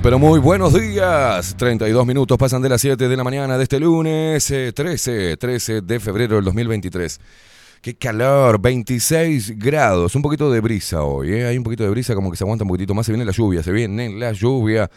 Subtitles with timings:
[0.00, 1.54] Pero muy buenos días.
[1.58, 5.82] 32 minutos pasan de las 7 de la mañana de este lunes eh, 13, 13
[5.82, 7.20] de febrero del 2023.
[7.82, 11.46] Qué calor, 26 grados, un poquito de brisa hoy, ¿eh?
[11.46, 13.32] hay un poquito de brisa como que se aguanta un poquitito más, se viene la
[13.32, 14.88] lluvia, se viene la lluvia.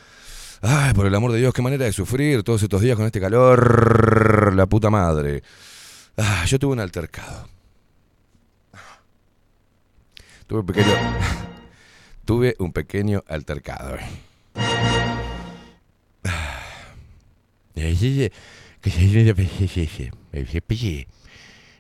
[0.62, 3.20] Ay, por el amor de Dios, qué manera de sufrir todos estos días con este
[3.20, 5.42] calor, la puta madre.
[6.16, 7.50] Ah, yo tuve un altercado.
[10.48, 10.94] Tuve un pequeño,
[12.26, 13.98] tuve un pequeño altercado.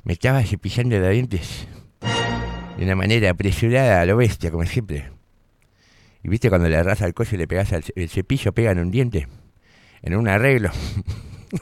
[0.03, 1.67] Me estaba cepillando los dientes
[2.77, 5.11] de una manera apresurada a lo bestia, como siempre.
[6.23, 8.91] Y viste cuando le agarras al coche y le pegas el cepillo, pega en un
[8.91, 9.27] diente,
[10.01, 10.71] en un arreglo.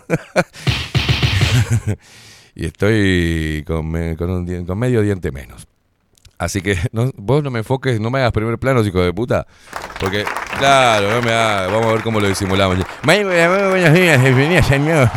[2.55, 5.67] y estoy con, con un con medio diente menos.
[6.43, 9.47] Así que no- vos no me enfoques, no me hagas primer plano, hijo de puta.
[9.99, 10.25] Porque,
[10.57, 12.77] claro, no me vamos a ver cómo lo disimulamos.
[13.03, 15.09] Buenos días, bienvenidos a nuevo.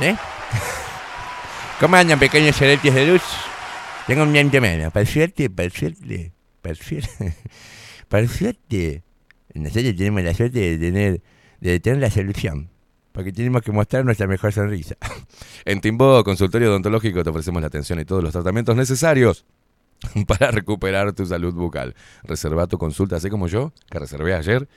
[0.00, 0.14] ¿Eh?
[1.80, 3.22] ¿Cómo andan, pequeños ceretes de luz?
[4.06, 4.92] Tengo un diente menos.
[4.92, 6.32] Por suerte, por suerte,
[6.62, 7.34] por suerte,
[8.08, 9.02] por suerte.
[9.54, 11.22] Nosotros tenemos la suerte de tener,
[11.60, 12.70] de tener la solución.
[13.18, 14.94] Porque tenemos que mostrar nuestra mejor sonrisa.
[15.64, 19.44] En Timbo Consultorio Odontológico te ofrecemos la atención y todos los tratamientos necesarios
[20.28, 21.96] para recuperar tu salud bucal.
[22.22, 24.68] Reserva tu consulta, así como yo, que reservé ayer.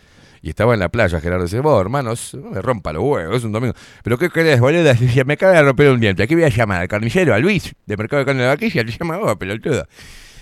[0.42, 3.44] Y estaba en la playa, Gerardo dice, vos, hermanos, no me rompa los huevos, es
[3.44, 3.76] un domingo.
[4.04, 4.92] ¿Pero qué querés, boludo?
[4.98, 6.82] Si se me acaba de romper un diente, ¿a qué voy a llamar?
[6.82, 7.36] ¿Al carnicero?
[7.36, 7.76] ¿A Luis?
[7.86, 8.84] ¿De Mercado de Carne de Vaquilla?
[8.84, 9.86] Te llama vos, pelotudo.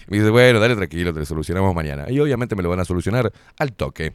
[0.07, 2.09] Me dice, bueno, dale tranquilo, te solucionamos mañana.
[2.09, 4.13] Y obviamente me lo van a solucionar al toque.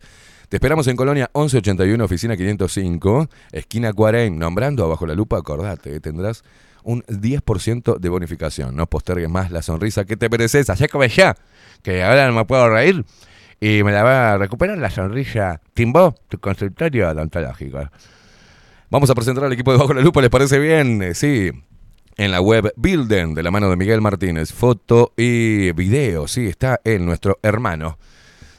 [0.49, 5.99] Te esperamos en Colonia 1181, oficina 505, esquina Cuarén, nombrando abajo la lupa, acordate, eh,
[5.99, 6.43] tendrás
[6.81, 8.75] un 10% de bonificación.
[8.75, 10.71] No postergues más la sonrisa que te mereces.
[10.71, 11.37] Allá como ya,
[11.83, 13.05] que ahora no me puedo reír
[13.59, 15.61] y me la va a recuperar la sonrisa.
[15.75, 17.91] Timbo, tu consultorio odontológico.
[18.89, 21.03] Vamos a presentar al equipo de Bajo la Lupa, ¿les parece bien?
[21.03, 21.51] Eh, Sí.
[22.17, 24.51] En la web Builden, de la mano de Miguel Martínez.
[24.51, 27.99] Foto y video, sí, está él, nuestro hermano.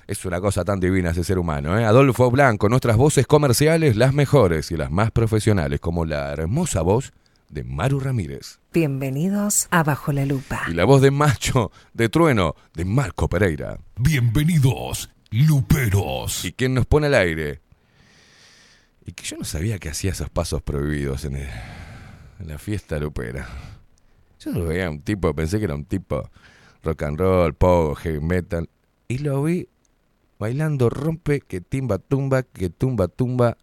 [0.07, 1.85] Es una cosa tan divina ese ser humano, ¿eh?
[1.85, 7.13] Adolfo Blanco, nuestras voces comerciales, las mejores y las más profesionales, como la hermosa voz
[7.51, 8.61] de Maru Ramírez.
[8.73, 10.63] Bienvenidos a Bajo la Lupa.
[10.69, 13.79] Y la voz de macho, de trueno, de Marco Pereira.
[13.97, 16.45] Bienvenidos, Luperos.
[16.45, 17.61] Y quien nos pone al aire.
[19.05, 21.49] Y que yo no sabía que hacía esos pasos prohibidos en, el-
[22.44, 23.46] la fiesta lupera.
[24.40, 26.31] Yo lo veía un tipo, pensé que era un tipo
[26.82, 28.69] rock and roll, pop, heavy metal.
[29.08, 29.69] Y lo vi
[30.38, 33.56] bailando rompe, que timba tumba, que tumba tumba,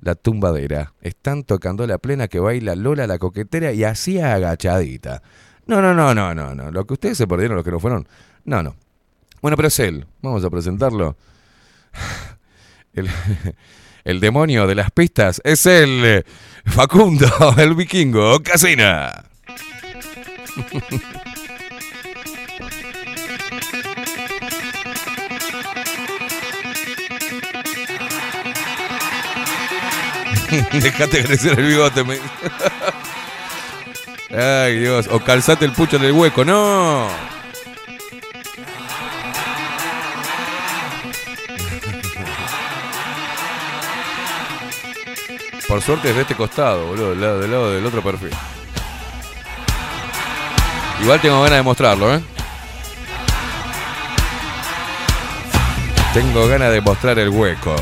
[0.00, 0.94] la tumbadera.
[1.00, 5.22] Están tocando la plena que baila Lola la coquetera y así agachadita.
[5.66, 6.70] No, no, no, no, no, no.
[6.70, 8.06] Lo que ustedes se perdieron, los que no fueron.
[8.44, 8.76] No, no.
[9.42, 10.06] Bueno, pero es él.
[10.22, 11.16] Vamos a presentarlo.
[12.92, 13.10] El,
[14.06, 16.24] el demonio de las pistas es el eh,
[16.64, 19.24] Facundo, el vikingo, Casina.
[30.72, 32.04] Dejate crecer el bigote.
[32.04, 32.18] me-
[34.36, 35.08] Ay, Dios.
[35.10, 36.44] O calzate el pucho en el hueco.
[36.44, 37.08] No.
[45.68, 48.30] Por suerte es de este costado, boludo, del lado, del otro perfil.
[51.02, 52.20] Igual tengo ganas de mostrarlo, ¿eh?
[56.14, 57.74] Tengo ganas de mostrar el hueco.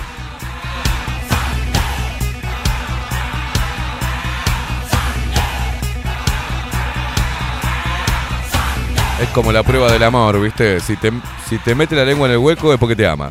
[9.20, 10.80] Es como la prueba del amor, ¿viste?
[10.80, 11.12] Si te,
[11.48, 13.30] si te mete la lengua en el hueco es porque te ama.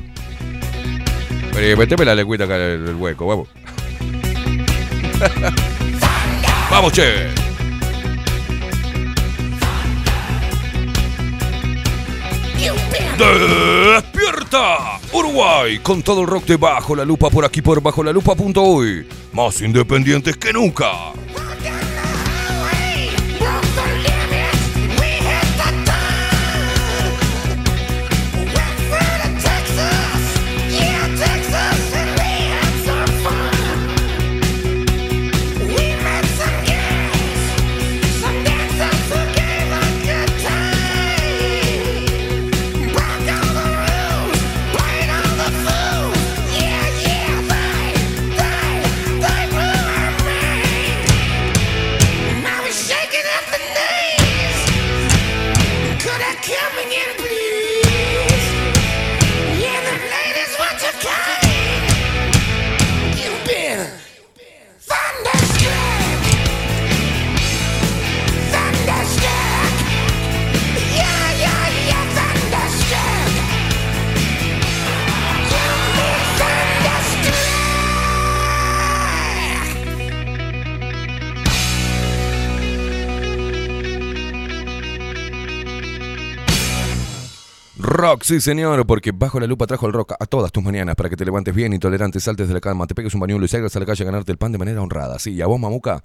[1.51, 3.49] Pero meteme la lengüita acá en el, el hueco, vamos.
[6.71, 7.27] ¡Vamos, che!
[13.17, 14.99] ¡Despierta!
[15.11, 19.07] Uruguay, con todo el rock de Bajo la Lupa por aquí por bajo la lupa.uy.
[19.31, 21.13] Más independientes que nunca.
[88.03, 91.09] Rock, sí señor, porque Bajo la Lupa trajo el rock a todas tus mañanas para
[91.09, 93.73] que te levantes bien, intolerante, saltes de la cama, te pegues un bañuelo y salgas
[93.77, 95.17] a la calle a ganarte el pan de manera honrada.
[95.19, 96.03] Sí, y a vos, mamuca,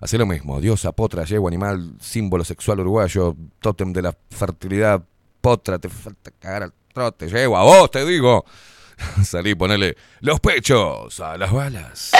[0.00, 0.60] hacé lo mismo.
[0.60, 5.02] Diosa, potra, yegua, animal, símbolo sexual uruguayo, tótem de la fertilidad,
[5.40, 8.44] potra, te falta cagar al trote, yegua, a vos te digo.
[9.24, 12.12] Salí, ponele los pechos a las balas.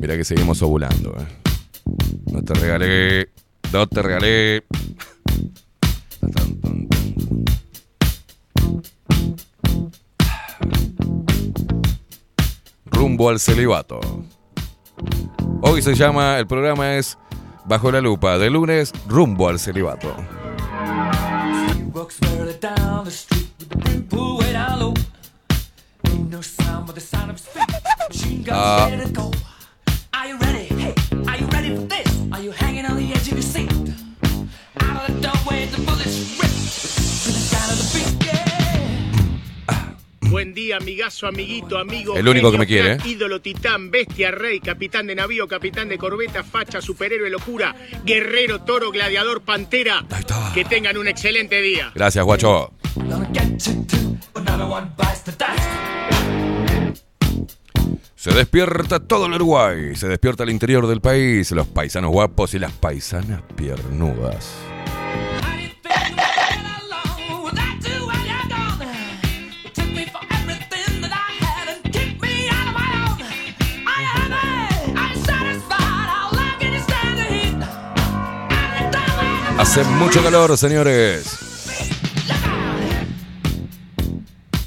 [0.00, 1.28] Mira que seguimos ovulando, eh.
[2.32, 3.28] No te regalé,
[3.72, 4.64] no te regalé.
[13.14, 14.00] Rumbo al celibato.
[15.62, 17.16] Hoy se llama, el programa es
[17.64, 20.16] Bajo la Lupa, de lunes, rumbo al celibato.
[21.92, 22.18] Walks
[40.30, 42.16] Buen día, amigazo, amiguito, amigo.
[42.16, 45.98] El único que me quiere, crack, Ídolo, titán, bestia, rey, capitán de navío, capitán de
[45.98, 50.04] corbeta, facha, superhéroe, locura, guerrero, toro, gladiador, pantera.
[50.10, 50.50] Ahí está.
[50.54, 51.92] Que tengan un excelente día.
[51.94, 52.72] Gracias, guacho.
[58.16, 62.58] Se despierta todo el Uruguay, se despierta el interior del país, los paisanos guapos y
[62.58, 64.54] las paisanas piernudas.
[79.64, 81.24] Hace mucho calor, señores.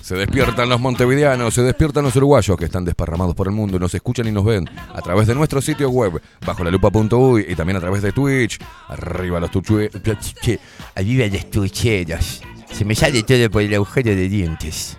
[0.01, 3.79] Se despiertan los montevideanos, se despiertan los uruguayos que están desparramados por el mundo y
[3.79, 7.55] nos escuchan y nos ven a través de nuestro sitio web, bajo la lupa.uy y
[7.55, 8.57] también a través de Twitch.
[8.87, 9.91] Arriba los tuchue.
[10.95, 12.41] Arriba las tucheras.
[12.71, 14.97] Se me sale todo por el agujero de dientes.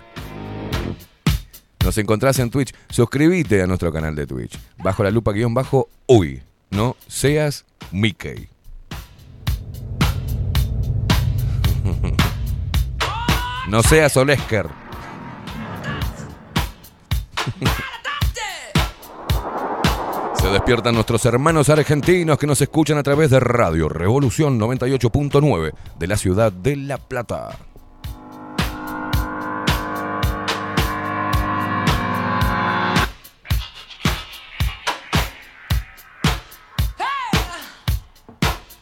[1.84, 2.72] Nos encontrás en Twitch.
[2.88, 4.56] Suscríbete a nuestro canal de Twitch.
[4.78, 6.40] Bajo la lupa guion bajo uy.
[6.70, 8.48] No seas Mickey.
[13.68, 14.66] No seas Olesker.
[20.40, 26.06] Se despiertan nuestros hermanos argentinos que nos escuchan a través de Radio Revolución 98.9 de
[26.06, 27.58] la ciudad de La Plata.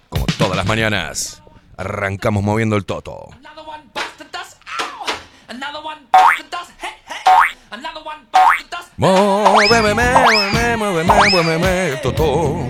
[0.09, 1.43] Como todas las mañanas,
[1.77, 3.31] arrancamos moviendo el toto.
[8.97, 12.69] Muéveme, muéveme, muéveme, muéveme, toto.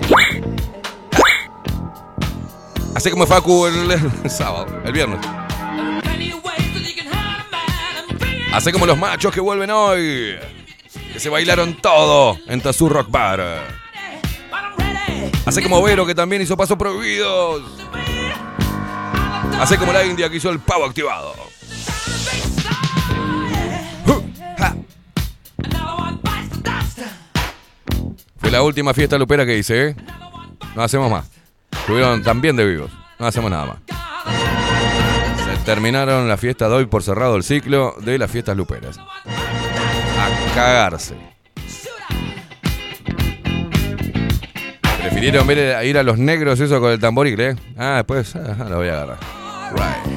[2.95, 3.91] Así como Facu el,
[4.23, 5.19] el sábado, el viernes.
[8.53, 10.35] Así como los machos que vuelven hoy.
[11.13, 13.63] Que se bailaron todo en Tazú Rock Bar.
[15.45, 17.63] Así como Vero que también hizo pasos prohibidos.
[19.59, 21.33] Así como la India que hizo el pavo activado.
[28.39, 29.95] Fue la última fiesta lupera que hice, ¿eh?
[30.75, 31.25] No hacemos más.
[31.71, 32.91] Estuvieron también de vivos.
[33.19, 33.77] No hacemos nada más.
[35.45, 38.97] Se terminaron la fiesta de hoy por cerrado el ciclo de las fiestas luperas.
[38.99, 41.15] A cagarse.
[45.01, 47.55] Prefirieron a ir a los negros eso con el tamboril, ¿eh?
[47.77, 49.17] Ah, después ah, lo voy a agarrar.
[49.73, 50.16] Right.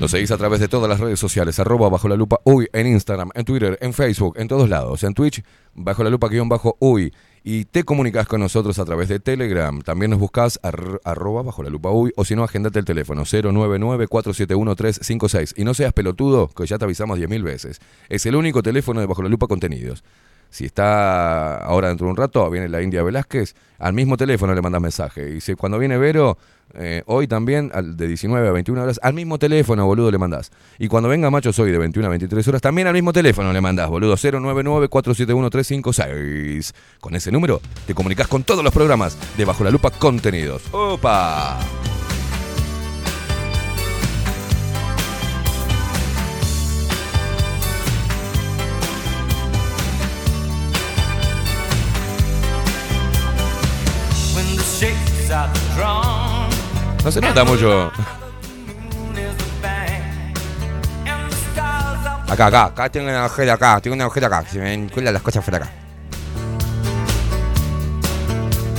[0.00, 2.86] Nos seguís a través de todas las redes sociales, arroba bajo la lupa uy, en
[2.86, 6.78] Instagram, en Twitter, en Facebook, en todos lados, en Twitch, bajo la lupa guion bajo
[6.80, 7.12] uy.
[7.44, 9.80] Y te comunicas con nosotros a través de Telegram.
[9.82, 13.24] También nos buscas ar- arroba bajo la lupa uy, o si no, agendate el teléfono
[13.24, 15.52] 099-471-356.
[15.56, 17.80] Y no seas pelotudo, que ya te avisamos 10.000 veces.
[18.08, 20.02] Es el único teléfono de bajo la lupa contenidos.
[20.50, 24.62] Si está ahora dentro de un rato, viene la India Velázquez, al mismo teléfono le
[24.62, 25.34] mandas mensaje.
[25.36, 26.38] Y si cuando viene Vero,
[26.74, 30.50] eh, hoy también, al- de 19 a 21 horas, al mismo teléfono, boludo, le mandás.
[30.78, 33.60] Y cuando venga Macho Soy de 21 a 23 horas, también al mismo teléfono le
[33.60, 36.72] mandás, boludo, 099-471-356.
[37.00, 40.62] Con ese número te comunicas con todos los programas de Bajo la Lupa Contenidos.
[40.72, 41.58] ¡Opa!
[54.34, 56.29] When the shakes are drawn,
[57.04, 57.90] No se nota mucho.
[62.28, 64.44] Acá, acá, acá tengo una agujero acá, tengo una agujero acá.
[64.46, 65.68] Se me encuentran las cosas por acá.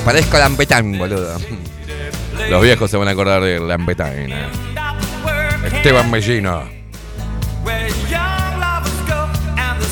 [0.06, 1.38] Parezco Lampetán, boludo.
[2.50, 3.80] Los viejos se van a acordar de not
[5.24, 5.66] working.
[5.66, 6.63] Esteban Mellino.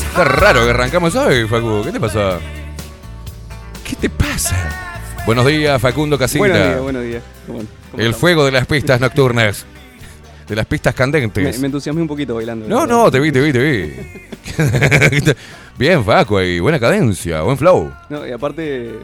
[0.09, 1.83] Está raro que arrancamos hoy, Facu.
[1.83, 2.39] ¿Qué te pasó?
[3.83, 4.88] ¿Qué te pasa?
[5.29, 6.39] Buenos días, Facundo Casita.
[6.39, 7.23] Buenos días, buenos días.
[7.45, 7.59] ¿Cómo-
[7.91, 9.63] cómo El fuego de las pistas nocturnas.
[10.47, 11.59] De las pistas candentes.
[11.59, 12.67] me entusiasmé un poquito bailando.
[12.67, 13.93] No, no, te vi, te vi, te vi.
[15.77, 16.59] Bien, Facu, ahí.
[16.59, 17.93] Buena cadencia, buen flow.
[18.09, 18.99] No, y aparte, eh,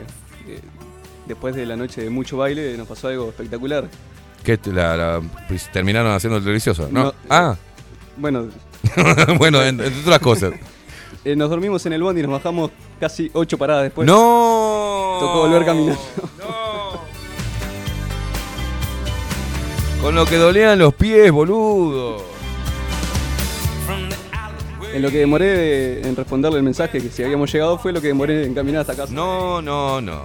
[1.27, 3.87] después de la noche de mucho baile, nos pasó algo espectacular.
[4.43, 4.57] ¿Qué?
[4.57, 7.03] te- La, la- pues, terminaron haciendo el delicioso, ¿no?
[7.03, 7.13] No.
[7.29, 7.55] Ah,
[8.17, 8.47] Bueno,
[9.37, 10.53] bueno, en- entre otras cosas.
[11.25, 14.05] Eh, nos dormimos en el bondi y nos bajamos casi ocho paradas después.
[14.07, 15.17] ¡No!
[15.19, 15.99] Tocó volver caminando.
[20.01, 22.17] Con lo que dolían los pies, boludo.
[24.93, 27.99] En lo que demoré de- en responderle el mensaje que si habíamos llegado fue lo
[27.99, 29.11] que demoré en caminar hasta casa.
[29.13, 30.21] No, no, no.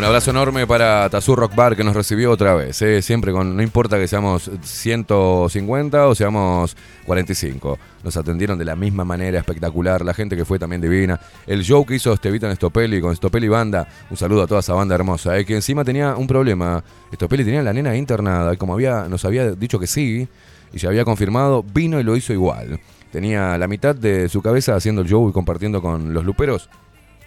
[0.00, 2.80] Un abrazo enorme para Tazú Rock Bar que nos recibió otra vez.
[2.80, 3.02] ¿eh?
[3.02, 7.78] Siempre con, no importa que seamos 150 o seamos 45.
[8.02, 10.02] Nos atendieron de la misma manera espectacular.
[10.02, 11.20] La gente que fue también divina.
[11.46, 13.86] El show que hizo Estevita en Stopelli con Stopelli Banda.
[14.08, 15.36] Un saludo a toda esa banda hermosa.
[15.36, 15.44] ¿eh?
[15.44, 16.82] Que encima tenía un problema.
[17.12, 18.56] Stopelli tenía la nena internada.
[18.56, 20.26] Como había, nos había dicho que sí
[20.72, 22.80] y se había confirmado, vino y lo hizo igual.
[23.12, 26.70] Tenía la mitad de su cabeza haciendo el show y compartiendo con los luperos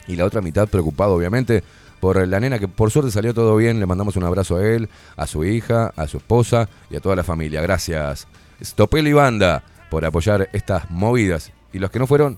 [0.07, 1.63] y la otra mitad preocupado obviamente
[2.03, 3.79] por la nena que por suerte salió todo bien.
[3.79, 7.15] Le mandamos un abrazo a él, a su hija, a su esposa y a toda
[7.15, 7.61] la familia.
[7.61, 8.27] Gracias
[8.61, 11.53] Stopel y Banda por apoyar estas movidas.
[11.71, 12.37] Y los que no fueron.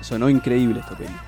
[0.00, 1.25] Sonó increíble esta peli.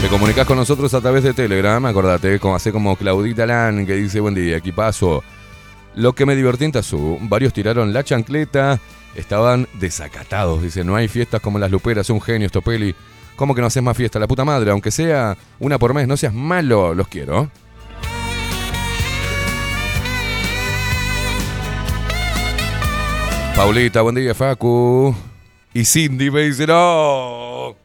[0.00, 1.84] Te comunicas con nosotros a través de Telegram.
[1.84, 5.22] Acordate, como hace como Claudita Lan que dice buen día, equipazo.
[5.94, 8.80] Lo que me divertí en Tazú, varios tiraron la chancleta,
[9.14, 10.62] estaban desacatados.
[10.62, 12.94] Dice, no hay fiestas como las luperas, un genio Stopeli.
[13.36, 14.18] ¿Cómo que no haces más fiesta?
[14.18, 17.50] La puta madre, aunque sea una por mes, no seas malo, los quiero.
[23.54, 25.14] Paulita, buen día, Facu.
[25.74, 27.79] Y Cindy me dice, no.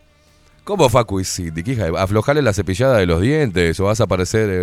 [0.65, 1.63] ¿Cómo Facu y?
[1.63, 1.89] ¿Qué hija?
[1.95, 4.56] Aflojale la cepillada de los dientes o vas a aparecer eh,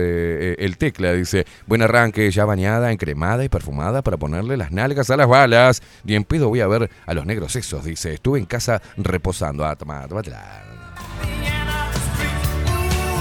[0.50, 1.12] eh, el tecla.
[1.12, 5.80] Dice, buen arranque, ya bañada, encremada y perfumada para ponerle las nalgas a las balas.
[6.02, 8.14] Ni en pedo voy a ver a los negros esos, dice.
[8.14, 9.64] Estuve en casa reposando.
[9.64, 10.64] Ah, tómatela.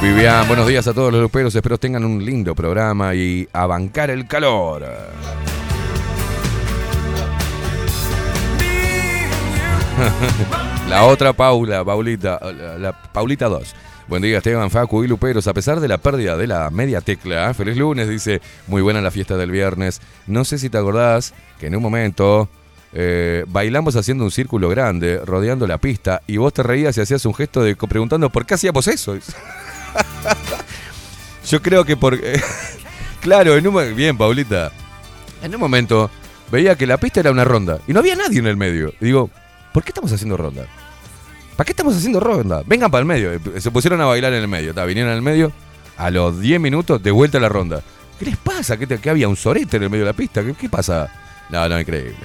[0.02, 1.54] Vivian, buenos días a todos los luperos.
[1.54, 4.88] Espero tengan un lindo programa y a bancar el calor.
[10.92, 13.76] La otra Paula, Paulita, la, la Paulita 2.
[14.10, 15.48] Buen día, Esteban, Facu y Luperos.
[15.48, 18.42] A pesar de la pérdida de la media tecla, feliz lunes, dice.
[18.68, 20.02] Muy buena la fiesta del viernes.
[20.28, 22.50] No sé si te acordás que en un momento
[22.92, 27.26] eh, bailamos haciendo un círculo grande, rodeando la pista, y vos te reías y hacías
[27.26, 29.16] un gesto de preguntando por qué hacíamos eso.
[31.48, 32.20] Yo creo que por.
[33.22, 33.96] claro, en un.
[33.96, 34.74] Bien, Paulita.
[35.42, 36.12] En un momento
[36.52, 38.94] veía que la pista era una ronda y no había nadie en el medio.
[39.00, 39.30] Digo,
[39.74, 40.66] ¿por qué estamos haciendo ronda?
[41.56, 42.64] ¿Para qué estamos haciendo ronda?
[42.66, 43.32] Vengan para el medio.
[43.60, 44.74] Se pusieron a bailar en el medio.
[44.86, 45.52] Vinieron al medio.
[45.98, 47.82] A los 10 minutos, de vuelta a la ronda.
[48.18, 48.78] ¿Qué les pasa?
[48.78, 50.44] ¿Qué, te- que había un sorete en el medio de la pista?
[50.44, 51.10] ¿Qué, qué pasa?
[51.50, 52.16] No, no, increíble.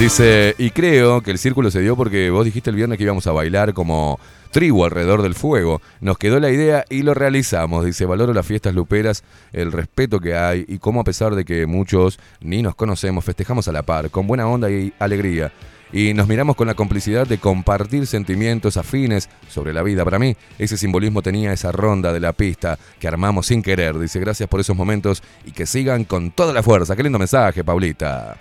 [0.00, 3.26] Dice, y creo que el círculo se dio porque vos dijiste el viernes que íbamos
[3.26, 4.18] a bailar como
[4.50, 5.82] tribu alrededor del fuego.
[6.00, 7.84] Nos quedó la idea y lo realizamos.
[7.84, 11.66] Dice, valoro las fiestas luperas, el respeto que hay y cómo a pesar de que
[11.66, 15.52] muchos ni nos conocemos, festejamos a la par, con buena onda y alegría.
[15.92, 20.02] Y nos miramos con la complicidad de compartir sentimientos afines sobre la vida.
[20.02, 23.98] Para mí, ese simbolismo tenía esa ronda de la pista que armamos sin querer.
[23.98, 26.96] Dice, gracias por esos momentos y que sigan con toda la fuerza.
[26.96, 28.38] Qué lindo mensaje, Paulita.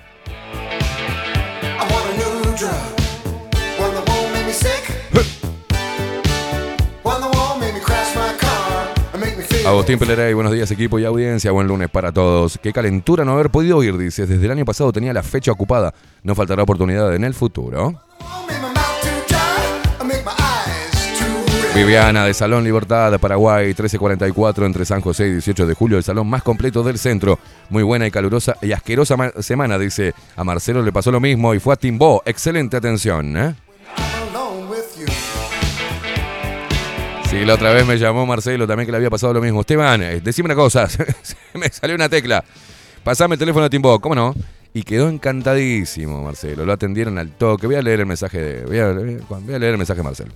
[9.65, 12.59] Agustín Pelerey, buenos días equipo y audiencia, buen lunes para todos.
[12.61, 14.25] Qué calentura no haber podido ir, dice.
[14.25, 15.93] Desde el año pasado tenía la fecha ocupada.
[16.23, 18.01] No faltará oportunidad en el futuro.
[21.79, 26.27] Viviana de Salón Libertad, Paraguay, 1344 entre San José y 18 de julio, el salón
[26.27, 27.39] más completo del centro.
[27.69, 30.13] Muy buena y calurosa y asquerosa ma- semana, dice.
[30.35, 32.21] A Marcelo le pasó lo mismo y fue a Timbó.
[32.25, 33.55] Excelente atención, ¿eh?
[37.29, 39.61] Sí, la otra vez me llamó Marcelo también que le había pasado lo mismo.
[39.61, 40.85] Esteban, eh, decime una cosa,
[41.53, 42.43] me salió una tecla.
[43.05, 44.35] Pasame el teléfono de Timbó, ¿cómo no?
[44.73, 46.65] Y quedó encantadísimo, Marcelo.
[46.65, 47.67] Lo atendieron al toque.
[47.67, 48.65] Voy a leer el mensaje de.
[48.65, 50.31] Voy a, voy a leer el mensaje de Marcelo.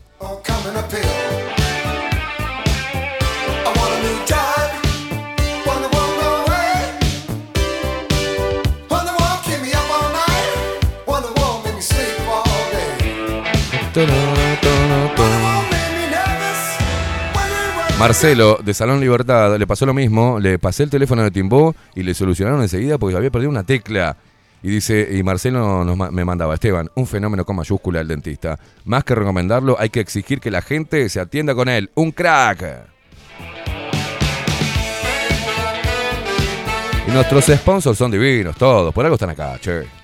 [18.00, 20.40] Marcelo, de Salón Libertad, le pasó lo mismo.
[20.40, 24.18] Le pasé el teléfono de Timbó y le solucionaron enseguida porque había perdido una tecla.
[24.64, 28.58] Y dice, y Marcelo me mandaba, Esteban, un fenómeno con mayúscula el dentista.
[28.86, 31.92] Más que recomendarlo, hay que exigir que la gente se atienda con él.
[31.96, 32.64] ¡Un crack!
[37.08, 38.94] Y nuestros sponsors son divinos, todos.
[38.94, 40.03] Por algo están acá, che.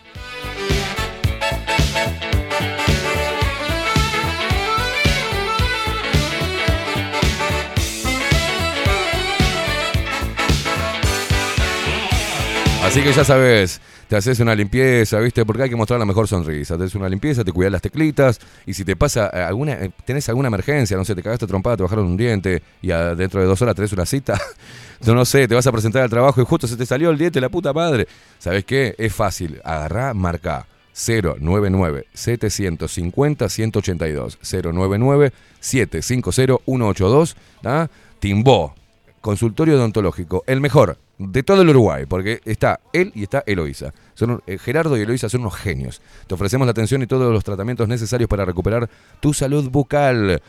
[12.90, 15.46] Así que ya sabes, te haces una limpieza, ¿viste?
[15.46, 16.76] Porque hay que mostrar la mejor sonrisa.
[16.76, 19.92] Te haces una limpieza, te cuidas las teclitas y si te pasa eh, alguna, eh,
[20.06, 23.42] tenés alguna emergencia, no sé, te cagaste trompada, te bajaron un diente y ah, dentro
[23.42, 24.42] de dos horas tenés una cita,
[25.02, 27.20] yo no sé, te vas a presentar al trabajo y justo se te salió el
[27.20, 28.08] diente, la puta madre.
[28.40, 28.96] ¿Sabes qué?
[28.98, 37.88] Es fácil, agarrá, marca 099 750 182 099 750 182 ¿tá?
[38.18, 38.74] Timbó,
[39.22, 43.94] consultorio odontológico, el mejor de todo el Uruguay, porque está él y está Eloísa.
[44.14, 46.02] Son, eh, Gerardo y Eloísa son unos genios.
[46.26, 50.42] Te ofrecemos la atención y todos los tratamientos necesarios para recuperar tu salud bucal.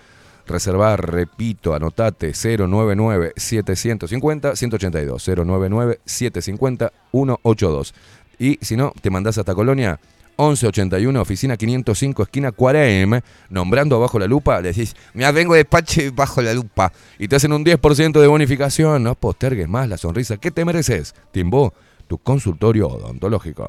[0.47, 7.95] Reservar, repito, anotate 099 750 182 099 750 182.
[8.39, 10.01] Y si no, te mandás hasta Colonia
[10.41, 16.11] 1181, oficina 505, esquina 40, nombrando abajo la lupa, le decís, mira, vengo de Pache
[16.11, 16.93] bajo la lupa.
[17.19, 19.03] Y te hacen un 10% de bonificación.
[19.03, 21.15] No postergues más la sonrisa que te mereces.
[21.33, 21.75] Timbó,
[22.07, 23.69] tu consultorio odontológico.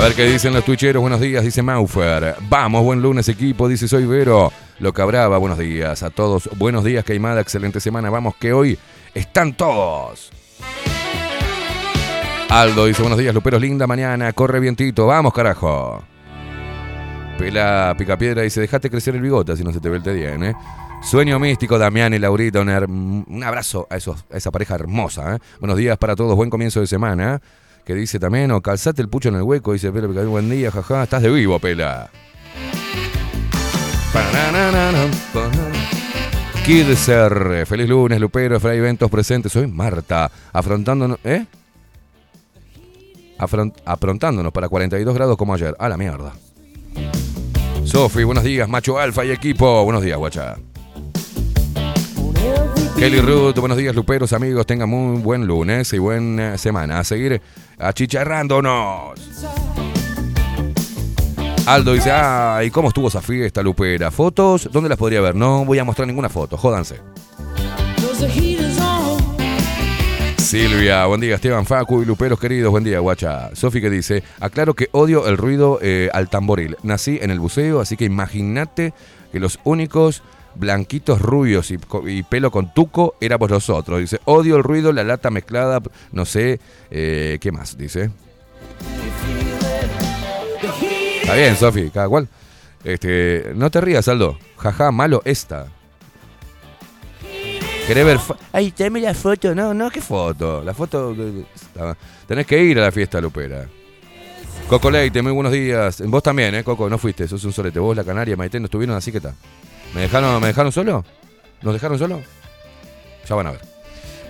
[0.00, 0.98] A ver qué dicen los twitcheros.
[1.02, 2.34] Buenos días, dice Maufer.
[2.48, 4.50] Vamos, buen lunes, equipo, dice Soy Vero.
[4.78, 6.48] Loca Brava, buenos días a todos.
[6.56, 8.08] Buenos días, Caimada, excelente semana.
[8.08, 8.78] Vamos, que hoy
[9.12, 10.30] están todos.
[12.48, 14.32] Aldo dice: Buenos días, Luperos, linda mañana.
[14.32, 16.02] Corre vientito, vamos, carajo.
[17.36, 20.54] Pela Picapiedra dice: Dejate crecer el bigote, así no se te ve el bien, ¿eh?
[21.02, 25.36] Sueño místico, Damián y Laurita, un, un abrazo a, a esa pareja hermosa.
[25.36, 25.38] ¿eh?
[25.58, 27.42] Buenos días para todos, buen comienzo de semana.
[27.84, 30.70] Que dice también, o calzate el pucho en el hueco, dice Pela Picapiedra, buen día,
[30.70, 32.10] jaja, estás de vivo, Pela.
[36.64, 39.50] Kidser, feliz lunes, Lupero, Fray Eventos presentes.
[39.52, 41.46] Soy Marta, afrontándonos, ¿eh?
[43.38, 45.74] Afront- aprontándonos para 42 grados como ayer.
[45.78, 46.32] A la mierda.
[47.84, 49.82] Sofi, buenos días, macho alfa y equipo.
[49.84, 50.56] Buenos días, guacha.
[53.00, 54.66] Kelly Ruth, buenos días, luperos, amigos.
[54.66, 56.98] Tengan muy buen lunes y buena semana.
[56.98, 57.40] A seguir
[57.78, 59.18] achicharrándonos.
[61.64, 64.10] Aldo dice, ay, ¿cómo estuvo esa fiesta, Lupera?
[64.10, 64.68] ¿Fotos?
[64.70, 65.34] ¿Dónde las podría ver?
[65.34, 66.96] No voy a mostrar ninguna foto, jódanse.
[70.36, 73.48] Silvia, buen día, Esteban Facu y Luperos queridos, buen día, guacha.
[73.56, 76.76] Sofi que dice, aclaro que odio el ruido eh, al tamboril.
[76.82, 78.92] Nací en el buceo, así que imagínate
[79.32, 80.22] que los únicos
[80.54, 84.00] blanquitos rubios y, pelo con tuco éramos nosotros.
[84.00, 85.80] Dice, odio el ruido, la lata mezclada,
[86.12, 86.60] no sé,
[86.90, 87.76] eh, ¿qué más?
[87.76, 88.10] Dice.
[91.22, 92.28] Está bien, Sofi, cada cual.
[92.84, 94.38] Este, no te rías, Aldo.
[94.56, 95.66] Jaja, malo esta.
[97.86, 98.18] ¿Querés ver?
[98.52, 99.54] Ay, tráeme la foto.
[99.54, 100.62] No, no, ¿qué foto?
[100.62, 101.14] La foto.
[102.26, 103.66] Tenés que ir a la fiesta, Lupera.
[104.68, 106.00] Coco Leite, muy buenos días.
[106.06, 106.88] Vos también, ¿eh, Coco?
[106.88, 107.80] No fuiste, sos un solete.
[107.80, 109.34] Vos, la Canaria, Maite, no estuvieron, así que está.
[109.94, 111.04] ¿Me dejaron, ¿Me dejaron solo?
[111.62, 112.20] ¿Nos dejaron solo?
[113.28, 113.60] Ya van a ver.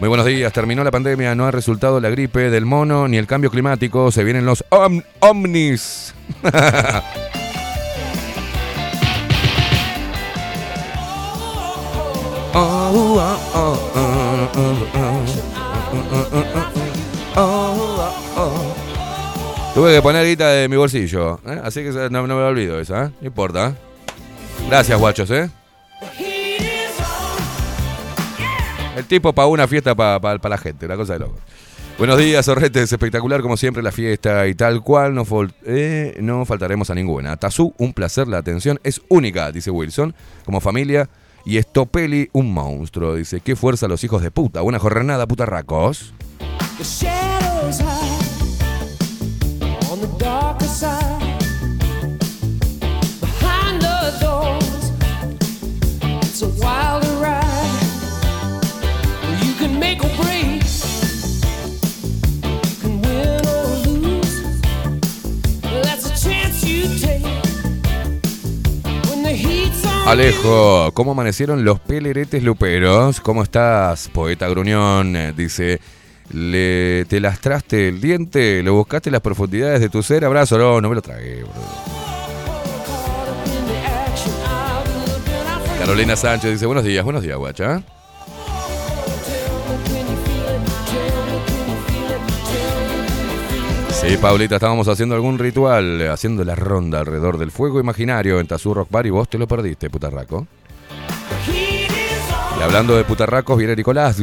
[0.00, 0.52] Muy buenos días.
[0.52, 4.10] Terminó la pandemia, no ha resultado la gripe del mono ni el cambio climático.
[4.10, 6.14] Se vienen los om- ovnis.
[19.74, 21.60] Tuve que poner guita de mi bolsillo, ¿eh?
[21.62, 23.10] así que no, me olvido eso, ¿eh?
[23.20, 23.74] No importa.
[24.68, 25.50] Gracias, guachos, ¿eh?
[28.96, 31.36] El tipo pagó una fiesta para la gente, una cosa de loco.
[32.00, 32.90] Buenos días, Sorretes.
[32.90, 35.14] Espectacular como siempre la fiesta y tal cual.
[35.14, 35.26] No,
[35.66, 37.36] eh, no faltaremos a ninguna.
[37.36, 38.26] Tazú, un placer.
[38.26, 40.14] La atención es única, dice Wilson.
[40.46, 41.10] Como familia.
[41.44, 43.16] Y Estopeli, un monstruo.
[43.16, 44.62] Dice, qué fuerza los hijos de puta.
[44.62, 46.14] Una jornada, putarracos.
[70.06, 73.20] Alejo, ¿cómo amanecieron los peleretes luperos?
[73.20, 75.16] ¿Cómo estás, poeta gruñón?
[75.36, 75.80] Dice,
[76.32, 78.62] ¿le, ¿te lastraste el diente?
[78.62, 80.24] ¿Lo buscaste las profundidades de tu ser?
[80.24, 81.52] Abrazo, no, no me lo tragué, bro.
[85.78, 87.82] Carolina Sánchez dice, buenos días, buenos días, guacha.
[94.00, 98.72] Sí, Paulita, estábamos haciendo algún ritual, haciendo la ronda alrededor del fuego imaginario en Tazú
[98.72, 100.46] Rock Bar y vos te lo perdiste, putarraco.
[101.46, 104.16] Y hablando de putarracos, viene Nicolás,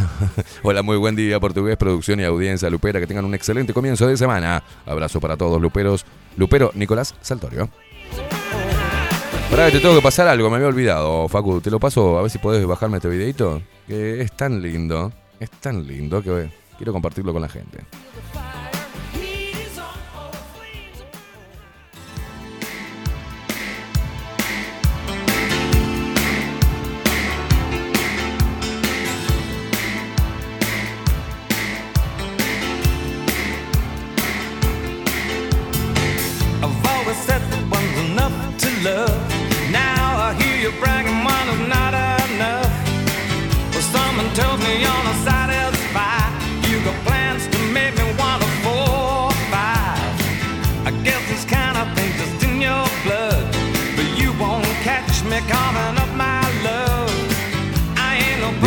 [0.62, 4.16] hola, muy buen día, portugués, producción y audiencia lupera, que tengan un excelente comienzo de
[4.16, 4.62] semana.
[4.86, 6.06] Abrazo para todos, luperos.
[6.38, 7.68] Lupero, Nicolás Saltorio.
[9.50, 11.60] Pará, te tengo que pasar algo, me había olvidado, Facu.
[11.60, 13.60] Te lo paso, a ver si podés bajarme este videito.
[13.86, 17.80] Que es tan lindo, es tan lindo que quiero compartirlo con la gente.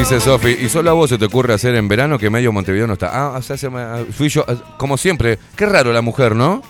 [0.04, 2.86] Dice Sofi, ¿y solo a vos se te ocurre hacer en verano que medio Montevideo
[2.88, 3.10] no está?
[3.14, 5.40] Ah, o sea, se me- fui yo, eh, como siempre.
[5.56, 6.62] Qué raro la mujer, ¿no?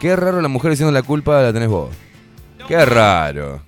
[0.00, 1.90] Qué raro la mujer diciendo la culpa la tenés vos.
[2.66, 3.60] Qué raro.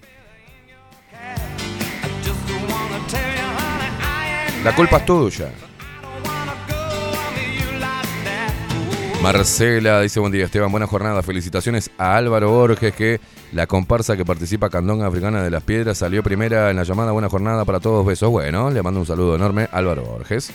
[4.65, 5.51] La culpa es tuya.
[9.23, 11.23] Marcela dice buen día Esteban, buena jornada.
[11.23, 13.21] Felicitaciones a Álvaro Borges que
[13.53, 17.13] la comparsa que participa Candonga Africana de las Piedras salió primera en la llamada.
[17.13, 18.07] Buena jornada para todos.
[18.07, 18.31] Besos.
[18.31, 20.51] Bueno, le mando un saludo enorme Álvaro Borges.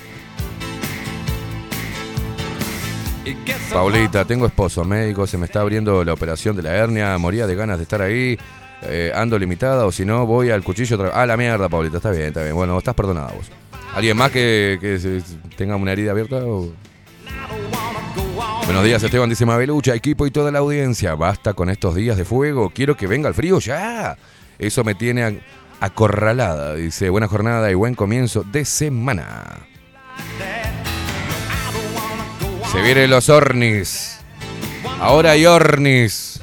[3.73, 7.55] Paulita, tengo esposo médico, se me está abriendo la operación de la hernia, moría de
[7.55, 8.37] ganas de estar ahí,
[8.81, 11.15] eh, ando limitada o si no voy al cuchillo otra vez.
[11.17, 12.55] Ah, la mierda, Paulita, está bien, está bien.
[12.55, 13.49] Bueno, estás perdonada vos.
[13.95, 15.21] ¿Alguien más que, que
[15.57, 16.37] tenga una herida abierta?
[16.37, 16.71] o-
[18.71, 21.13] Buenos días, Esteban, dice Mabelucha, equipo y toda la audiencia.
[21.15, 24.17] Basta con estos días de fuego, quiero que venga el frío ya.
[24.57, 25.41] Eso me tiene
[25.81, 27.09] acorralada, dice.
[27.09, 29.67] Buena jornada y buen comienzo de semana.
[32.71, 34.21] Se vienen los ornis.
[35.01, 36.39] Ahora hay ornis.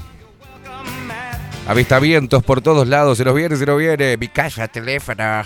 [1.67, 3.17] Avistamientos por todos lados.
[3.17, 4.19] Se los viene, se los viene.
[4.19, 5.45] Mi casa, teléfono.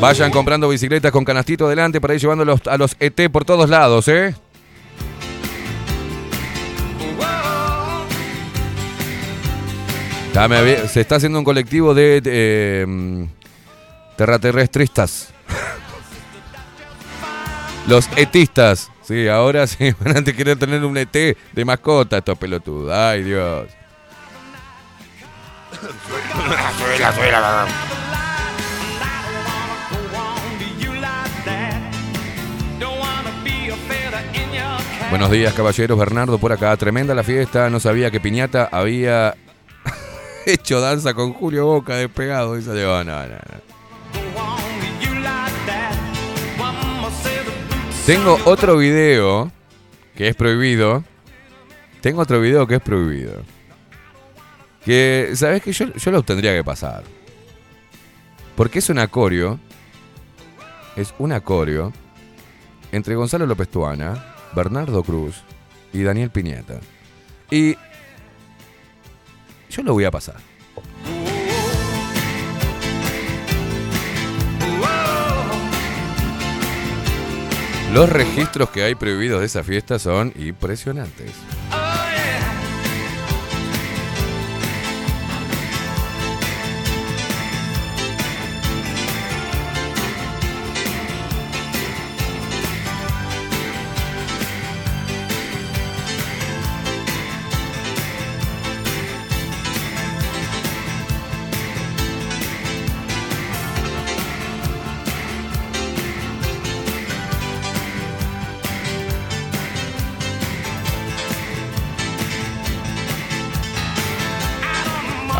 [0.00, 4.08] Vayan comprando bicicletas con canastito delante para ir llevándolos a los ET por todos lados,
[4.08, 4.34] ¿eh?
[10.88, 13.28] Se está haciendo un colectivo de, em,
[14.16, 15.34] terraterrestristas.
[17.86, 18.90] Los etistas.
[19.02, 22.90] Sí, ahora sí van a querer tener un ET de mascota estos pelotudos.
[22.90, 23.68] Ay, Dios.
[35.10, 35.98] Buenos días, caballeros.
[35.98, 36.76] Bernardo por acá.
[36.76, 37.68] Tremenda la fiesta.
[37.68, 39.34] No sabía que Piñata había
[40.46, 42.54] hecho danza con Julio Boca despegado.
[42.54, 43.36] Dice, no, no, no.
[48.06, 49.50] Tengo otro video
[50.14, 51.02] que es prohibido.
[52.00, 53.42] Tengo otro video que es prohibido.
[54.84, 55.72] Que, ¿sabes qué?
[55.72, 57.02] Yo, yo lo tendría que pasar.
[58.54, 59.58] Porque es un acorio.
[60.94, 61.92] Es un acorio
[62.92, 65.42] entre Gonzalo López Tuana, Bernardo Cruz
[65.92, 66.80] y Daniel Piñata.
[67.50, 67.76] Y
[69.70, 70.36] yo lo voy a pasar.
[77.92, 81.32] Los registros que hay prohibidos de esa fiesta son impresionantes.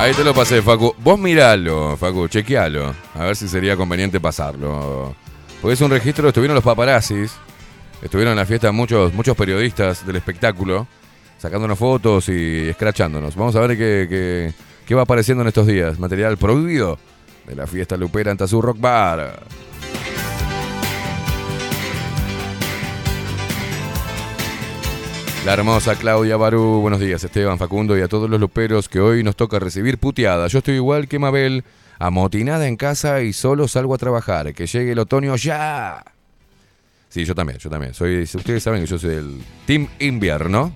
[0.01, 0.95] Ahí te lo pasé, Facu.
[0.99, 2.95] Vos miralo, Facu, chequealo.
[3.15, 5.15] A ver si sería conveniente pasarlo.
[5.61, 7.33] Porque es un registro, estuvieron los paparazzis.
[8.01, 10.87] Estuvieron en la fiesta muchos, muchos periodistas del espectáculo.
[11.39, 13.37] Sacándonos fotos y escrachándonos.
[13.37, 14.55] Vamos a ver qué, qué-
[14.87, 15.99] qué va apareciendo en estos días.
[15.99, 16.99] Material prohibido
[17.47, 19.43] de la fiesta lupera en Tazú Rock Bar.
[25.45, 29.23] La hermosa Claudia Barú, buenos días Esteban Facundo y a todos los luperos que hoy
[29.23, 30.47] nos toca recibir puteada.
[30.49, 31.65] Yo estoy igual que Mabel,
[31.99, 34.53] amotinada en casa y solo salgo a trabajar.
[34.53, 36.05] Que llegue el otoño ya.
[37.09, 37.95] Sí, yo también, yo también.
[37.95, 40.75] Soy, ustedes saben que yo soy del Team Invierno.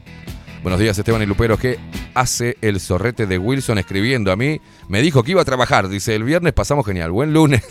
[0.62, 1.60] Buenos días Esteban y Luperos.
[1.60, 1.78] ¿Qué
[2.14, 4.32] hace el zorrete de Wilson escribiendo?
[4.32, 5.88] A mí me dijo que iba a trabajar.
[5.88, 7.10] Dice, el viernes pasamos genial.
[7.10, 7.62] Buen lunes.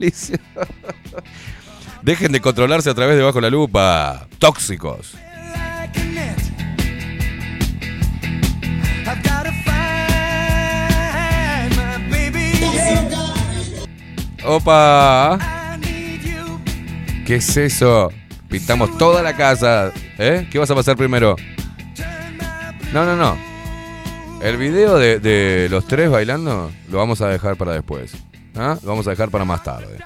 [2.02, 4.26] Dejen de controlarse a través de Bajo la Lupa.
[4.40, 5.16] Tóxicos.
[14.46, 15.38] ¡Opa!
[17.26, 18.12] ¿Qué es eso?
[18.48, 19.90] Pintamos toda la casa.
[20.18, 20.46] ¿Eh?
[20.50, 21.34] ¿Qué vas a pasar primero?
[22.92, 23.36] No, no, no.
[24.42, 28.12] El video de, los tres bailando lo vamos a dejar para después.
[28.54, 28.76] ¿Ah?
[28.82, 29.98] Lo vamos a dejar para más tarde.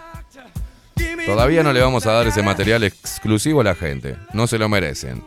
[1.28, 4.16] Todavía no le vamos a dar ese material exclusivo a la gente.
[4.32, 5.22] No se lo merecen.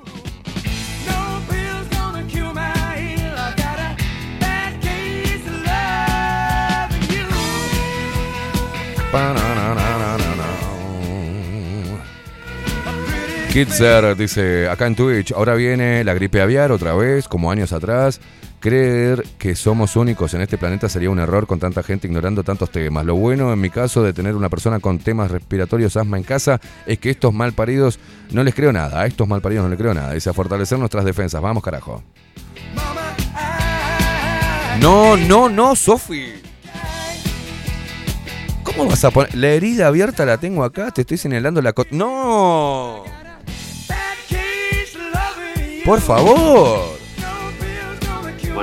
[13.54, 18.20] Kitzer dice acá en Twitch, ahora viene la gripe aviar otra vez, como años atrás.
[18.62, 22.70] Creer que somos únicos en este planeta sería un error con tanta gente ignorando tantos
[22.70, 23.04] temas.
[23.04, 26.62] Lo bueno en mi caso de tener una persona con temas respiratorios asma en casa
[26.86, 27.98] es que estos mal paridos
[28.30, 29.02] no les creo nada.
[29.02, 30.14] A estos mal paridos no les creo nada.
[30.14, 31.42] Dice a fortalecer nuestras defensas.
[31.42, 32.04] Vamos carajo.
[34.80, 36.34] No, no, no, Sofi.
[38.62, 39.34] ¿Cómo vas a poner?
[39.36, 41.74] La herida abierta la tengo acá, te estoy señalando la...
[41.74, 43.04] co- ¡No!
[45.84, 47.01] Por favor.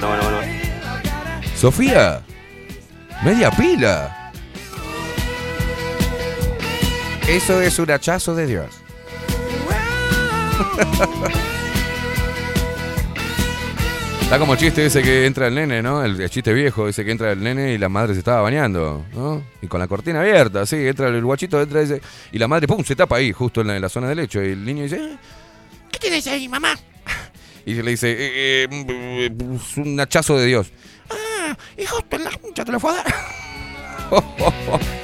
[0.01, 0.53] Bueno, bueno, bueno.
[1.57, 2.23] Sofía.
[3.25, 4.31] Media pila.
[7.27, 8.67] Eso es un hachazo de Dios.
[14.23, 16.05] Está como chiste ese que entra el nene, ¿no?
[16.05, 19.05] El, el chiste viejo, ese que entra el nene y la madre se estaba bañando,
[19.15, 19.43] ¿no?
[19.63, 22.85] Y con la cortina abierta, sí, entra el guachito, entra ese, y la madre, ¡pum!,
[22.85, 24.41] se tapa ahí, justo en la, en la zona del lecho.
[24.45, 25.17] Y el niño dice, "Eh,
[25.91, 26.75] ¿Qué tienes ahí, mamá?
[27.71, 30.73] Y le dice, "Eh, eh, mm, un hachazo de Dios.
[31.11, 33.15] Ah, y justo en la ya te lo fue a dar.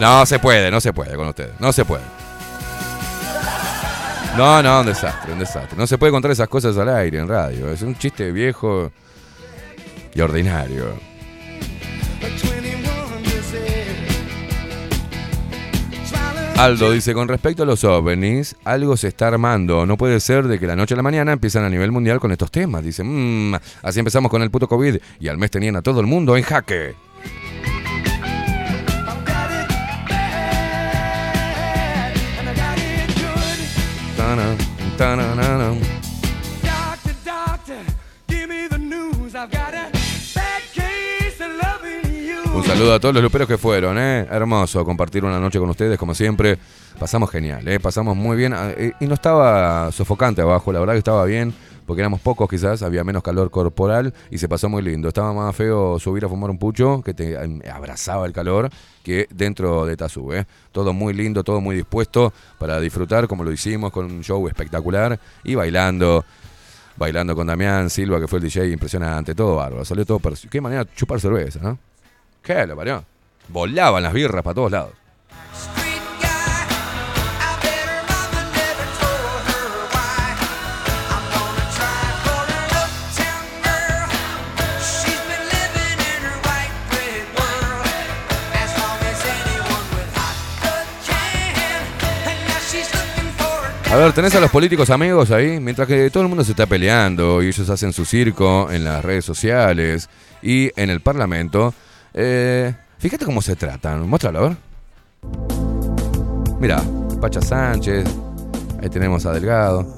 [0.00, 1.58] No se puede, no se puede con ustedes.
[1.58, 2.02] No se puede.
[4.36, 5.78] No, no, un desastre, un desastre.
[5.78, 7.70] No se puede contar esas cosas al aire en radio.
[7.70, 8.92] Es un chiste viejo
[10.14, 10.98] y ordinario.
[16.58, 19.84] Aldo dice, con respecto a los ovnis, algo se está armando.
[19.84, 22.32] No puede ser de que la noche a la mañana empiezan a nivel mundial con
[22.32, 22.82] estos temas.
[22.82, 26.06] Dice, "Mm, así empezamos con el puto COVID y al mes tenían a todo el
[26.06, 26.94] mundo en jaque.
[42.66, 44.26] Saludo a todos los luperos que fueron, ¿eh?
[44.30, 46.58] Hermoso compartir una noche con ustedes, como siempre.
[46.98, 47.78] Pasamos genial, ¿eh?
[47.80, 48.52] Pasamos muy bien.
[48.52, 51.54] ah, eh, Y no estaba sofocante abajo, la verdad que estaba bien,
[51.86, 55.08] porque éramos pocos quizás, había menos calor corporal y se pasó muy lindo.
[55.08, 57.36] Estaba más feo subir a fumar un pucho, que te
[57.70, 58.68] abrazaba el calor,
[59.02, 60.46] que dentro de Tazú, ¿eh?
[60.72, 65.18] Todo muy lindo, todo muy dispuesto para disfrutar, como lo hicimos, con un show espectacular
[65.44, 66.24] y bailando.
[66.98, 69.84] Bailando con Damián Silva, que fue el DJ, impresionante, todo bárbaro.
[69.84, 70.18] Salió todo.
[70.50, 71.78] Qué manera de chupar cerveza, ¿no?
[72.46, 73.04] ¿Qué lo parió?
[73.48, 74.92] Volaban las birras para todos lados.
[93.90, 96.66] A ver, tenés a los políticos amigos ahí, mientras que todo el mundo se está
[96.66, 100.08] peleando y ellos hacen su circo en las redes sociales
[100.42, 101.74] y en el Parlamento.
[102.18, 104.08] Eh, fíjate cómo se tratan.
[104.08, 104.56] Muéstralo, a ver.
[106.58, 106.82] Mira,
[107.20, 108.08] Pacha Sánchez.
[108.82, 109.94] Ahí tenemos a Delgado.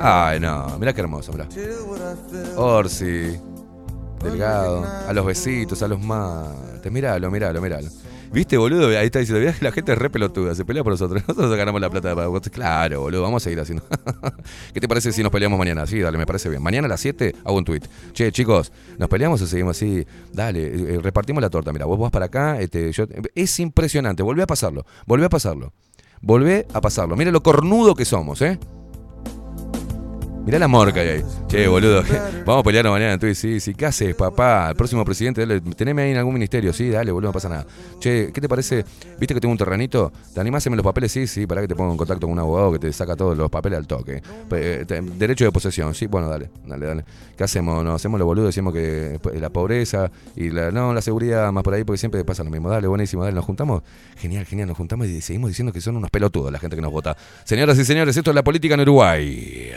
[0.00, 1.48] Ay, no, mira qué hermoso, mira.
[2.56, 3.38] Orsi,
[4.22, 6.90] Delgado, a los besitos, a los mates.
[6.92, 7.88] Míralo, míralo, míralo.
[8.34, 8.88] ¿Viste, boludo?
[8.88, 11.22] Ahí está diciendo, la gente es re pelotuda, se pelea por nosotros.
[11.28, 12.40] Nosotros ganamos la plata para vos.
[12.50, 13.84] Claro, boludo, vamos a seguir haciendo.
[14.74, 15.86] ¿Qué te parece si nos peleamos mañana?
[15.86, 16.60] Sí, dale, me parece bien.
[16.60, 17.82] Mañana a las 7 hago un tweet.
[18.12, 20.04] Che, chicos, ¿nos peleamos o seguimos así?
[20.32, 21.72] Dale, eh, repartimos la torta.
[21.72, 22.90] Mira, vos vas para acá, este.
[23.36, 25.72] Es impresionante, volvé a pasarlo, volvé a pasarlo.
[26.20, 27.14] Volvé a pasarlo.
[27.14, 28.58] Mira lo cornudo que somos, ¿eh?
[30.44, 31.24] Mirá la morca ahí.
[31.48, 32.02] Che, boludo,
[32.44, 33.36] vamos a pelear mañana Twitch.
[33.36, 34.68] Sí, sí, ¿qué haces, papá?
[34.68, 36.70] El próximo presidente, dale, teneme ahí en algún ministerio.
[36.74, 37.66] Sí, dale, boludo, no pasa nada.
[37.98, 38.84] Che, ¿qué te parece?
[39.18, 40.12] ¿Viste que tengo un terrenito?
[40.34, 41.12] ¿Te animás a los papeles?
[41.12, 43.38] Sí, sí, para que te ponga en contacto con un abogado que te saca todos
[43.38, 44.22] los papeles al toque.
[44.50, 44.84] Eh,
[45.16, 47.04] derecho de posesión, sí, bueno, dale, dale, dale.
[47.38, 47.82] ¿Qué hacemos?
[47.82, 51.64] Nos hacemos los boludos, decimos que pues, la pobreza y la, no, la seguridad más
[51.64, 52.68] por ahí, porque siempre pasa lo mismo.
[52.68, 53.82] Dale, buenísimo, dale, nos juntamos.
[54.18, 56.92] Genial, genial, nos juntamos y seguimos diciendo que son unos pelotudos la gente que nos
[56.92, 57.16] vota.
[57.44, 59.72] Señoras y señores, esto es la política en Uruguay.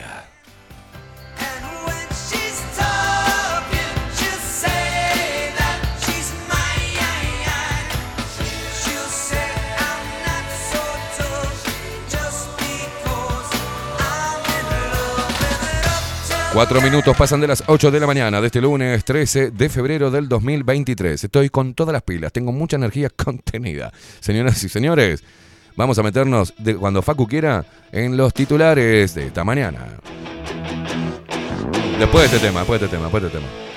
[16.58, 20.10] Cuatro minutos pasan de las 8 de la mañana de este lunes 13 de febrero
[20.10, 21.26] del 2023.
[21.26, 23.94] Estoy con todas las pilas, tengo mucha energía contenida.
[24.22, 25.24] Señoras y señores,
[25.76, 29.86] vamos a meternos de, cuando Facu quiera en los titulares de esta mañana.
[32.00, 33.77] Después de este tema, después de este tema, después de este tema.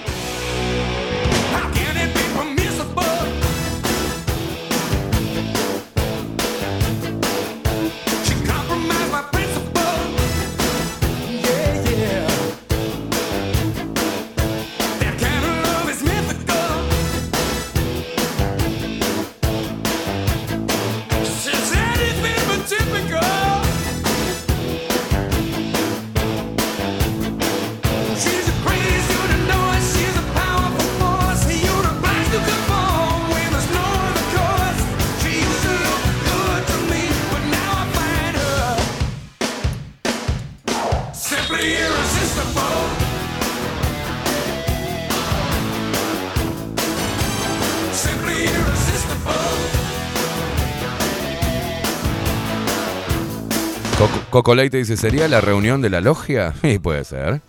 [54.00, 56.54] Coco, Coco Leite dice, ¿sería la reunión de la logia?
[56.62, 57.42] Y puede ser.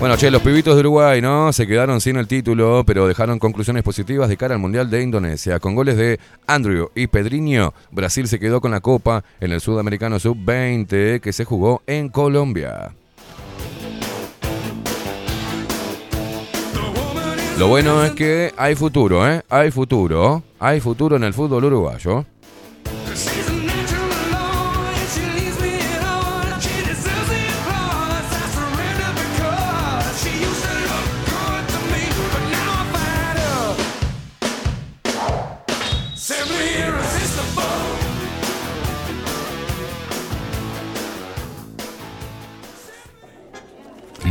[0.00, 1.52] Bueno, che, los pibitos de Uruguay, ¿no?
[1.52, 5.60] Se quedaron sin el título, pero dejaron conclusiones positivas de cara al Mundial de Indonesia.
[5.60, 10.18] Con goles de Andrew y Pedriño, Brasil se quedó con la copa en el Sudamericano
[10.18, 12.90] Sub-20 que se jugó en Colombia.
[17.56, 19.42] Lo bueno es que hay futuro, ¿eh?
[19.48, 20.42] Hay futuro.
[20.58, 22.26] Hay futuro en el fútbol uruguayo.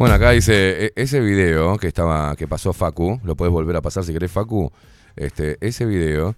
[0.00, 3.82] Bueno, acá dice, e- ese video que estaba, que pasó Facu, lo puedes volver a
[3.82, 4.72] pasar si querés, Facu.
[5.14, 6.36] Este, ese video,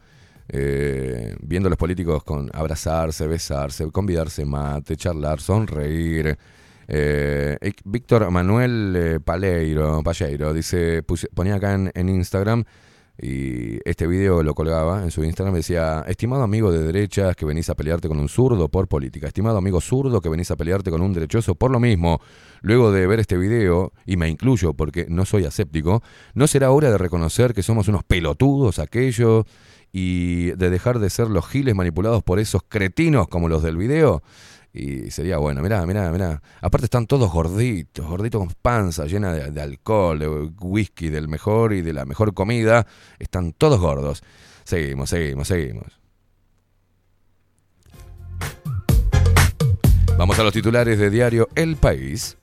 [0.49, 6.37] eh, viendo a los políticos con abrazarse, besarse, convidarse mate, charlar, sonreír.
[6.89, 12.65] Eh, Víctor Manuel eh, Paleiro, Palleiro dice, ponía acá en, en Instagram
[13.21, 15.55] y este video lo colgaba en su Instagram.
[15.55, 19.27] Decía: Estimado amigo de derechas que venís a pelearte con un zurdo por política.
[19.27, 22.21] Estimado amigo zurdo que venís a pelearte con un derechoso por lo mismo.
[22.63, 26.03] Luego de ver este video, y me incluyo porque no soy aséptico,
[26.35, 29.45] ¿no será hora de reconocer que somos unos pelotudos aquellos
[29.93, 34.23] y de dejar de ser los giles manipulados por esos cretinos como los del video?
[34.73, 36.43] Y sería bueno, mirá, mirá, mirá.
[36.61, 40.29] Aparte están todos gorditos, gorditos con panza llena de, de alcohol, de
[40.61, 42.87] whisky, del mejor y de la mejor comida.
[43.19, 44.23] Están todos gordos.
[44.65, 46.01] Seguimos, seguimos, seguimos.
[50.17, 52.37] Vamos a los titulares de diario El País.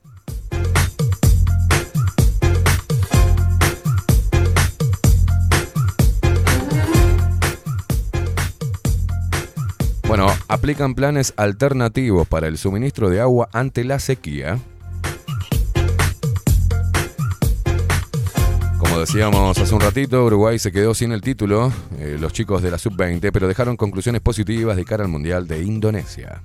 [10.10, 14.58] Bueno, aplican planes alternativos para el suministro de agua ante la sequía.
[18.76, 22.72] Como decíamos hace un ratito, Uruguay se quedó sin el título, eh, los chicos de
[22.72, 26.42] la sub-20, pero dejaron conclusiones positivas de cara al Mundial de Indonesia.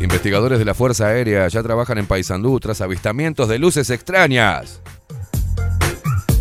[0.00, 4.80] Investigadores de la Fuerza Aérea ya trabajan en Paysandú tras avistamientos de luces extrañas.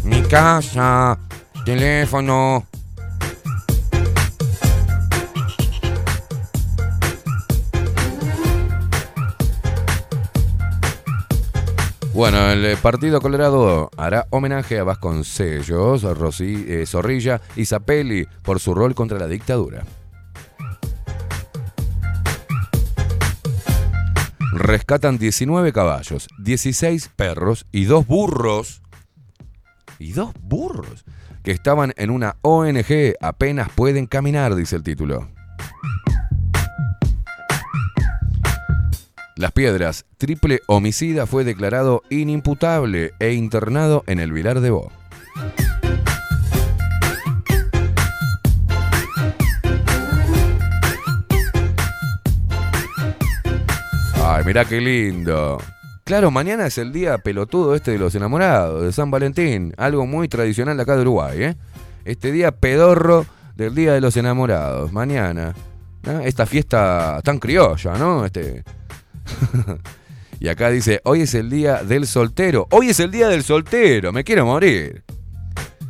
[0.05, 1.19] Mi casa,
[1.65, 2.65] teléfono,
[12.21, 18.59] Bueno, el eh, Partido Colorado hará homenaje a Vasconcellos, Rosy, eh, Zorrilla y Zapelli por
[18.59, 19.85] su rol contra la dictadura.
[24.53, 28.83] Rescatan 19 caballos, 16 perros y dos burros.
[29.97, 31.05] Y dos burros
[31.41, 35.27] que estaban en una ONG apenas pueden caminar, dice el título.
[39.41, 44.91] Las Piedras, triple homicida, fue declarado inimputable e internado en el Vilar de Bo.
[54.23, 55.57] Ay, mirá qué lindo.
[56.03, 59.73] Claro, mañana es el día pelotudo este de los enamorados, de San Valentín.
[59.77, 61.55] Algo muy tradicional acá de Uruguay, ¿eh?
[62.05, 63.25] Este día pedorro
[63.55, 64.93] del Día de los Enamorados.
[64.93, 65.55] Mañana.
[66.23, 68.23] Esta fiesta tan criolla, ¿no?
[68.23, 68.63] Este.
[70.39, 72.67] y acá dice, hoy es el día del soltero.
[72.71, 74.11] Hoy es el día del soltero.
[74.11, 75.03] Me quiero morir.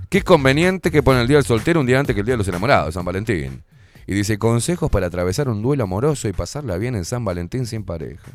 [0.09, 2.39] Qué conveniente que pone el día del soltero un día antes que el día de
[2.39, 3.63] los enamorados, San Valentín.
[4.07, 7.85] Y dice, consejos para atravesar un duelo amoroso y pasarla bien en San Valentín sin
[7.85, 8.31] pareja.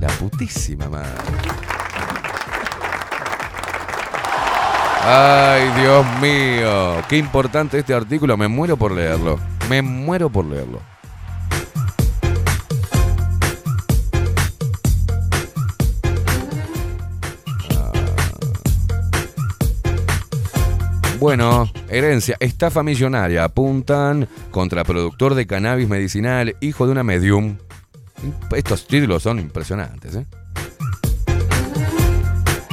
[0.00, 1.10] La putísima madre.
[5.02, 7.02] Ay, Dios mío.
[7.08, 8.36] Qué importante este artículo.
[8.36, 9.38] Me muero por leerlo.
[9.68, 10.80] Me muero por leerlo.
[21.20, 23.44] Bueno, herencia, estafa millonaria.
[23.44, 27.58] Apuntan contra productor de cannabis medicinal, hijo de una medium.
[28.56, 30.26] Estos títulos son impresionantes, ¿eh?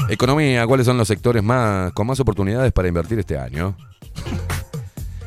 [0.07, 3.75] Economía, ¿cuáles son los sectores más con más oportunidades para invertir este año?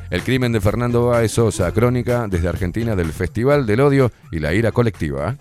[0.09, 4.55] El crimen de Fernando Báez Sosa, crónica desde Argentina del Festival del Odio y la
[4.55, 5.37] Ira Colectiva.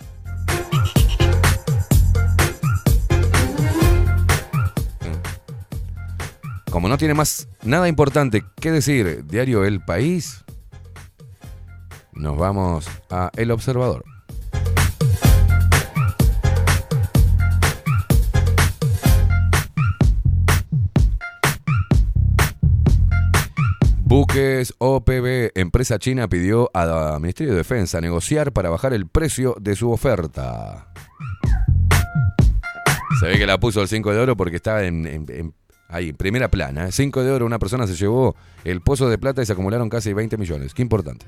[6.70, 10.44] Como no tiene más nada importante que decir, diario El País,
[12.14, 14.06] nos vamos a El Observador.
[24.04, 29.76] Buques OPB, empresa china pidió al Ministerio de Defensa negociar para bajar el precio de
[29.76, 30.88] su oferta.
[33.20, 35.54] Se ve que la puso el 5 de oro porque estaba en, en- en-
[35.90, 36.92] ahí, primera plana.
[36.92, 40.14] 5 de oro, una persona se llevó el pozo de plata y se acumularon casi
[40.14, 40.74] 20 millones.
[40.74, 41.26] Qué importante.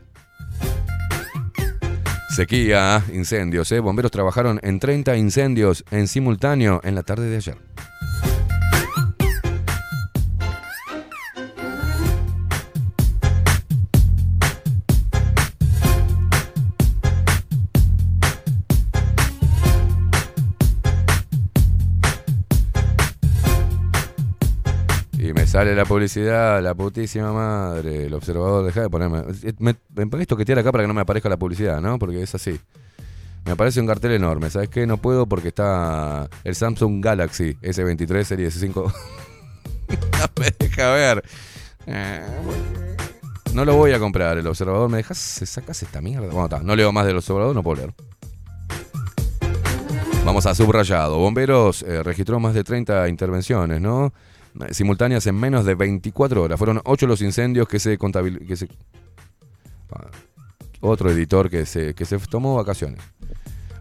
[2.30, 3.82] Sequía, incendios, ¿eh?
[3.82, 7.57] Bomberos trabajaron en 30 incendios en simultáneo en la tarde de ayer.
[25.52, 29.24] Sale la publicidad, la putísima madre, el observador, deja de ponerme.
[29.60, 31.99] Me, me ponés toquetear acá para que no me aparezca la publicidad, ¿no?
[31.99, 32.58] Porque es así.
[33.43, 34.88] Me aparece un cartel enorme, ¿sabes qué?
[34.88, 38.76] No puedo porque está el Samsung Galaxy S23 Serie S5.
[39.91, 41.24] no deja ver.
[41.86, 42.22] Eh,
[43.54, 44.89] No lo voy a comprar, el observador.
[44.89, 45.18] ¿Me dejas?
[45.18, 46.28] ¿Se sacas esta mierda?
[46.28, 47.93] Bueno, está, no leo más del observador, no puedo leer.
[50.24, 51.18] Vamos a subrayado.
[51.18, 54.14] Bomberos eh, registró más de 30 intervenciones, ¿no?
[54.72, 56.58] Simultáneas en menos de 24 horas.
[56.58, 58.76] Fueron 8 los incendios que se contabilizaron.
[60.82, 62.99] Otro editor que se, que se tomó vacaciones.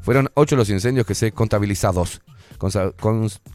[0.02, 2.20] Fueron 8 los incendios que se contabilizados.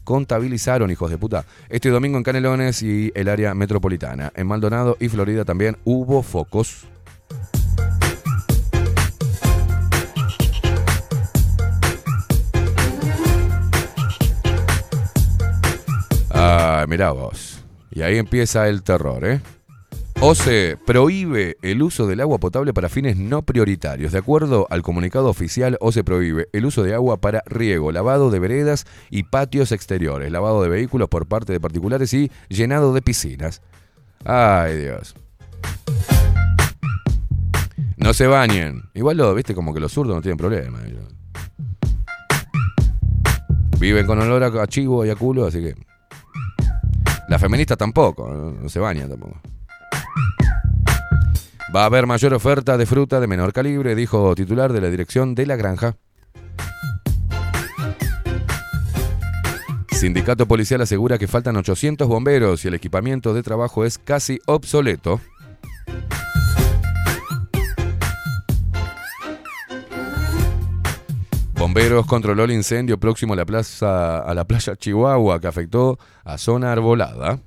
[0.04, 1.44] Contabilizaron, hijos de puta.
[1.68, 4.32] Este domingo en Canelones y el área metropolitana.
[4.34, 6.86] En Maldonado y Florida también hubo focos.
[16.86, 17.64] Mirá vos.
[17.90, 19.40] Y ahí empieza el terror, ¿eh?
[20.20, 24.12] OCE prohíbe el uso del agua potable para fines no prioritarios.
[24.12, 28.38] De acuerdo al comunicado oficial, OCE prohíbe el uso de agua para riego, lavado de
[28.38, 33.60] veredas y patios exteriores, lavado de vehículos por parte de particulares y llenado de piscinas.
[34.24, 35.14] Ay, Dios.
[37.98, 38.84] No se bañen.
[38.94, 40.80] Igual lo, viste, como que los zurdos no tienen problema.
[43.78, 45.74] Viven con olor a chivo y a culo, así que.
[47.28, 49.40] Las feministas tampoco, no, se bañan tampoco.
[51.74, 55.34] Va a haber mayor oferta de fruta de menor calibre, dijo titular de la dirección
[55.34, 55.96] de la granja.
[59.90, 65.20] Sindicato policial asegura que faltan 800 bomberos y el equipamiento de trabajo es casi obsoleto.
[71.76, 76.38] Bomberos controló el incendio próximo a la, plaza, a la playa Chihuahua que afectó a
[76.38, 77.38] zona arbolada.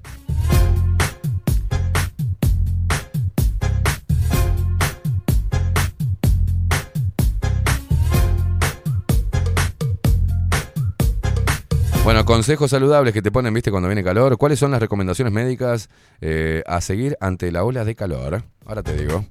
[12.03, 14.37] Bueno, consejos saludables que te ponen, viste, cuando viene calor.
[14.37, 15.89] ¿Cuáles son las recomendaciones médicas
[16.21, 18.43] eh, a seguir ante la ola de calor?
[18.67, 19.25] Ahora te digo.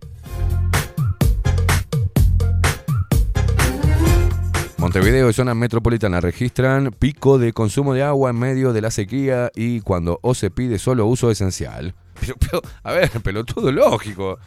[4.89, 9.51] Montevideo y zona metropolitana registran pico de consumo de agua en medio de la sequía
[9.55, 11.95] y cuando o se pide solo uso esencial.
[12.19, 14.39] Pero, pero, a ver, pelotudo lógico.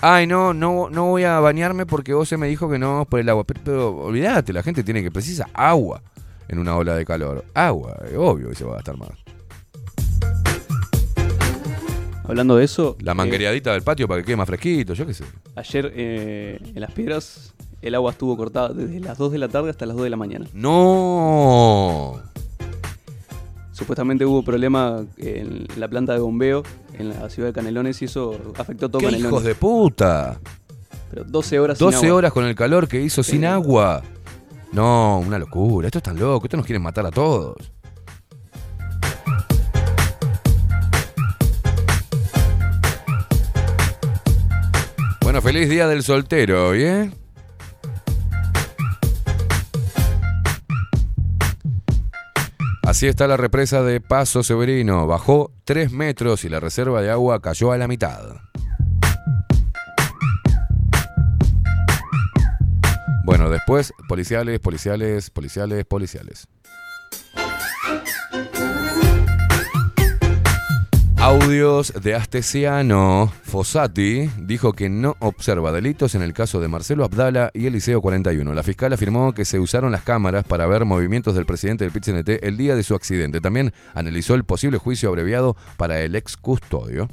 [0.00, 3.20] Ay, no, no, no voy a bañarme porque vos se me dijo que no por
[3.20, 3.44] el agua.
[3.44, 6.02] Pero, pero olvídate, la gente tiene que precisa agua
[6.48, 7.44] en una ola de calor.
[7.52, 9.10] Agua, es obvio que se va a gastar más.
[12.24, 15.12] Hablando de eso, La eh, manguereadita del patio para que quede más fresquito, yo qué
[15.12, 15.24] sé.
[15.56, 17.53] ayer eh, en Las Piedras
[17.84, 20.16] el agua estuvo cortada desde las 2 de la tarde hasta las 2 de la
[20.16, 20.46] mañana.
[20.54, 22.14] No.
[23.72, 26.62] Supuestamente hubo problema en la planta de bombeo
[26.94, 29.30] en la ciudad de Canelones y eso afectó todo ¡Qué Canelones.
[29.30, 30.40] hijos de puta!
[31.10, 32.16] Pero 12 horas sin 12 agua.
[32.16, 34.02] horas con el calor que hizo sin agua.
[34.72, 35.86] No, una locura.
[35.88, 36.46] Esto es tan loco.
[36.46, 37.56] Esto nos quieren matar a todos.
[45.20, 47.14] Bueno, feliz día del soltero, ¿bien?
[52.94, 55.08] Así está la represa de Paso Severino.
[55.08, 58.36] Bajó 3 metros y la reserva de agua cayó a la mitad.
[63.24, 66.46] Bueno, después, policiales, policiales, policiales, policiales.
[71.24, 73.32] Audios de Astesiano.
[73.44, 78.52] Fossati dijo que no observa delitos en el caso de Marcelo Abdala y Eliseo 41.
[78.52, 82.44] La fiscal afirmó que se usaron las cámaras para ver movimientos del presidente del PIT-CNT
[82.44, 83.40] el día de su accidente.
[83.40, 87.08] También analizó el posible juicio abreviado para el ex custodio.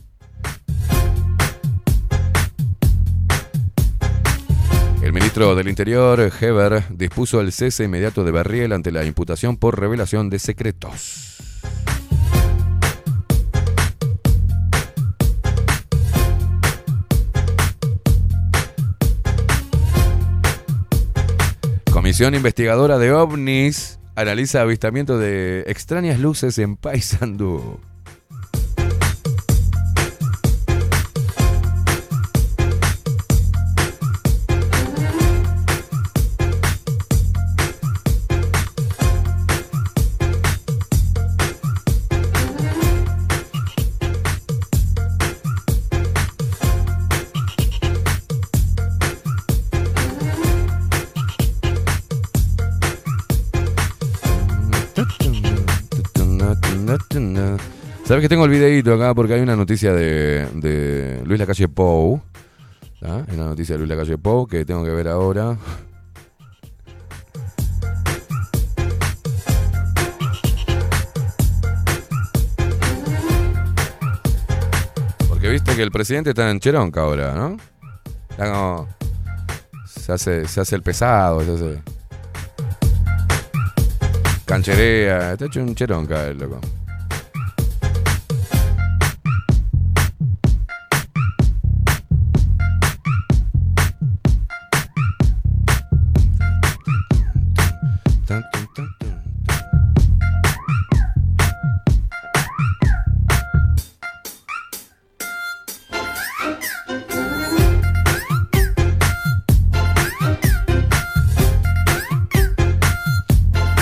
[5.01, 9.79] El ministro del Interior, Heber, dispuso el cese inmediato de Berriel ante la imputación por
[9.79, 11.31] revelación de secretos.
[22.01, 27.79] Comisión investigadora de ovnis analiza avistamiento de extrañas luces en Paysandú.
[58.11, 59.15] ¿Sabes que tengo el videíto acá?
[59.15, 62.21] Porque hay una noticia de, de Luis Lacalle Pou.
[63.03, 63.23] ¿ah?
[63.25, 65.57] Hay una noticia de Luis Lacalle Pou que tengo que ver ahora.
[75.29, 77.55] Porque viste que el presidente está en Cheronca ahora, ¿no?
[78.31, 78.89] Está como-
[79.85, 81.81] Se hace, se hace el pesado, se hace.
[84.43, 86.59] Cancherea, está hecho un cheronca el loco.
[98.31, 98.45] Tan.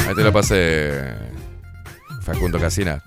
[0.07, 1.13] Ahí te lo pasé,
[2.23, 3.03] Facundo Casina.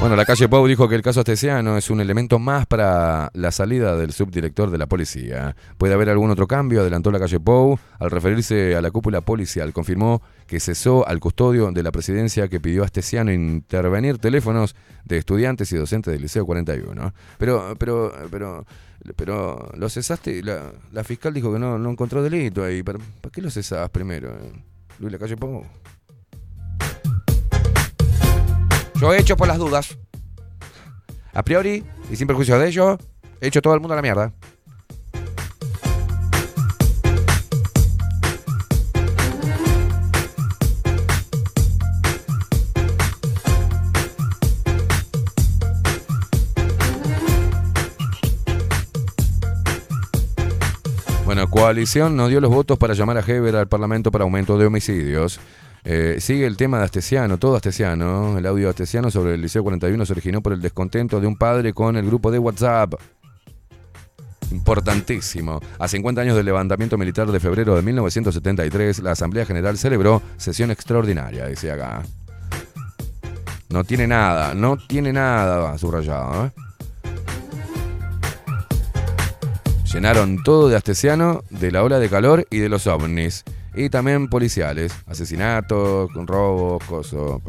[0.00, 3.50] Bueno, la calle Pau dijo que el caso Astesiano es un elemento más para la
[3.50, 5.56] salida del subdirector de la policía.
[5.76, 6.82] ¿Puede haber algún otro cambio?
[6.82, 9.72] Adelantó la calle Pou al referirse a la cúpula policial.
[9.72, 15.18] Confirmó que cesó al custodio de la presidencia que pidió a Astesiano intervenir teléfonos de
[15.18, 17.12] estudiantes y docentes del Liceo 41.
[17.36, 18.64] Pero, pero, pero,
[19.16, 20.44] pero, lo cesaste.
[20.44, 22.84] La, fiscal dijo que no, encontró delito ahí.
[22.84, 24.28] ¿Para, ¿para qué lo cesás primero?
[24.28, 24.52] eh?
[25.00, 25.64] Luis la calle Pou.
[29.00, 29.96] Yo he hecho por las dudas.
[31.32, 32.98] A priori, y sin perjuicio de ello,
[33.40, 34.32] he hecho todo el mundo a la mierda.
[51.24, 54.66] Bueno, coalición no dio los votos para llamar a Heber al Parlamento para aumento de
[54.66, 55.38] homicidios.
[55.90, 58.36] Eh, sigue el tema de Astesiano, todo Astesiano.
[58.36, 61.38] El audio de Astesiano sobre el Liceo 41 se originó por el descontento de un
[61.38, 62.92] padre con el grupo de WhatsApp.
[64.50, 65.62] Importantísimo.
[65.78, 70.70] A 50 años del levantamiento militar de febrero de 1973, la Asamblea General celebró sesión
[70.70, 72.02] extraordinaria, dice acá.
[73.70, 76.48] No tiene nada, no tiene nada subrayado.
[76.48, 76.52] ¿eh?
[79.90, 83.42] Llenaron todo de Astesiano, de la ola de calor y de los ovnis.
[83.78, 87.40] Y también policiales, asesinatos, robos, cosas.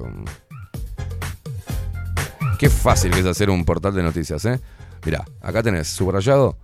[2.60, 4.60] Qué fácil que es hacer un portal de noticias, ¿eh?
[5.04, 6.56] Mirá, acá tenés subrayado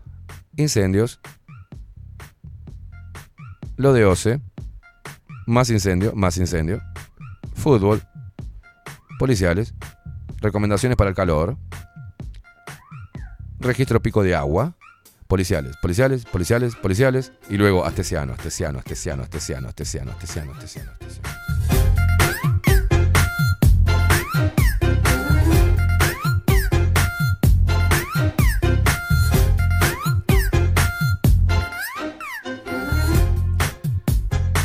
[0.55, 1.20] incendios,
[3.76, 4.39] lo de OCE,
[5.47, 6.80] más incendio, más incendio,
[7.55, 8.03] fútbol,
[9.18, 9.74] policiales,
[10.41, 11.57] recomendaciones para el calor,
[13.59, 14.76] registro pico de agua,
[15.28, 21.36] policiales, policiales, policiales, policiales, y luego astesiano, astesiano, astesiano, astesiano, astesiano, astesiano, astesiano, astesiano.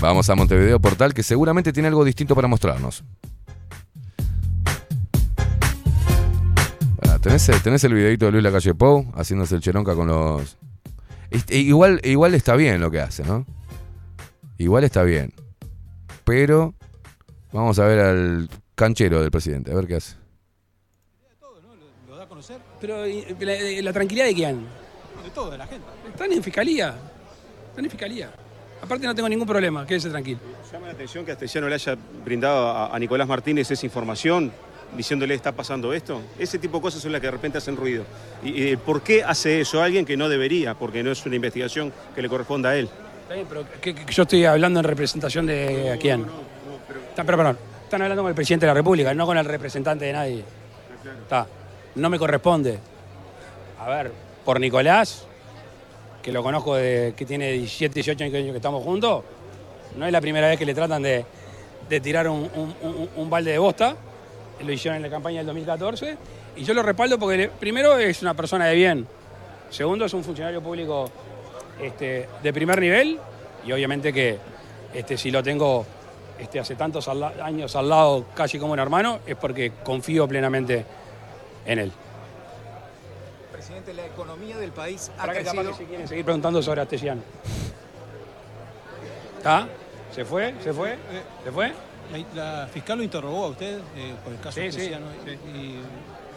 [0.00, 3.04] Vamos a Montevideo Portal, que seguramente tiene algo distinto para mostrarnos.
[7.20, 10.56] ¿Tenés, tenés el videito de Luis Lacalle Pou haciéndose el cheronca con los.
[11.30, 13.44] Este, igual, igual está bien lo que hace, ¿no?
[14.56, 15.32] Igual está bien.
[16.24, 16.74] Pero
[17.52, 20.16] vamos a ver al canchero del presidente, a ver qué hace.
[22.08, 22.58] ¿Lo da a conocer?
[22.80, 24.66] Pero ¿y la, la tranquilidad de quién?
[25.22, 25.86] De todo, de la gente.
[26.08, 26.94] Están en fiscalía.
[27.68, 28.32] Están en fiscalía.
[28.82, 30.40] Aparte no tengo ningún problema, quédese tranquilo.
[30.72, 34.50] Llama la atención que Astesiano le haya brindado a, a Nicolás Martínez esa información
[34.96, 36.20] diciéndole está pasando esto.
[36.38, 38.04] Ese tipo de cosas son las que de repente hacen ruido.
[38.42, 40.74] ¿Y, y por qué hace eso alguien que no debería?
[40.74, 42.88] Porque no es una investigación que le corresponda a él.
[43.28, 46.26] Pero que, que yo estoy hablando en representación de a quién.
[47.10, 50.04] Está, pero perdón, están hablando con el presidente de la República, no con el representante
[50.04, 50.44] de nadie.
[51.22, 51.46] Está.
[51.94, 52.78] No me corresponde.
[53.78, 54.12] A ver,
[54.44, 55.24] por Nicolás,
[56.22, 59.22] que lo conozco de que tiene 17, 18 años que estamos juntos,
[59.96, 61.24] no es la primera vez que le tratan de,
[61.88, 63.96] de tirar un, un- un- un balde de bosta.
[64.64, 66.16] Lo hicieron en la campaña del 2014.
[66.56, 69.06] Y yo lo respaldo porque, primero, es una persona de bien.
[69.70, 71.10] Segundo, es un funcionario público
[71.80, 73.18] este, de primer nivel.
[73.64, 74.38] Y obviamente que
[74.94, 75.86] este, si lo tengo
[76.38, 80.84] este, hace tantos al años al lado, casi como un hermano, es porque confío plenamente
[81.66, 81.92] en él.
[83.52, 85.70] Presidente, la economía del país ha que crecido.
[85.70, 87.22] que se quieren seguir preguntando sobre Astesiano.
[89.36, 89.68] ¿Está?
[90.14, 90.54] ¿Se fue?
[90.62, 90.96] ¿Se fue?
[91.44, 91.72] ¿Se fue?
[92.34, 94.90] La, fiscal lo interrogó a usted eh, por el caso Sí.
[95.54, 95.76] Y,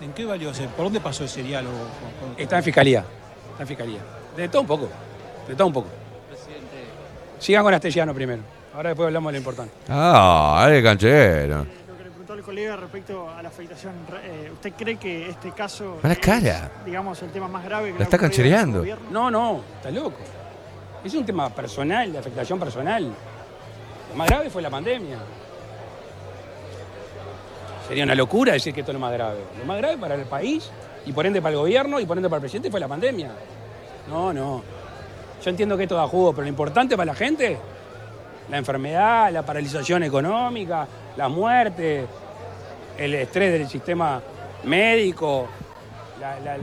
[0.03, 0.51] ¿En qué valió?
[0.75, 1.77] ¿Por dónde pasó ese diálogo?
[2.19, 3.05] con- con- Está en fiscalía.
[3.51, 3.99] Está en fiscalía.
[4.35, 4.89] De todo un poco.
[5.47, 5.87] De todo un poco.
[7.39, 8.41] Sigan con Astesiano primero.
[8.75, 9.73] Ahora después hablamos de lo importante.
[9.89, 11.57] Ah, el canchero.
[11.59, 13.93] Lo que le preguntó el colega respecto a la afectación,
[14.23, 16.71] eh, ¿usted cree que este caso A la es, cara.
[16.85, 18.79] digamos, el tema más grave que La está su canchereando.
[18.79, 19.09] gobierno?
[19.11, 20.17] No, no, está loco.
[21.03, 23.03] Es un tema personal, de afectación personal.
[24.09, 25.17] Lo más grave fue la pandemia.
[27.87, 29.39] Sería una locura decir que esto es lo más grave.
[29.59, 30.69] Lo más grave para el país
[31.05, 33.29] y por ende para el gobierno y por ende para el presidente fue la pandemia.
[34.09, 34.63] No, no.
[35.43, 37.57] Yo entiendo que esto da jugo, pero lo importante para la gente,
[38.49, 42.05] la enfermedad, la paralización económica, la muerte,
[42.97, 44.21] el estrés del sistema
[44.63, 45.47] médico,
[46.21, 46.57] la,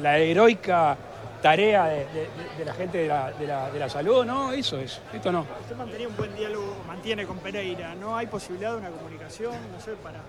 [0.00, 0.96] la- heroica
[1.42, 2.28] tarea de, de-
[2.58, 5.46] de la gente de la, de la- de la salud, no, eso es, esto no.
[5.62, 7.94] Usted mantenía un buen diálogo, mantiene con Pereira.
[7.94, 10.20] ¿No hay posibilidad de una comunicación, no sé, para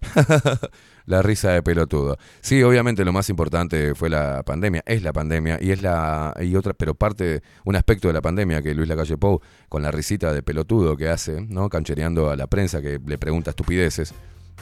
[1.06, 2.16] la risa de pelotudo.
[2.40, 6.54] Sí, obviamente lo más importante fue la pandemia, es la pandemia y es la y
[6.56, 10.32] otra, pero parte un aspecto de la pandemia que Luis Lacalle Pou con la risita
[10.32, 11.68] de pelotudo que hace, ¿no?
[11.68, 14.14] Canchereando a la prensa que le pregunta estupideces.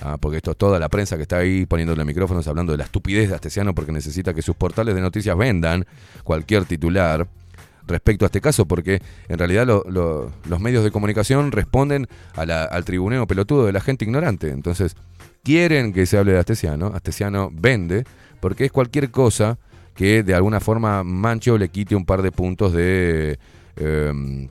[0.02, 2.84] Ah, porque esto es toda la prensa que está ahí poniéndole micrófonos hablando de la
[2.84, 5.86] estupidez de Astesiano porque necesita que sus portales de noticias vendan
[6.24, 7.26] cualquier titular
[7.86, 12.84] respecto a este caso, porque en realidad lo- lo- los medios de comunicación responden al
[12.84, 14.48] tribuneo pelotudo de la gente ignorante.
[14.48, 14.96] Entonces,
[15.42, 18.04] quieren que se hable de Astesiano, Astesiano vende,
[18.40, 19.58] porque es cualquier cosa
[19.94, 23.38] que de alguna forma manche o le quite un par de puntos de
[23.76, 24.48] em,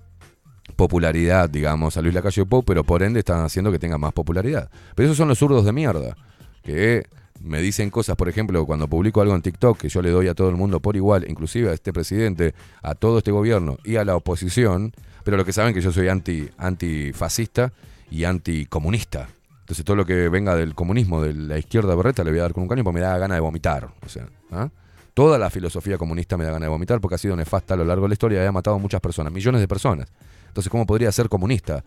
[0.76, 4.70] popularidad, digamos, a Luis Lacalle Pou, pero por ende están haciendo que tenga más popularidad.
[4.96, 6.16] Pero esos son los zurdos de mierda,
[6.64, 7.06] que
[7.42, 10.34] me dicen cosas, por ejemplo, cuando publico algo en TikTok que yo le doy a
[10.34, 14.06] todo el mundo por igual, inclusive a este presidente, a todo este gobierno y a
[14.06, 14.94] la oposición,
[15.24, 17.74] pero lo que saben que yo soy anti antifascista
[18.10, 19.28] y anticomunista.
[19.62, 22.54] Entonces todo lo que venga del comunismo, de la izquierda berreta, le voy a dar
[22.54, 23.90] con un caño porque me da ganas de vomitar.
[24.06, 24.70] O sea, ¿ah?
[25.14, 27.86] toda la filosofía comunista me da ganas de vomitar porque ha sido nefasta a lo
[27.86, 30.10] largo de la historia y ha matado a muchas personas, millones de personas.
[30.54, 31.84] Entonces, ¿cómo podría ser comunista?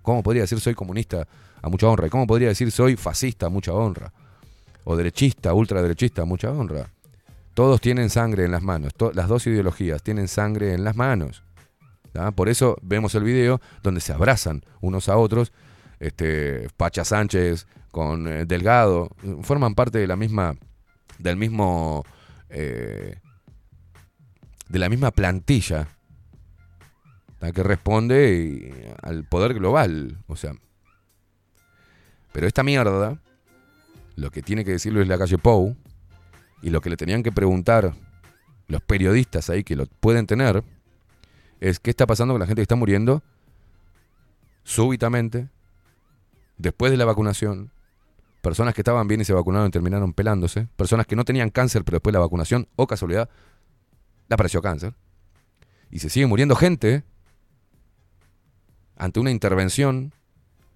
[0.00, 1.28] ¿Cómo podría decir soy comunista
[1.60, 2.06] a mucha honra?
[2.06, 4.14] ¿Y cómo podría decir soy fascista a mucha honra?
[4.84, 6.88] O derechista, ultraderechista a mucha honra.
[7.52, 8.94] Todos tienen sangre en las manos.
[9.12, 11.42] las dos ideologías tienen sangre en las manos.
[12.34, 15.52] Por eso vemos el video donde se abrazan unos a otros.
[16.00, 19.10] Este, Pacha Sánchez con eh, Delgado.
[19.42, 20.56] Forman parte de la misma.
[21.18, 22.06] del mismo.
[22.48, 23.20] eh,
[24.70, 25.88] de la misma plantilla
[27.38, 27.52] ¿tá?
[27.52, 30.18] que responde y- al poder global.
[30.26, 30.54] O sea.
[32.32, 33.20] Pero esta mierda
[34.16, 35.76] lo que tiene que decir Luis Lacalle Pou
[36.62, 37.94] y lo que le tenían que preguntar
[38.66, 40.62] los periodistas ahí que lo pueden tener
[41.60, 43.22] es qué está pasando con la gente que está muriendo
[44.64, 45.48] súbitamente
[46.58, 47.70] después de la vacunación.
[48.42, 50.68] Personas que estaban bien y se vacunaron y terminaron pelándose.
[50.76, 53.28] Personas que no tenían cáncer, pero después de la vacunación, o casualidad,
[54.28, 54.94] le apareció cáncer.
[55.90, 57.02] Y se sigue muriendo gente
[58.98, 60.12] ante una intervención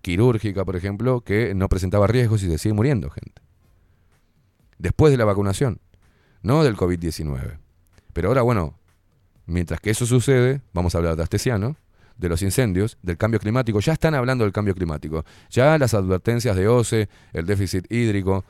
[0.00, 3.42] quirúrgica, por ejemplo, que no presentaba riesgos y se sigue muriendo gente.
[4.78, 5.80] Después de la vacunación,
[6.42, 7.58] no del COVID-19.
[8.12, 8.78] Pero ahora, bueno,
[9.46, 11.76] mientras que eso sucede, vamos a hablar de Astesiano,
[12.16, 13.80] de los incendios, del cambio climático.
[13.80, 15.24] Ya están hablando del cambio climático.
[15.50, 18.44] Ya las advertencias de OCE, el déficit hídrico,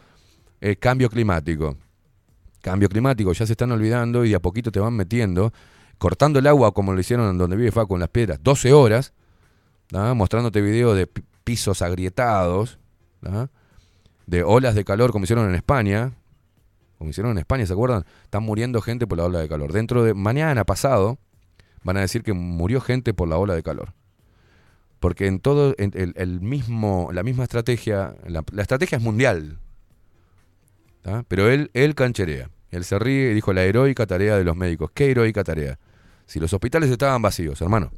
[0.61, 1.77] el cambio climático.
[2.61, 5.53] Cambio climático, ya se están olvidando y de a poquito te van metiendo,
[5.99, 9.13] cortando el agua como lo hicieron en donde vive Facu con las piedras, 12 horas,
[10.15, 12.79] mostrándote videos de pi- pisos agrietados,
[14.27, 16.13] de olas de calor como hicieron en España,
[16.99, 18.05] como hicieron en España, ¿se acuerdan?
[18.25, 19.73] Están muriendo gente por la ola de calor.
[19.73, 21.19] Dentro de mañana pasado
[21.83, 23.93] van a decir que murió gente por la ola de calor.
[25.01, 29.59] Porque en todo el, mismo la misma estrategia, la, estrategia es mundial.
[31.27, 32.51] Pero él él cancherea.
[32.71, 34.93] Él se ríe y dijo la heroica tarea de los médicos.
[34.95, 35.79] ¿Qué heroica tarea?
[36.27, 37.91] Si los hospitales estaban vacíos, hermano.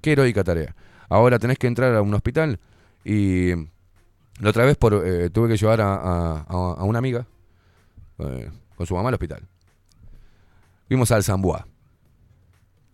[0.00, 0.74] Qué heroica tarea.
[1.12, 2.58] Ahora tenés que entrar a un hospital
[3.04, 3.50] y
[4.40, 6.46] la otra vez eh, tuve que llevar a,
[6.80, 7.26] una amiga
[8.18, 9.46] eh, con su mamá al hospital.
[10.88, 11.66] Fuimos al Zambuá.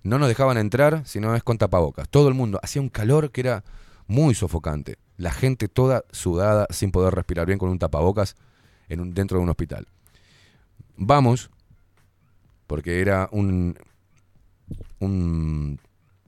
[0.03, 2.09] No nos dejaban entrar si no es con tapabocas.
[2.09, 2.59] Todo el mundo.
[2.61, 3.63] Hacía un calor que era
[4.09, 4.97] muy sofocante.
[5.17, 8.35] La gente toda sudada, sin poder respirar bien con un tapabocas
[8.89, 9.87] en dentro de un hospital.
[10.97, 11.51] Vamos,
[12.67, 13.79] porque era un,
[14.99, 15.79] un,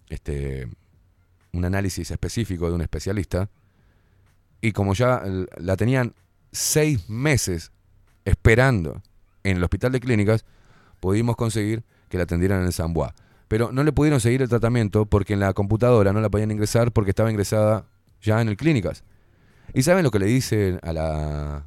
[0.08, 0.68] este,
[1.52, 3.48] un análisis específico de un especialista.
[4.60, 5.22] Y como ya
[5.56, 6.14] la tenían
[6.52, 7.72] seis meses
[8.24, 9.02] esperando
[9.42, 10.44] en el hospital de clínicas,
[11.00, 13.14] pudimos conseguir que la atendieran en el Zambuá.
[13.48, 16.92] Pero no le pudieron seguir el tratamiento porque en la computadora no la podían ingresar
[16.92, 17.86] porque estaba ingresada
[18.20, 19.02] ya en el clínicas.
[19.72, 21.64] ¿Y saben lo que le dice a la,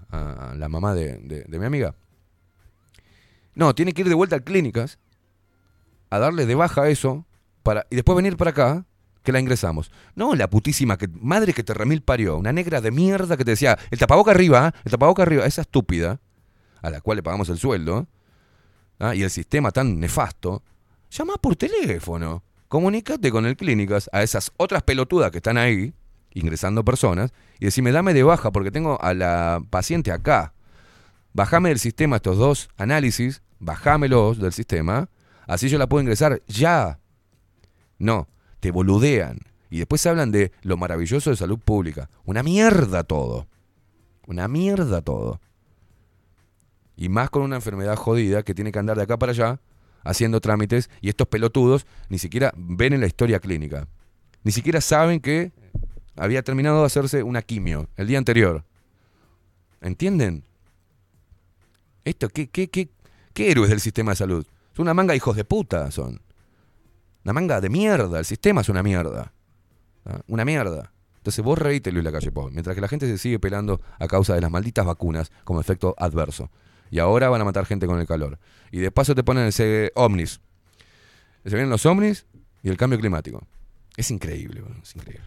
[0.55, 1.95] la mamá de, de- de mi amiga?
[3.55, 4.99] No, tiene que ir de vuelta al clínicas
[6.09, 7.25] a darle de baja eso
[7.63, 8.85] para, y después venir para acá
[9.23, 9.91] que la ingresamos.
[10.15, 13.51] No, la putísima que, madre que te remil parió, una negra de mierda que te
[13.51, 14.79] decía, el tapaboca arriba, ¿eh?
[14.85, 16.19] el tapaboca arriba, esa estúpida,
[16.81, 18.07] a la cual le pagamos el sueldo,
[18.99, 19.15] ¿ah?
[19.15, 20.61] y el sistema tan nefasto,
[21.09, 25.93] llama por teléfono, comunícate con el clínicas a esas otras pelotudas que están ahí,
[26.33, 30.53] ingresando personas, y decime, dame de baja porque tengo a la paciente acá.
[31.33, 35.09] Bajame del sistema estos dos análisis, bajámelos del sistema,
[35.47, 36.99] así yo la puedo ingresar ya.
[37.97, 38.27] No,
[38.63, 39.39] te boludean.
[39.69, 42.09] Y después hablan de lo maravilloso de salud pública.
[42.23, 43.45] Una mierda todo.
[44.25, 45.41] Una mierda todo.
[46.95, 49.59] Y más con una enfermedad jodida que tiene que andar de acá para allá
[50.05, 53.89] haciendo trámites y estos pelotudos ni siquiera ven en la historia clínica.
[54.43, 55.51] Ni siquiera saben que
[56.15, 58.63] había terminado de hacerse una quimio el día anterior.
[59.81, 60.45] ¿Entienden?
[62.05, 62.87] Esto, ¿qué, qué, qué,
[63.33, 64.45] qué héroes del sistema de salud?
[64.73, 66.21] Son una manga hijos de puta, son.
[67.23, 68.19] Una manga de mierda.
[68.19, 69.33] El sistema es una mierda.
[70.05, 70.19] ¿ah?
[70.27, 70.91] Una mierda.
[71.17, 74.35] Entonces vos reíte, Luis Lacalle Pou, mientras que la gente se sigue pelando a causa
[74.35, 76.51] de las malditas vacunas como efecto adverso.
[76.91, 78.39] Y ahora van a matar gente con el calor.
[78.71, 80.41] Y de paso te ponen ese ovnis.
[81.45, 82.25] Se vienen los ovnis
[82.61, 83.47] y el cambio climático.
[83.95, 85.25] Es increíble, es increíble.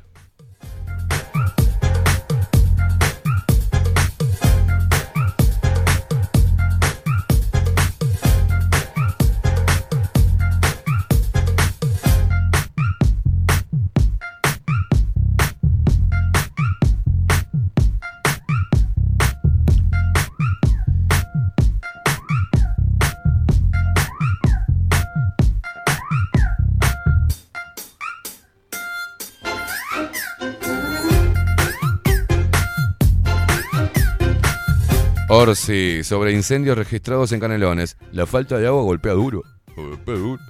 [35.48, 37.96] Orsi, sobre incendios registrados en Canelones.
[38.10, 39.44] La falta de agua golpea duro.
[39.76, 40.42] Golpea duro.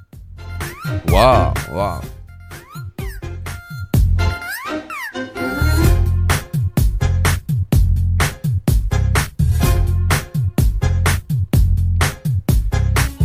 [1.09, 2.01] Wow, wow.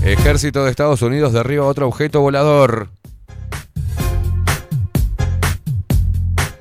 [0.04, 2.90] Ejército de Estados Unidos derriba otro objeto volador.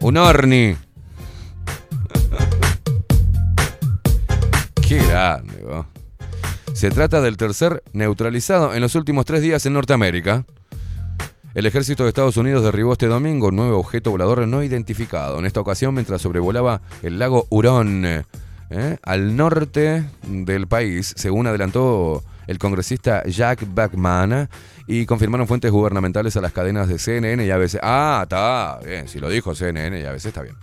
[0.00, 0.76] Un orni.
[6.72, 10.44] Se trata del tercer neutralizado en los últimos tres días en Norteamérica.
[11.52, 15.38] El ejército de Estados Unidos derribó este domingo un nuevo objeto volador no identificado.
[15.38, 18.04] En esta ocasión, mientras sobrevolaba el lago Hurón,
[18.70, 18.96] ¿eh?
[19.02, 24.48] al norte del país, según adelantó el congresista Jack Backman,
[24.86, 27.78] y confirmaron fuentes gubernamentales a las cadenas de CNN y ABC.
[27.82, 30.56] Ah, está bien, si lo dijo CNN y ABC está bien.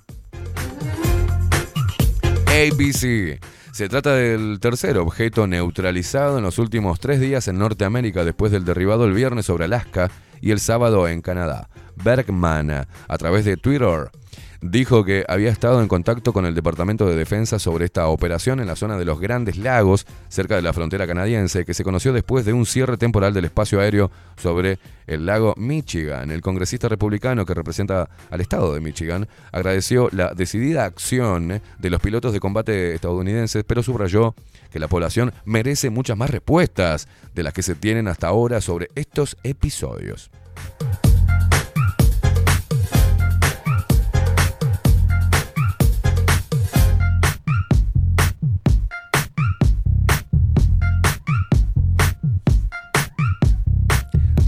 [2.47, 3.39] ABC.
[3.77, 8.65] Se trata del tercer objeto neutralizado en los últimos tres días en Norteamérica después del
[8.65, 10.09] derribado el viernes sobre Alaska
[10.41, 11.69] y el sábado en Canadá.
[11.95, 14.09] Bergman, a través de Twitter,
[14.61, 18.67] dijo que había estado en contacto con el Departamento de Defensa sobre esta operación en
[18.67, 22.45] la zona de los Grandes Lagos, cerca de la frontera canadiense, que se conoció después
[22.45, 26.31] de un cierre temporal del espacio aéreo sobre el lago Michigan.
[26.31, 32.01] El congresista republicano que representa al estado de Michigan agradeció la decidida acción de los
[32.01, 34.35] pilotos de combate estadounidenses, pero subrayó
[34.71, 38.89] que la población merece muchas más respuestas de las que se tienen hasta ahora sobre
[38.95, 40.29] estos episodios.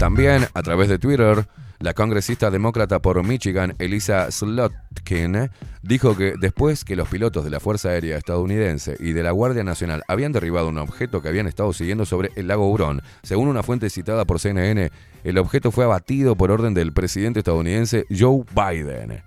[0.00, 1.46] También a través de Twitter,
[1.78, 5.50] la congresista demócrata por Michigan, Elisa Slotkin,
[5.82, 9.62] dijo que después que los pilotos de la Fuerza Aérea estadounidense y de la Guardia
[9.62, 13.62] Nacional habían derribado un objeto que habían estado siguiendo sobre el lago Hurón, según una
[13.62, 14.90] fuente citada por CNN,
[15.22, 19.22] el objeto fue abatido por orden del presidente estadounidense Joe Biden.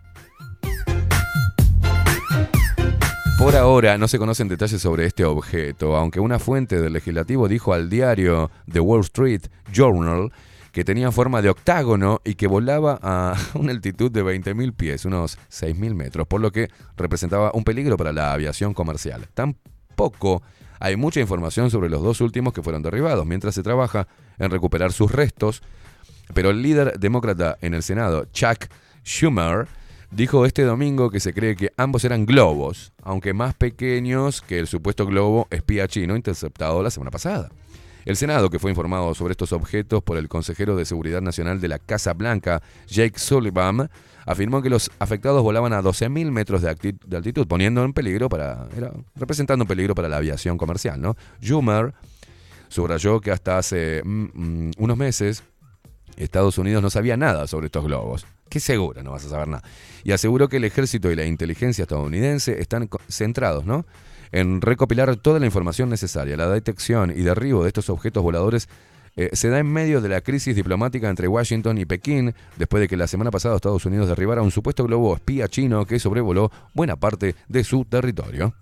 [3.38, 7.76] Por ahora no se conocen detalles sobre este objeto, aunque una fuente del legislativo dijo
[7.76, 10.32] al diario The Wall Street Journal
[10.74, 15.38] que tenía forma de octágono y que volaba a una altitud de 20.000 pies, unos
[15.51, 19.30] 6.000 metros, por lo que representaba un peligro para la aviación comercial.
[19.36, 20.41] Tampoco
[20.80, 24.07] hay mucha información sobre los dos últimos que fueron derribados, mientras se trabaja
[24.39, 25.61] en recuperar sus restos,
[26.34, 28.65] pero el líder demócrata en el Senado, Chuck
[29.05, 29.67] Schumer,
[30.09, 34.65] dijo este domingo que se cree que ambos eran globos, aunque más pequeños que el
[34.65, 37.51] supuesto globo espía chino interceptado la semana pasada.
[38.06, 41.68] El Senado, que fue informado sobre estos objetos por el consejero de Seguridad Nacional de
[41.68, 43.89] la Casa Blanca, Jake Sullivan,
[44.26, 48.91] afirmó que los afectados volaban a 12.000 metros de, altitud, poniendo en peligro para, era-
[49.16, 51.01] representando un peligro para la aviación comercial.
[51.01, 51.16] ¿no?
[51.41, 51.93] Schumer
[52.70, 55.43] subrayó que hasta hace mm, mm, unos meses
[56.16, 58.26] Estados Unidos no sabía nada sobre estos globos.
[58.49, 59.64] Qué seguro, no vas a saber nada.
[60.04, 63.86] Y aseguró que el ejército y la inteligencia estadounidense están centrados, ¿no?
[64.34, 66.36] En recopilar toda la información necesaria.
[66.36, 68.67] La detección y derribo de estos objetos voladores
[69.15, 72.88] eh, se da en medio de la crisis diplomática entre Washington y Pekín, después de
[72.88, 76.95] que la semana pasada Estados Unidos derribara un supuesto globo espía chino que sobrevoló buena
[76.95, 78.55] parte de su territorio.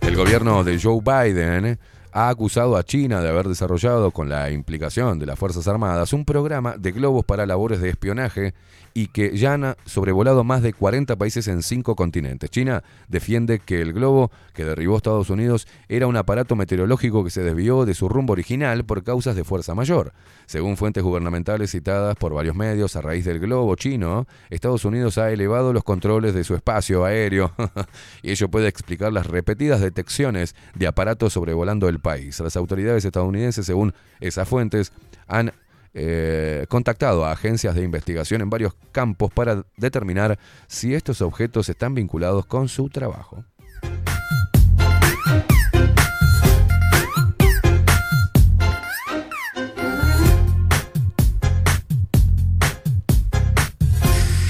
[0.00, 1.78] El gobierno de Joe Biden
[2.12, 6.24] ha acusado a China de haber desarrollado, con la implicación de las Fuerzas Armadas, un
[6.24, 8.54] programa de globos para labores de espionaje
[8.94, 12.50] y que ya han sobrevolado más de 40 países en cinco continentes.
[12.50, 17.42] China defiende que el globo que derribó Estados Unidos era un aparato meteorológico que se
[17.42, 20.12] desvió de su rumbo original por causas de fuerza mayor.
[20.46, 25.30] Según fuentes gubernamentales citadas por varios medios a raíz del globo chino, Estados Unidos ha
[25.30, 27.52] elevado los controles de su espacio aéreo
[28.22, 32.40] y ello puede explicar las repetidas detecciones de aparatos sobrevolando el país.
[32.40, 34.92] Las autoridades estadounidenses, según esas fuentes,
[35.26, 35.52] han
[35.92, 41.94] eh, contactado a agencias de investigación en varios campos para determinar si estos objetos están
[41.94, 43.44] vinculados con su trabajo.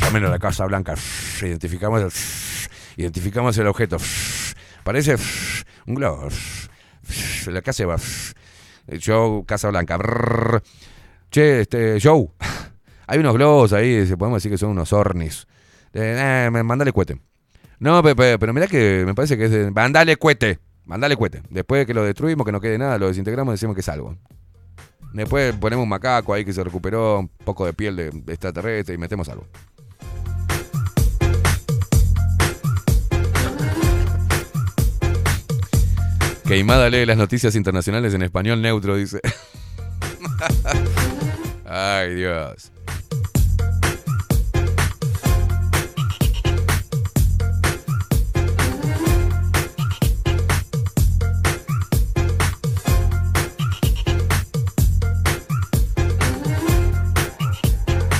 [0.00, 0.94] Camino a la Casa Blanca.
[1.40, 3.96] Identificamos el, identificamos el objeto.
[4.82, 5.16] Parece
[5.86, 6.28] un globo.
[7.46, 7.96] La casa va.
[9.04, 9.98] Joe, Casa Blanca.
[11.30, 12.28] Che, este, Joe.
[13.06, 15.46] Hay unos globos ahí, podemos decir que son unos ornis.
[15.92, 17.18] Eh, mandale cuete.
[17.80, 19.70] No, pe- pe- pero mirá que me parece que es de.
[19.70, 20.60] Mandale cuete.
[20.84, 21.42] Mandale cuete.
[21.50, 24.16] Después de que lo destruimos, que no quede nada, lo desintegramos, decimos que es algo.
[25.12, 28.98] Después ponemos un macaco ahí que se recuperó, un poco de piel de extraterrestre y
[28.98, 29.46] metemos algo.
[36.46, 39.20] Queimada lee las noticias internacionales en español neutro, dice.
[41.72, 42.72] Ay, Dios.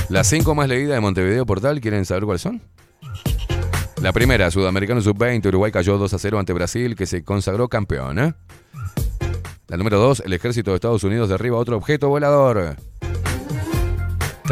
[0.07, 2.61] Las cinco más leídas de Montevideo Portal, ¿quieren saber cuáles son?
[4.01, 8.17] La primera, Sudamericano Sub-20, Uruguay cayó 2 a 0 ante Brasil, que se consagró campeón.
[8.17, 8.33] ¿eh?
[9.67, 12.77] La número 2, el ejército de Estados Unidos derriba otro objeto volador.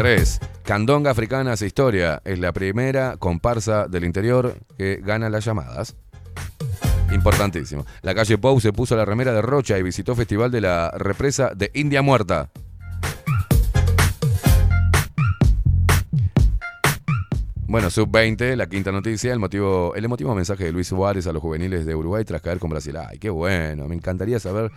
[0.00, 0.40] 3.
[0.62, 5.94] Candonga Africanas Historia es la primera comparsa del interior que gana las llamadas.
[7.12, 7.84] Importantísimo.
[8.00, 11.52] La calle Pou se puso la remera de Rocha y visitó Festival de la Represa
[11.54, 12.48] de India Muerta.
[17.66, 21.42] Bueno, sub-20, la quinta noticia, el motivo, el emotivo mensaje de Luis Suárez a los
[21.42, 22.96] juveniles de Uruguay tras caer con Brasil.
[22.96, 24.72] Ay, qué bueno, me encantaría saber,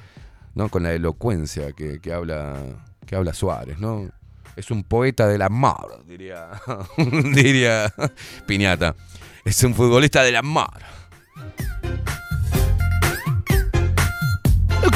[0.53, 0.67] ¿no?
[0.67, 2.57] Con la elocuencia que, que habla,
[3.05, 4.09] que habla Suárez, ¿no?
[4.55, 6.49] Es un poeta del amor, diría,
[7.33, 7.93] diría
[8.45, 8.95] Piñata.
[9.45, 10.71] Es un futbolista del amor.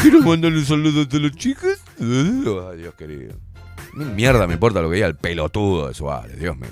[0.02, 1.80] Quiero mandarle un saludo a los chicos.
[2.00, 3.36] Ay, Dios querido.
[3.94, 6.70] Mil Mierda me importa lo que diga el pelotudo de Suárez, Dios mío.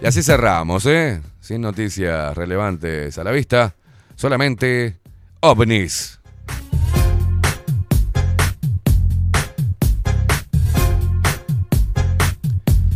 [0.00, 1.20] Y así cerramos, ¿eh?
[1.40, 3.74] Sin noticias relevantes a la vista.
[4.16, 4.98] Solamente
[5.40, 6.18] ovnis.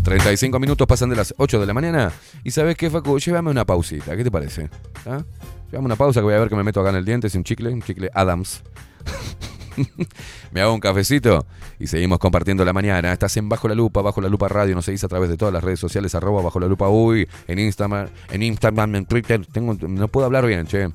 [0.06, 2.12] ...35 minutos pasan de las 8 de la mañana...
[2.44, 3.18] ...y ¿sabes qué, Facu?
[3.18, 4.70] Llévame una pausita, ¿qué te parece?
[5.04, 5.24] ¿Ah?
[5.72, 7.26] Llévame una pausa que voy a ver que me meto acá en el diente...
[7.26, 8.62] ...es un chicle, un chicle Adams...
[10.52, 11.44] me hago un cafecito
[11.78, 13.12] y seguimos compartiendo la mañana.
[13.12, 15.52] Estás en Bajo la Lupa, Bajo la Lupa Radio, nos seguís a través de todas
[15.52, 19.44] las redes sociales, arroba Bajo la Lupa Uy, en Instagram, en Instagram, en Twitter.
[19.46, 20.88] Tengo, no puedo hablar bien, che.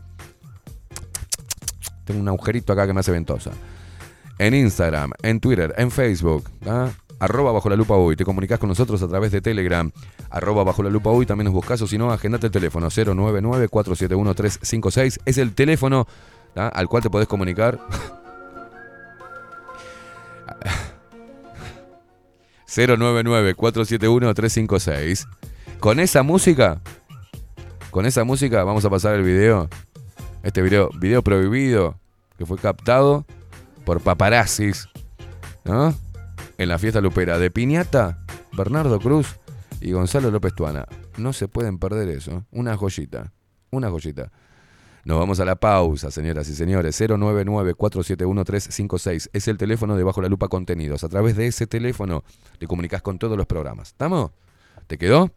[2.05, 3.51] Tengo un agujerito acá que me hace ventosa.
[4.39, 6.89] En Instagram, en Twitter, en Facebook, ¿ah?
[7.21, 8.15] Arroba Bajo la Lupa Uy.
[8.15, 9.91] Te comunicas con nosotros a través de Telegram,
[10.29, 11.27] arroba Bajo la Lupa Uy.
[11.27, 15.21] También nos buscas o si no, agendate el teléfono 099-471-356.
[15.25, 16.05] Es el teléfono
[16.55, 16.69] ¿ah?
[16.73, 17.79] al cual te podés comunicar.
[22.67, 25.27] 099-471-356.
[25.79, 26.81] Con esa música,
[27.91, 29.69] con esa música vamos a pasar el video.
[30.41, 31.99] Este video, video prohibido,
[32.37, 33.27] que fue captado
[33.85, 34.89] por paparazzis,
[35.63, 35.93] ¿no?
[36.61, 38.19] En la fiesta lupera de Piñata,
[38.53, 39.39] Bernardo Cruz
[39.79, 40.85] y Gonzalo López Tuana.
[41.17, 42.45] No se pueden perder eso.
[42.51, 43.33] Una joyita,
[43.71, 44.31] una joyita.
[45.03, 47.01] Nos vamos a la pausa, señoras y señores.
[47.01, 49.31] 099-471-356.
[49.33, 51.03] Es el teléfono de Bajo la Lupa Contenidos.
[51.03, 52.23] A través de ese teléfono
[52.59, 53.87] te comunicas con todos los programas.
[53.87, 54.29] ¿Estamos?
[54.85, 55.31] ¿Te quedó?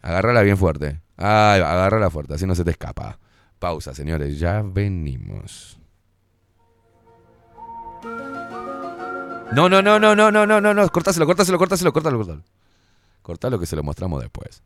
[0.00, 1.00] Agárrala bien fuerte.
[1.16, 3.18] Ah, agárrala fuerte, así no se te escapa.
[3.58, 4.38] Pausa, señores.
[4.38, 5.75] Ya venimos.
[9.52, 10.88] No, no, no, no, no, no, no, no, no.
[10.88, 12.42] Cortáselo, cortáselo, cortáselo, cortalo, cortalo.
[13.22, 14.62] Cortalo que se lo mostramos después.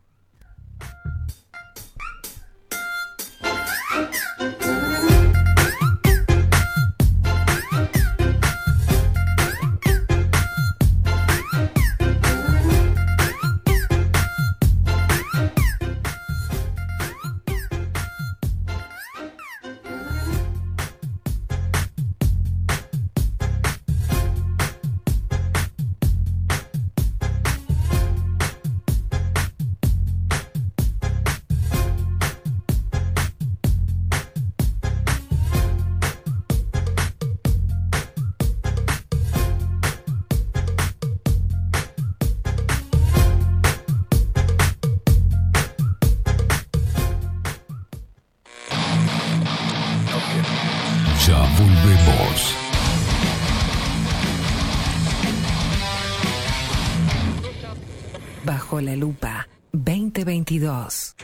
[60.81, 61.15] 2022.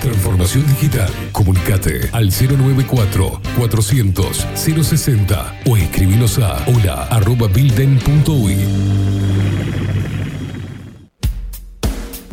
[0.00, 1.10] Transformación digital.
[1.32, 7.08] Comunicate al 094 400 060 o escribinos a hola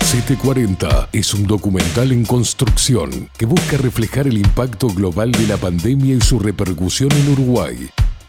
[0.00, 6.16] CT40 es un documental en construcción que busca reflejar el impacto global de la pandemia
[6.16, 7.88] y su repercusión en Uruguay.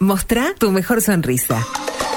[0.00, 1.64] Mostrá tu mejor sonrisa.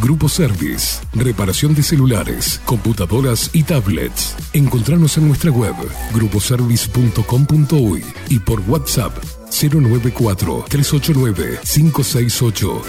[0.00, 1.00] Grupo Service.
[1.12, 4.36] Reparación de celulares, computadoras y tablets.
[4.52, 5.74] Encontranos en nuestra web
[6.14, 9.16] gruposervice.com.uy y por WhatsApp
[9.50, 12.82] 094 389 568.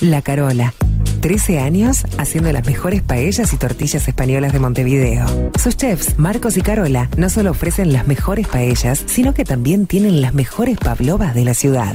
[0.00, 0.74] La Carola.
[1.20, 5.24] 13 años haciendo las mejores paellas y tortillas españolas de Montevideo.
[5.56, 10.20] Sus chefs, Marcos y Carola, no solo ofrecen las mejores paellas, sino que también tienen
[10.20, 11.94] las mejores pavlovas de la ciudad.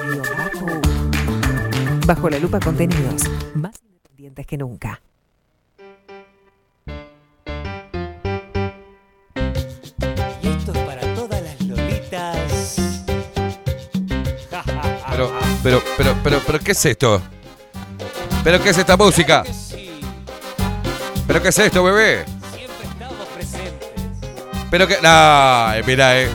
[2.06, 3.24] Bajo la Lupa contenidos
[3.54, 5.00] más independientes que nunca.
[15.62, 17.20] Pero, pero, pero, pero, ¿qué es esto?
[18.42, 19.44] ¿Pero qué es esta música?
[21.26, 22.24] ¿Pero qué es esto, bebé?
[24.70, 24.94] Pero que.
[24.94, 26.28] Eh, mira, eh.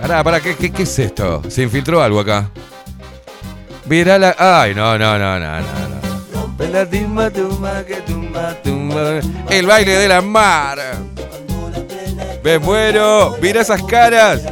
[0.00, 1.42] Pará, pará, ¿qué, qué, qué es esto?
[1.48, 2.50] Se infiltró algo acá.
[3.86, 4.34] Mira la.
[4.38, 5.60] Ay, no, no, no, no.
[5.60, 5.88] no.
[9.50, 10.78] El baile de la mar.
[12.42, 13.36] Me muero.
[13.40, 14.42] Mira esas caras.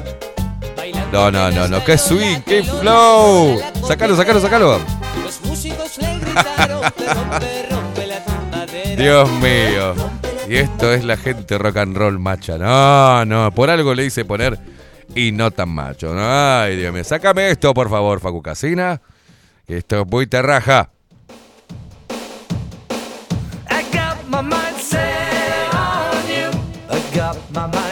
[1.13, 1.85] No, no, no, no.
[1.85, 3.59] Qué swing, qué flow.
[3.87, 4.81] Sacalo, sacalo, sacalo.
[8.97, 9.95] Dios mío.
[10.49, 12.59] Y esto es la gente rock and roll macha.
[12.59, 14.59] No, no, por algo le hice poner
[15.15, 16.15] y no tan macho.
[16.17, 17.05] Ay, Dios mío.
[17.05, 19.01] Sácame esto, por favor, Facu Casina.
[19.67, 20.91] Esto es muy terraja.
[23.69, 24.77] I got my mind
[25.73, 26.51] on you.
[26.89, 27.86] I got my mind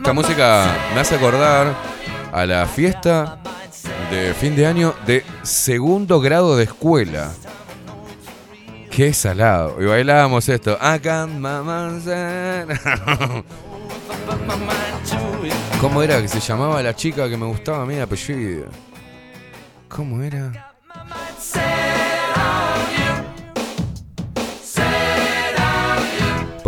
[0.00, 1.76] Esta música me hace acordar
[2.32, 3.38] a la fiesta
[4.10, 7.30] de fin de año de segundo grado de escuela.
[8.90, 9.76] Qué salado.
[9.78, 10.78] Y bailábamos esto.
[15.82, 18.68] ¿Cómo era que se llamaba la chica que me gustaba a mí de apellido?
[19.86, 20.72] ¿Cómo era?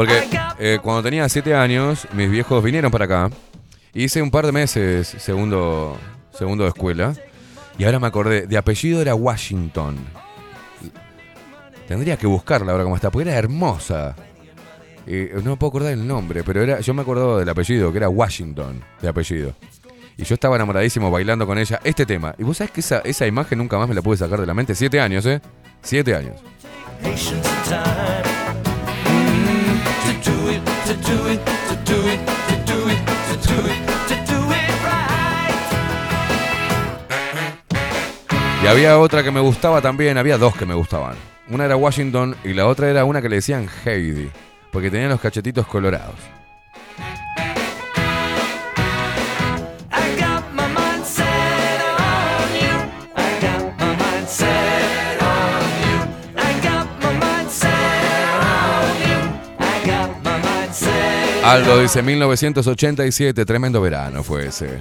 [0.02, 3.30] Porque eh, cuando tenía 7 años, mis viejos vinieron para acá.
[3.94, 5.96] Hice un par de meses segundo,
[6.32, 7.14] segundo de escuela.
[7.78, 9.96] Y ahora me acordé, de apellido era Washington.
[11.86, 14.16] Tendría que buscarla ahora como está, porque era hermosa.
[15.06, 17.98] Eh, no me puedo acordar el nombre, pero era, yo me acordaba del apellido, que
[17.98, 19.54] era Washington, de apellido.
[20.16, 22.34] Y yo estaba enamoradísimo bailando con ella este tema.
[22.38, 24.54] Y vos sabés que esa, esa imagen nunca más me la pude sacar de la
[24.54, 24.74] mente.
[24.74, 25.40] Siete años, ¿eh?
[25.80, 26.40] Siete años.
[30.92, 34.70] To do it, to do it, to do it, to do it, to do it
[34.84, 35.54] right.
[38.62, 41.16] Y había otra que me gustaba también, había dos que me gustaban.
[41.48, 44.30] Una era Washington y la otra era una que le decían Heidi,
[44.70, 46.16] porque tenían los cachetitos colorados.
[49.90, 52.90] I got my mind set on you.
[53.16, 54.61] I got my mind set
[61.44, 64.80] Aldo dice 1987, tremendo verano fue ese.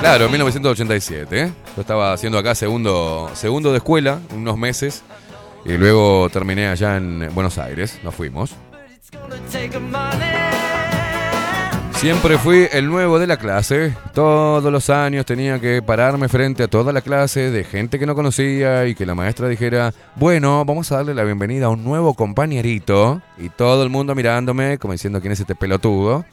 [0.00, 1.42] Claro, 1987.
[1.42, 1.52] ¿eh?
[1.76, 5.02] Yo estaba haciendo acá segundo, segundo de escuela, unos meses,
[5.64, 7.98] y luego terminé allá en Buenos Aires.
[8.02, 8.54] Nos fuimos.
[12.00, 13.94] Siempre fui el nuevo de la clase.
[14.14, 18.14] Todos los años tenía que pararme frente a toda la clase de gente que no
[18.14, 22.14] conocía y que la maestra dijera, bueno, vamos a darle la bienvenida a un nuevo
[22.14, 23.20] compañerito.
[23.36, 26.24] Y todo el mundo mirándome, como diciendo, ¿quién es este pelotudo?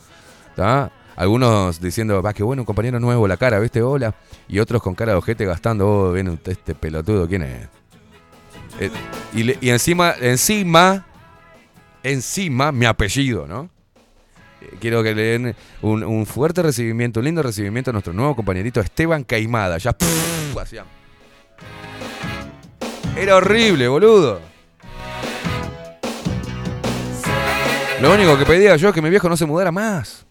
[1.18, 3.82] Algunos diciendo, va, qué bueno, un compañero nuevo, la cara, ¿viste?
[3.82, 4.16] Hola.
[4.48, 7.68] Y otros con cara de ojete gastando, oh, ven este pelotudo, ¿quién es?
[8.80, 8.90] Eh,
[9.34, 11.06] y encima, encima,
[12.04, 13.77] encima, mi apellido, ¿no?
[14.80, 19.24] Quiero que le den un, fuerte recibimiento, un lindo recibimiento a nuestro nuevo compañerito Esteban
[19.24, 19.78] Caimada.
[19.78, 19.96] Ya,
[20.62, 20.86] hacía-
[23.16, 24.42] Era horrible, boludo.
[28.02, 30.26] Lo único que pedía yo es que mi viejo no se mudara más.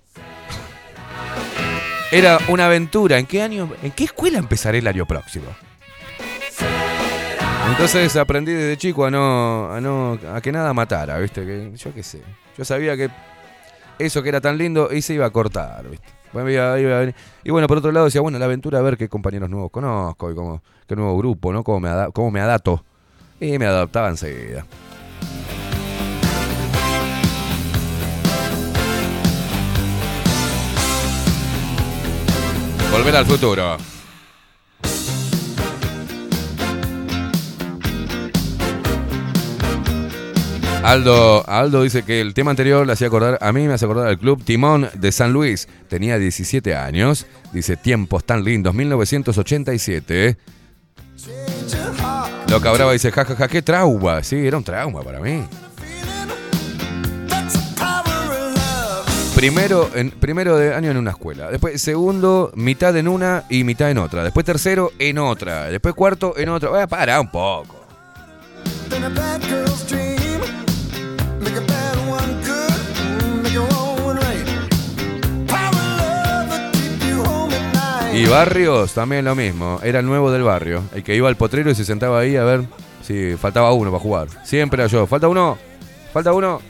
[2.13, 3.19] Era una aventura.
[3.19, 5.47] ¿En qué año, en qué escuela empezaré el año próximo?
[7.69, 11.73] Entonces aprendí desde chico a no, a no, a que nada matara, ¿viste?
[11.75, 12.23] Yo qué sé.
[12.57, 13.11] Yo sabía que
[13.99, 16.07] eso que era tan lindo y se iba a cortar, ¿viste?
[16.33, 17.15] Venir.
[17.45, 20.31] Y bueno, por otro lado decía, bueno, la aventura a ver qué compañeros nuevos conozco
[20.31, 21.65] y cómo, qué nuevo grupo, ¿no?
[21.65, 21.81] Cómo
[22.31, 22.85] me adapto.
[23.41, 24.67] Y me adaptaba enseguida.
[32.93, 33.77] Volver al futuro.
[40.87, 44.07] Aldo, Aldo dice que el tema anterior le hacía acordar, a mí me hace acordar
[44.07, 45.67] al club Timón de San Luis.
[45.89, 47.27] Tenía 17 años.
[47.53, 50.37] Dice, tiempos tan lindos, 1987.
[52.49, 54.23] Loca Brava dice, jajaja, qué trauma.
[54.23, 55.43] Sí, era un trauma para mí.
[59.35, 61.51] Primero, en, primero de año en una escuela.
[61.51, 64.23] Después segundo, mitad en una y mitad en otra.
[64.23, 65.65] Después tercero, en otra.
[65.65, 66.85] Después cuarto, en otra.
[66.85, 67.85] Eh, para un poco.
[78.17, 79.79] Y Barrios también lo mismo.
[79.83, 80.83] Era el nuevo del barrio.
[80.95, 82.65] El que iba al potrero y se sentaba ahí a ver
[83.03, 84.29] si faltaba uno para jugar.
[84.43, 85.07] Siempre era yo.
[85.07, 85.59] Falta uno.
[86.15, 86.63] Falta uno.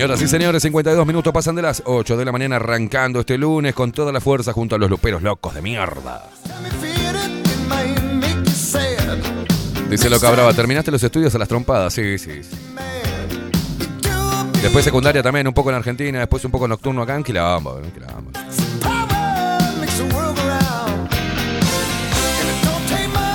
[0.00, 3.74] Señoras y señores, 52 minutos pasan de las 8 de la mañana arrancando este lunes
[3.74, 6.24] con toda la fuerza junto a los luperos locos de mierda.
[9.90, 11.92] Dice Loca Brava, terminaste los estudios a las trompadas.
[11.92, 12.42] Sí, sí.
[12.42, 12.50] sí.
[14.62, 17.78] Después secundaria también, un poco en Argentina, después un poco nocturno acá en Quilombo.
[17.80, 18.30] en Quilombo.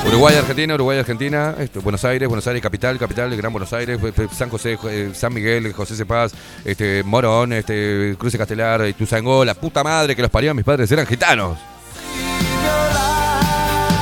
[0.07, 3.99] Uruguay, Argentina, Uruguay, Argentina, esto, Buenos Aires, Buenos Aires, capital, capital, Gran Buenos Aires,
[4.31, 6.31] San José, eh, San Miguel, José Cepaz,
[6.63, 11.07] este, Morón, este, Cruce Castelar, Tuzangó, la puta madre que los parió mis padres eran
[11.07, 11.57] gitanos.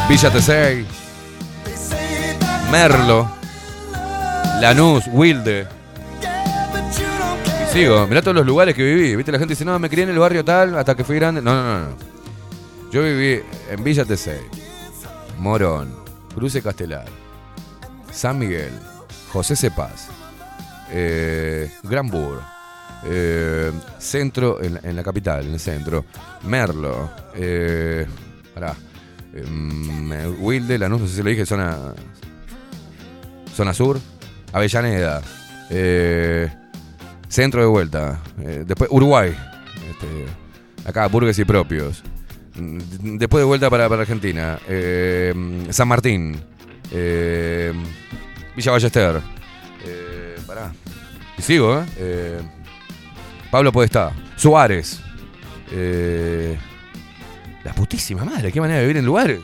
[0.10, 0.86] Villa Tesey,
[2.70, 3.30] Merlo,
[4.60, 5.68] Lanús, Wilde.
[7.64, 9.16] Y sigo, mirá todos los lugares que viví.
[9.16, 11.42] Viste, la gente dice, no, me crié en el barrio tal hasta que fui grande.
[11.42, 11.80] No, no.
[11.80, 12.14] no.
[12.92, 14.42] Yo viví en Villa Tesey,
[15.44, 15.94] Morón,
[16.34, 17.06] Cruce Castelar,
[18.12, 18.72] San Miguel,
[19.34, 20.08] José Cepaz,
[20.90, 22.42] eh, Granbur,
[23.06, 26.06] eh, centro, en, la- capital, en el centro,
[26.44, 28.08] Merlo, eh,
[28.54, 28.74] pará,
[29.34, 30.10] em,
[30.42, 31.78] Wilde, Lanús, no sé si lo dije, zona,
[33.54, 34.00] zona sur,
[34.54, 35.22] Avellaneda,
[35.70, 36.50] eh,
[37.28, 38.20] Centro de vuelta.
[38.40, 39.36] Eh, después Uruguay.
[39.90, 42.04] Este, acá, Burgues y propios.
[42.56, 44.60] Después de vuelta para, para Argentina.
[44.68, 45.34] Eh,
[45.72, 46.40] San Martín.
[46.92, 47.74] Eh,
[48.56, 49.22] Villa Ballester.
[49.86, 50.72] Eh, pará.
[51.38, 51.86] Y sigo, ¿eh?
[51.98, 52.42] Eh,
[53.50, 54.12] Pablo Podestá.
[54.36, 55.00] Suárez.
[55.72, 56.58] Eh,
[57.64, 58.52] la putísima madre.
[58.52, 59.40] Qué manera de vivir en lugares.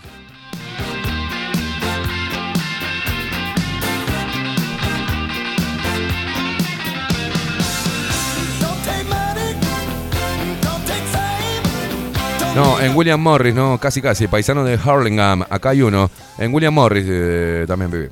[12.60, 15.44] No, en William Morris, no, casi casi, paisano de Hurlingham.
[15.50, 16.12] Acá hay uno.
[16.38, 18.08] En William Morris eh, también viví.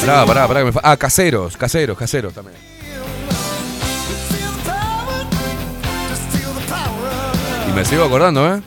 [0.00, 0.60] Pará, pará, pará.
[0.64, 2.56] que me ah, caseros, caseros, caseros también.
[7.68, 8.60] Y me sigo acordando, ¿eh?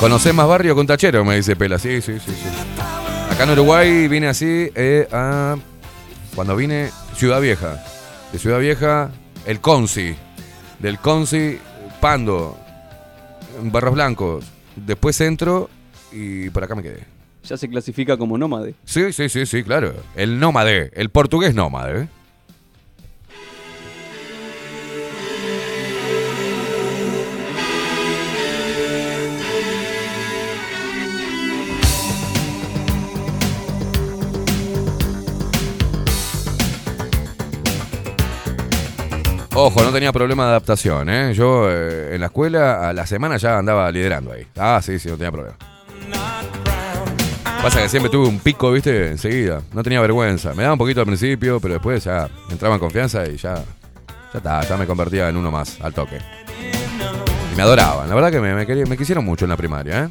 [0.00, 1.78] Conocés más barrio con tachero, me dice Pela.
[1.78, 2.48] Sí, sí, sí, sí.
[3.32, 5.54] Acá en Uruguay vine así eh, a-
[6.34, 7.76] cuando vine Ciudad Vieja.
[8.32, 9.10] De Ciudad Vieja,
[9.46, 10.14] el Conci.
[10.78, 11.58] Del Conci,
[12.00, 12.58] Pando.
[13.62, 14.44] Barros Blancos.
[14.76, 15.68] Después Centro
[16.10, 17.04] y por acá me quedé.
[17.44, 18.74] Ya se clasifica como nómade.
[18.84, 19.94] Sí, sí, sí, sí, claro.
[20.14, 22.08] El nómade, el portugués nómade.
[39.64, 41.34] Ojo, no tenía problema de adaptación, ¿eh?
[41.34, 44.44] Yo eh, en la escuela a la semana ya andaba liderando ahí.
[44.58, 45.56] Ah, sí, sí, no tenía problema.
[47.62, 49.06] Pasa que siempre tuve un pico, ¿viste?
[49.06, 49.62] Enseguida.
[49.72, 50.52] No tenía vergüenza.
[50.54, 53.54] Me daba un poquito al principio, pero después ya entraba en confianza y ya.
[54.32, 56.18] Ya está, ya me convertía en uno más, al toque.
[57.52, 58.08] Y me adoraban.
[58.08, 60.08] La verdad que me, me quisieron mucho en la primaria, ¿eh?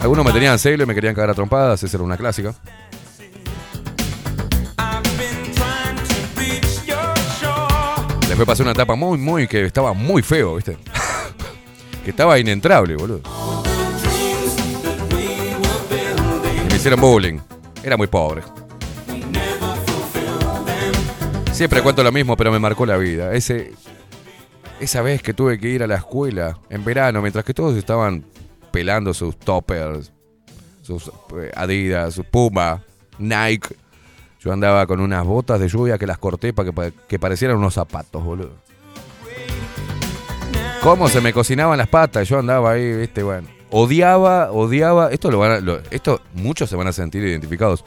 [0.00, 2.54] Algunos me tenían celo y me querían cagar a trompadas, esa era una clásica.
[8.32, 10.78] Después pasé una etapa muy, muy, que estaba muy feo, ¿viste?
[12.02, 13.20] que estaba inentrable, boludo.
[16.70, 17.38] Me hicieron bullying.
[17.84, 18.40] Era muy pobre.
[21.52, 23.34] Siempre cuento lo mismo, pero me marcó la vida.
[23.34, 23.74] Ese,
[24.80, 28.24] esa vez que tuve que ir a la escuela en verano, mientras que todos estaban
[28.70, 30.10] pelando sus toppers,
[30.80, 32.82] sus eh, Adidas, sus Puma,
[33.18, 33.76] Nike.
[34.44, 37.74] Yo andaba con unas botas de lluvia que las corté para que, que parecieran unos
[37.74, 38.50] zapatos, boludo.
[40.82, 42.28] ¿Cómo se me cocinaban las patas?
[42.28, 43.46] Yo andaba ahí, viste, bueno.
[43.70, 45.10] Odiaba, odiaba.
[45.12, 47.84] Esto lo van a- esto muchos se van a sentir identificados.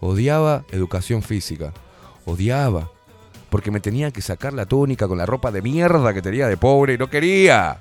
[0.00, 1.72] Odiaba educación física.
[2.24, 2.90] Odiaba.
[3.50, 6.56] Porque me tenía que sacar la túnica con la ropa de mierda que tenía de
[6.56, 7.80] pobre y no quería.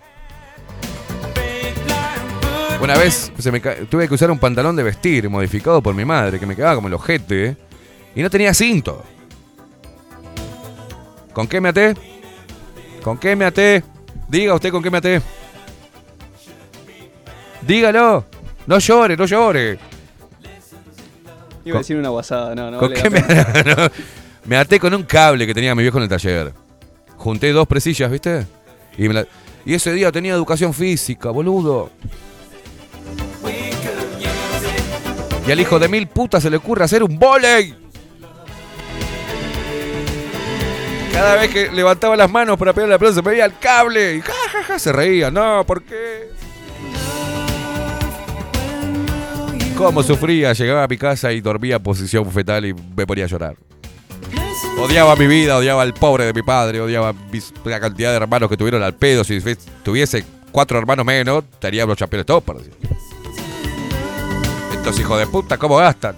[2.82, 6.40] Una vez se me tuve que usar un pantalón de vestir modificado por mi madre,
[6.40, 7.58] que me quedaba como el ojete, ¿eh?
[8.18, 9.03] Y no tenía cinto.
[11.34, 11.94] ¿Con qué me até?
[13.03, 13.84] ¿Con qué me até?
[14.27, 15.22] Diga usted con qué me até.
[17.61, 18.26] Dígalo.
[18.65, 19.77] No llore, no llore.
[21.64, 22.80] Iba a decir una guasada, no, no.
[22.80, 23.19] ¿Con vale qué me,
[23.76, 23.76] no,
[24.45, 26.53] me até con un cable que tenía mi viejo en el taller.
[27.18, 28.48] Junté dos presillas, ¿viste?
[28.98, 29.27] Y, me la-
[29.64, 31.91] y ese día tenía educación física, boludo.
[35.48, 37.76] Y al hijo de mil putas se le ocurre hacer un volei.
[41.18, 44.18] Cada vez que levantaba las manos para pegar la pelota se me veía el cable.
[44.18, 45.31] Y ja, ja, ja, se reía.
[45.31, 46.30] No, ¿por qué?
[49.76, 50.53] ¿Cómo sufría?
[50.53, 53.56] Llegaba a mi casa y dormía en posición fetal y me ponía a llorar.
[54.80, 58.48] Odiaba mi vida, odiaba al pobre de mi padre, odiaba mis- la cantidad de hermanos
[58.48, 59.23] que tuvieron al pedo.
[59.23, 59.39] Si
[59.84, 62.73] tuviese cuatro hermanos menos, estaríamos los campeones todos, por decir.
[64.72, 66.15] Estos hijos de puta, ¿cómo gastan?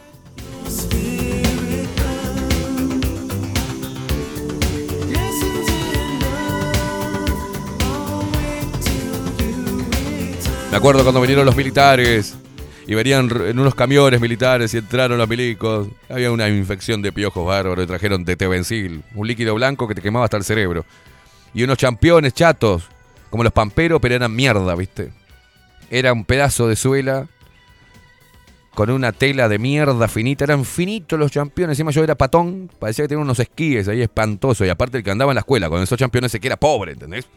[10.71, 12.37] Me acuerdo cuando vinieron los militares
[12.85, 15.87] y venían en unos camiones militares y entraron los milicos.
[16.09, 20.25] Había una infección de piojos bárbaros y trajeron tetebencil, un líquido blanco que te quemaba
[20.25, 20.85] hasta el cerebro.
[21.55, 22.83] Y unos championes chatos,
[23.31, 25.11] como los pamperos, pero eran mierda, ¿viste?
[25.89, 27.27] Era un pedazo de suela
[28.75, 30.43] con una tela de mierda finita.
[30.43, 31.73] Eran finitos los championes.
[31.79, 34.67] Encima yo era patón, parecía que tenía unos esquíes ahí espantosos.
[34.67, 36.91] Y aparte el que andaba en la escuela con esos championes se que era pobre,
[36.91, 37.27] ¿entendés?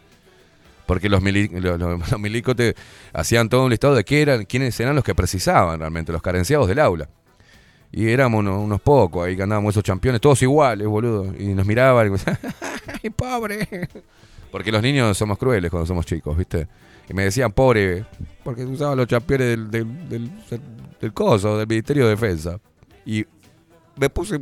[0.85, 2.73] Porque los, mili- los, los-
[3.13, 6.67] hacían todo un listado de qué eran, quiénes eran los que precisaban realmente, los carenciados
[6.67, 7.09] del aula.
[7.91, 11.31] Y éramos unos, pocos ahí que andábamos esos championes, todos iguales, boludo.
[11.37, 12.39] Y nos miraban y decían,
[13.03, 13.87] ¡ay, pobre!
[14.51, 16.67] Porque los niños somos crueles cuando somos chicos, ¿viste?
[17.07, 18.05] Y me decían, pobre,
[18.43, 19.69] porque usaban los championes del,
[20.09, 20.31] del,
[20.99, 22.59] del coso, del Ministerio de Defensa.
[23.05, 23.25] Y
[23.95, 24.39] me puse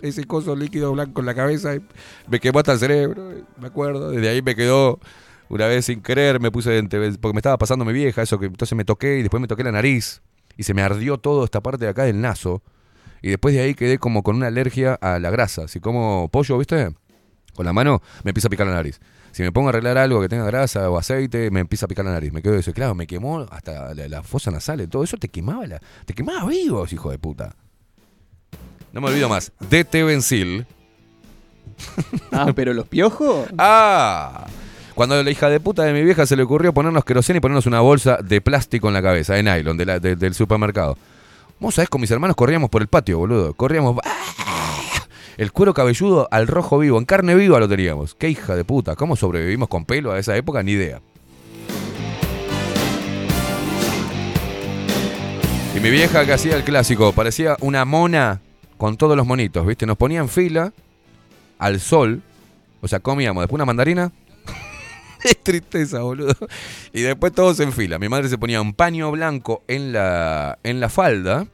[0.00, 1.82] ese coso líquido blanco en la cabeza y
[2.28, 4.10] me quemó hasta el cerebro, me acuerdo.
[4.10, 5.00] Desde ahí me quedó
[5.48, 8.46] una vez sin querer, me puse entre- porque me estaba pasando mi vieja, eso que
[8.46, 10.22] entonces me toqué y después me toqué la nariz
[10.56, 12.62] y se me ardió todo esta parte de acá del naso.
[13.22, 15.68] Y después de ahí quedé como con una alergia a la grasa.
[15.68, 16.92] Si como pollo, ¿viste?
[17.54, 18.98] Con la mano me empieza a picar la nariz.
[19.30, 22.04] Si me pongo a arreglar algo que tenga grasa o aceite, me empieza a picar
[22.04, 22.32] la nariz.
[22.32, 22.70] Me quedo eso.
[22.70, 24.86] Y Claro, me quemó hasta la, la fosa nasal.
[24.88, 27.54] Todo eso te quemaba, la, te quemaba vivos, hijo de puta.
[28.92, 29.52] No me olvido más.
[29.60, 30.66] DT Benzil.
[32.32, 33.48] Ah, pero los piojos.
[33.58, 34.46] Ah.
[34.94, 37.40] Cuando a la hija de puta de mi vieja se le ocurrió ponernos queroseno y
[37.40, 40.98] ponernos una bolsa de plástico en la cabeza, de nylon, del supermercado.
[41.58, 43.54] Vos sabés, con mis hermanos corríamos por el patio, boludo.
[43.54, 43.96] Corríamos.
[44.04, 44.32] ¡ah!
[45.38, 48.14] El cuero cabelludo al rojo vivo, en carne viva lo teníamos.
[48.14, 48.96] Qué hija de puta.
[48.96, 50.62] ¿Cómo sobrevivimos con pelo a esa época?
[50.62, 51.00] Ni idea.
[55.74, 58.40] Y mi vieja que hacía el clásico, parecía una mona
[58.76, 59.86] con todos los monitos, ¿viste?
[59.86, 60.72] Nos ponía en fila
[61.58, 62.20] al sol,
[62.82, 64.12] o sea, comíamos después una mandarina.
[65.24, 66.34] es tristeza, boludo.
[66.92, 67.98] Y después todos en fila.
[67.98, 71.46] Mi madre se ponía un paño blanco en la, en la falda.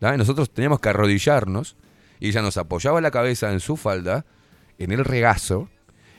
[0.00, 1.76] nosotros teníamos que arrodillarnos.
[2.20, 4.24] Y ella nos apoyaba la cabeza en su falda,
[4.78, 5.68] en el regazo.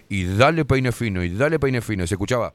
[0.09, 2.03] Y dale peine fino, y dale peine fino.
[2.03, 2.53] Y se escuchaba.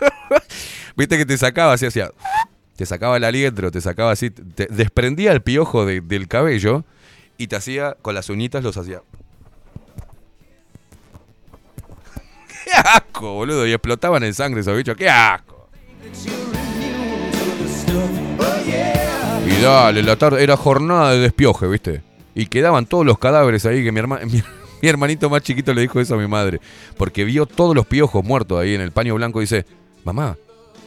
[0.96, 2.10] Viste que te sacaba así, hacía.
[2.76, 4.30] Te sacaba el aliento, te sacaba así.
[4.70, 6.84] Desprendía el piojo de- del cabello.
[7.36, 9.00] Y te hacía, con las uñitas los hacía.
[12.70, 13.66] ¡Qué asco, boludo!
[13.66, 14.96] Y explotaban en sangre esos bichos.
[14.96, 15.68] ¡Qué asco!
[19.46, 22.02] Y dale, la tarde era jornada de despioje, ¿viste?
[22.34, 24.42] Y quedaban todos los cadáveres ahí que mi, herma- mi,
[24.82, 26.60] mi hermanito más chiquito le dijo eso a mi madre.
[26.96, 29.64] Porque vio todos los piojos muertos ahí en el paño blanco y dice,
[30.04, 30.36] mamá,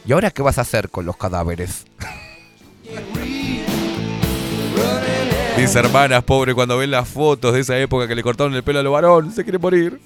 [0.06, 1.84] ¿y ahora qué vas a hacer con los cadáveres?
[5.58, 8.78] Mis hermanas, pobre, cuando ven las fotos de esa época que le cortaron el pelo
[8.78, 10.00] a los varones, se quiere morir.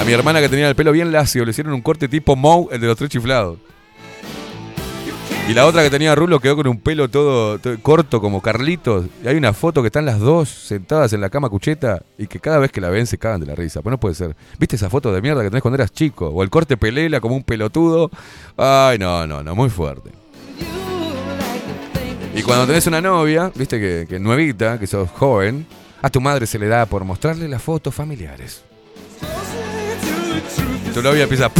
[0.00, 2.68] A mi hermana que tenía el pelo bien lacio le hicieron un corte tipo Moe,
[2.72, 3.58] el de los tres chiflados.
[5.50, 9.06] Y la otra que tenía rulo quedó con un pelo todo, corto como Carlitos.
[9.24, 12.38] Y hay una foto que están las dos sentadas en la cama cucheta y que
[12.38, 13.82] cada vez que la ven se cagan de la risa.
[13.82, 14.36] Pues no puede ser.
[14.60, 16.28] ¿Viste esa foto de mierda que tenés cuando eras chico?
[16.28, 18.12] O el corte pelela como un pelotudo.
[18.56, 20.12] Ay, no, no, no, muy fuerte.
[22.32, 25.66] Y cuando tenés una novia, viste que, que nuevita, que sos joven,
[26.02, 28.62] a tu madre se le da por mostrarle las fotos familiares.
[30.94, 31.50] Tu novia empieza.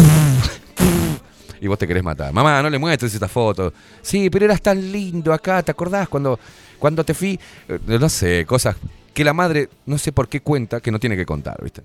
[1.60, 2.32] Y vos te querés matar.
[2.32, 3.72] Mamá, no le muestres esta foto.
[4.02, 6.38] Sí, pero eras tan lindo acá, ¿te acordás cuando,
[6.78, 7.38] cuando te fui?
[7.68, 8.76] Eh, No sé, cosas
[9.12, 11.82] que la madre no sé por qué cuenta que no tiene que contar, ¿viste?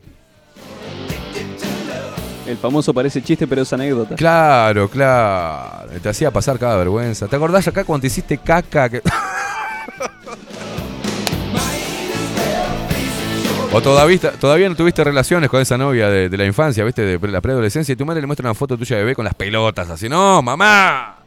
[2.48, 4.16] El famoso parece chiste, pero es anécdota.
[4.16, 5.90] Claro, claro.
[6.02, 7.28] Te hacía pasar cada vergüenza.
[7.28, 8.88] ¿Te acordás acá cuando te hiciste caca?
[8.88, 9.02] Que...
[13.76, 17.02] o todavía, todavía no tuviste relaciones con esa novia de, la infancia, ¿viste?
[17.02, 19.34] De la preadolescencia y tu madre le muestra una foto tuya de bebé con las
[19.34, 20.08] pelotas así.
[20.08, 21.18] No, mamá.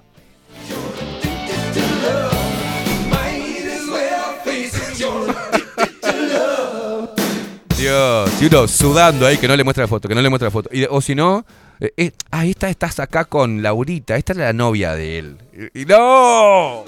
[7.76, 10.46] Dios, y uno sudando ahí que no le muestra la foto, que no le muestra
[10.46, 10.70] la foto.
[10.88, 11.44] O si no,
[11.78, 15.36] eh, eh, ah, esta estás acá con Laurita, esta es la novia de él.
[15.74, 16.84] Y, y no.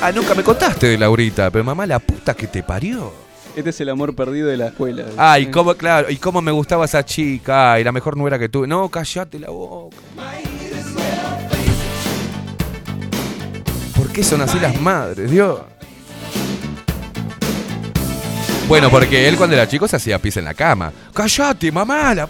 [0.00, 3.27] Ah, nunca me contaste de Laurita, pero mamá, la puta que te parió.
[3.58, 5.04] Este es el amor perdido de la escuela.
[5.16, 8.48] Ay, cómo, claro, y cómo me gustaba esa chica, ay, la mejor no era que
[8.48, 8.68] tú.
[8.68, 9.96] No, callate la boca.
[13.96, 15.58] ¿Por qué son así las madres, Dios?
[18.68, 20.92] Bueno, porque él cuando era chico se hacía pis en la cama.
[21.12, 22.14] ¡Cállate, mamá!
[22.14, 22.28] la-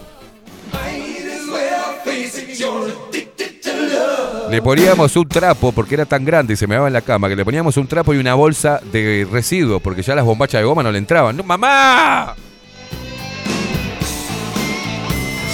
[4.49, 7.29] Le poníamos un trapo porque era tan grande y se me daba en la cama
[7.29, 10.65] que le poníamos un trapo y una bolsa de residuos porque ya las bombachas de
[10.65, 11.37] goma no le entraban.
[11.37, 12.35] ¡No, mamá!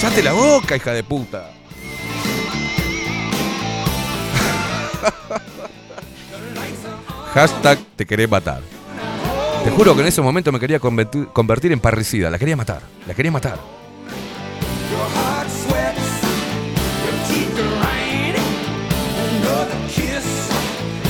[0.02, 1.49] ¡Cállate la boca, hija de puta!
[7.34, 8.62] Hashtag te querés matar.
[9.64, 12.30] Te juro que en ese momento me quería convertir en parricida.
[12.30, 12.82] La quería matar.
[13.07, 13.57] La quería matar.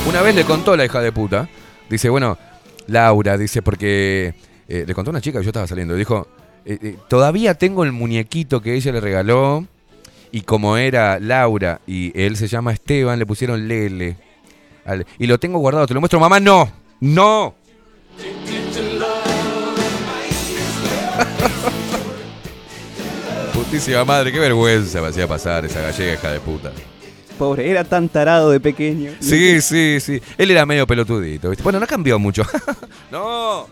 [0.08, 1.48] Una vez le contó la hija de puta.
[1.90, 2.38] Dice, bueno,
[2.86, 4.34] Laura, dice, porque
[4.68, 5.96] eh, le contó a una chica que yo estaba saliendo.
[5.96, 6.28] Dijo,
[6.64, 9.66] eh, eh, todavía tengo el muñequito que ella le regaló.
[10.30, 14.16] Y como era Laura y él se llama Esteban, le pusieron Lele.
[15.18, 16.70] Y lo tengo guardado, te lo muestro, mamá, no.
[17.00, 17.54] No.
[23.54, 26.70] Putísima madre, qué vergüenza me hacía pasar esa gallega hija de puta.
[27.38, 29.12] Pobre, era tan tarado de pequeño.
[29.20, 30.20] Sí, sí, sí.
[30.38, 31.62] Él era medio pelotudito, ¿viste?
[31.62, 32.42] Bueno, no cambió mucho.
[33.10, 33.66] no.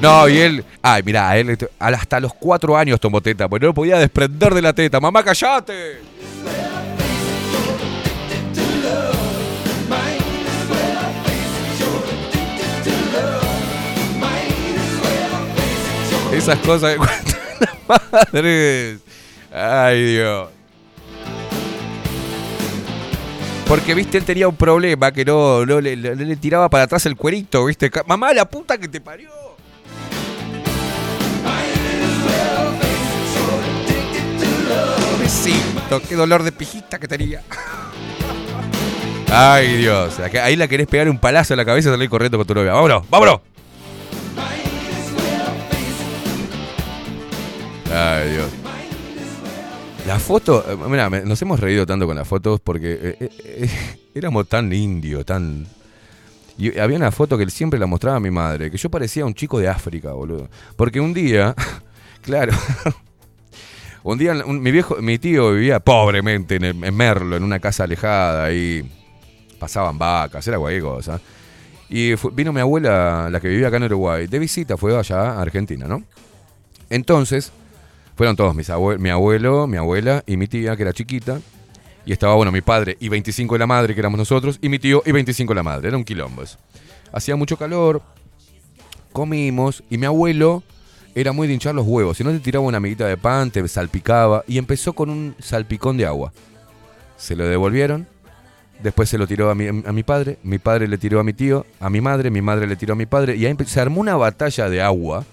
[0.00, 0.64] No, y él.
[0.80, 4.54] Ay, mirá, él este, hasta los cuatro años tomó teta, porque no lo podía desprender
[4.54, 4.98] de la teta.
[4.98, 6.00] ¡Mamá, callate!
[16.32, 16.98] Esas cosas que
[18.32, 19.00] madres.
[19.52, 20.48] Ay, Dios.
[23.68, 27.90] Porque, viste, él tenía un problema que no, le, tiraba para atrás el cuerito, viste.
[28.06, 29.30] Mamá, la puta que te parió.
[35.12, 37.42] Pobrecito, qué dolor de pijita que tenía.
[39.34, 40.20] Ay, Dios.
[40.20, 42.72] Ahí la querés pegar un palazo en la cabeza y salir corriendo con tu novia.
[42.72, 43.40] Vámonos, vámonos.
[47.94, 48.61] Ay, Dios.
[50.06, 53.70] La foto, eh, mira, nos hemos reído tanto con las fotos porque eh, eh,
[54.14, 55.66] éramos tan indios, tan...
[56.58, 59.34] Y había una foto que siempre la mostraba a mi madre, que yo parecía un
[59.34, 60.48] chico de África, boludo.
[60.76, 61.54] Porque un día,
[62.22, 62.52] claro,
[64.02, 68.84] un día mi viejo, mi tío vivía pobremente en, Merlo, en una casa alejada, y
[69.58, 71.20] pasaban vacas, era cualquier cosa.
[71.88, 75.40] Y vino mi abuela, la que vivía acá en Uruguay, de visita, fue allá a
[75.40, 76.02] Argentina, ¿no?
[76.90, 77.52] Entonces,
[78.14, 81.40] fueron todos, mis mi abuelo, mi abuela y mi tía, que era chiquita.
[82.04, 84.78] Y estaba, bueno, mi padre y 25 de la madre, que éramos nosotros, y mi
[84.78, 85.88] tío y 25 de la madre.
[85.88, 86.42] Era un quilombo.
[87.12, 88.02] Hacía mucho calor,
[89.12, 90.62] comimos, y mi abuelo
[91.14, 92.16] era muy de hinchar los huevos.
[92.16, 95.96] Si no te tiraba una amiguita de pan, te salpicaba, y empezó con un salpicón
[95.96, 96.32] de agua.
[97.16, 98.08] Se lo devolvieron,
[98.82, 101.34] después se lo tiró a mi, a mi padre, mi padre le tiró a mi
[101.34, 104.00] tío, a mi madre, mi madre le tiró a mi padre, y ahí se armó
[104.00, 105.24] una batalla de agua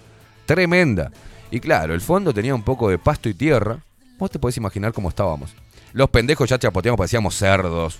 [0.46, 1.10] tremenda.
[1.50, 3.78] Y claro, el fondo tenía un poco de pasto y tierra.
[4.18, 5.54] Vos te podés imaginar cómo estábamos.
[5.92, 7.98] Los pendejos ya chapoteamos, parecíamos cerdos.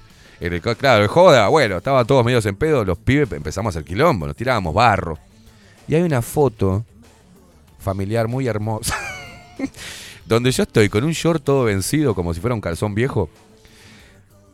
[0.79, 4.35] Claro, el joda, bueno, estaban todos medios en pedo, los pibes empezamos el quilombo, nos
[4.35, 5.19] tirábamos barro.
[5.87, 6.85] Y hay una foto
[7.79, 8.97] familiar muy hermosa,
[10.25, 13.29] donde yo estoy con un short todo vencido, como si fuera un calzón viejo,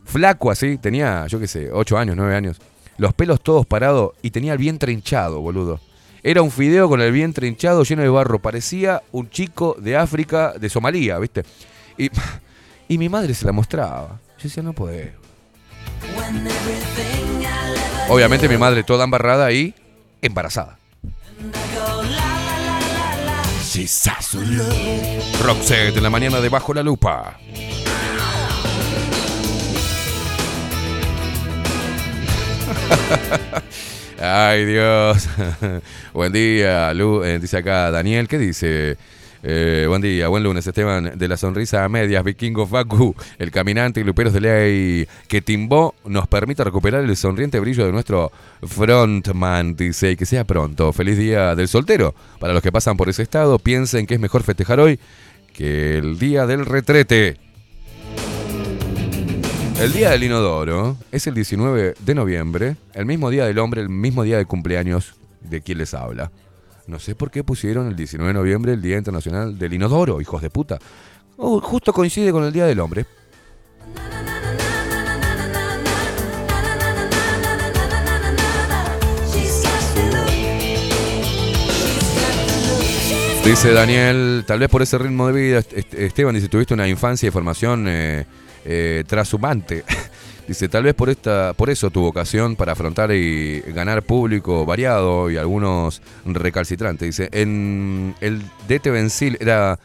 [0.04, 2.60] flaco así, tenía, yo qué sé, 8 años, 9 años,
[2.98, 5.78] los pelos todos parados y tenía el vientre hinchado, boludo.
[6.26, 10.54] Era un fideo con el vientre hinchado lleno de barro, parecía un chico de África,
[10.58, 11.44] de Somalia, ¿viste?
[11.96, 12.10] Y,
[12.98, 14.18] mi madre se la mostraba.
[14.36, 15.14] Yo decía, no puede.
[18.08, 19.72] Obviamente mi madre toda embarrada y
[20.20, 20.80] embarazada.
[25.44, 27.38] Roxette en la mañana de Bajo la Lupa.
[34.18, 35.28] Ay, Dios.
[36.14, 37.22] buen día, Lu.
[37.22, 38.96] eh, dice acá Daniel, ¿qué dice?
[39.42, 44.00] Eh, buen día, buen lunes, Esteban, de la sonrisa a medias, vikingo Facu, el caminante
[44.00, 48.32] y luperos de ley que timbó, nos permite recuperar el sonriente brillo de nuestro
[48.66, 50.92] frontman, dice, y que sea pronto.
[50.92, 52.14] Feliz día del soltero.
[52.40, 54.98] Para los que pasan por ese estado, piensen que es mejor festejar hoy
[55.52, 57.36] que el día del retrete.
[59.80, 63.88] El día del inodoro es el 19 de noviembre, el mismo día del hombre, el
[63.90, 66.32] mismo día de cumpleaños de quien les habla.
[66.86, 70.40] No sé por qué pusieron el 19 de noviembre el Día Internacional del Inodoro, hijos
[70.40, 70.78] de puta.
[71.36, 73.04] Oh, justo coincide con el Día del Hombre.
[83.44, 86.88] Dice Daniel, tal vez por ese ritmo de vida, Est- Est- Esteban dice, tuviste una
[86.88, 88.26] infancia y formación eh,
[88.66, 89.84] eh, trashumante.
[90.48, 95.30] dice, tal vez por esta, por eso tu vocación para afrontar y ganar público variado
[95.30, 97.06] y algunos recalcitrantes.
[97.06, 99.78] Dice, en el DT Benzil era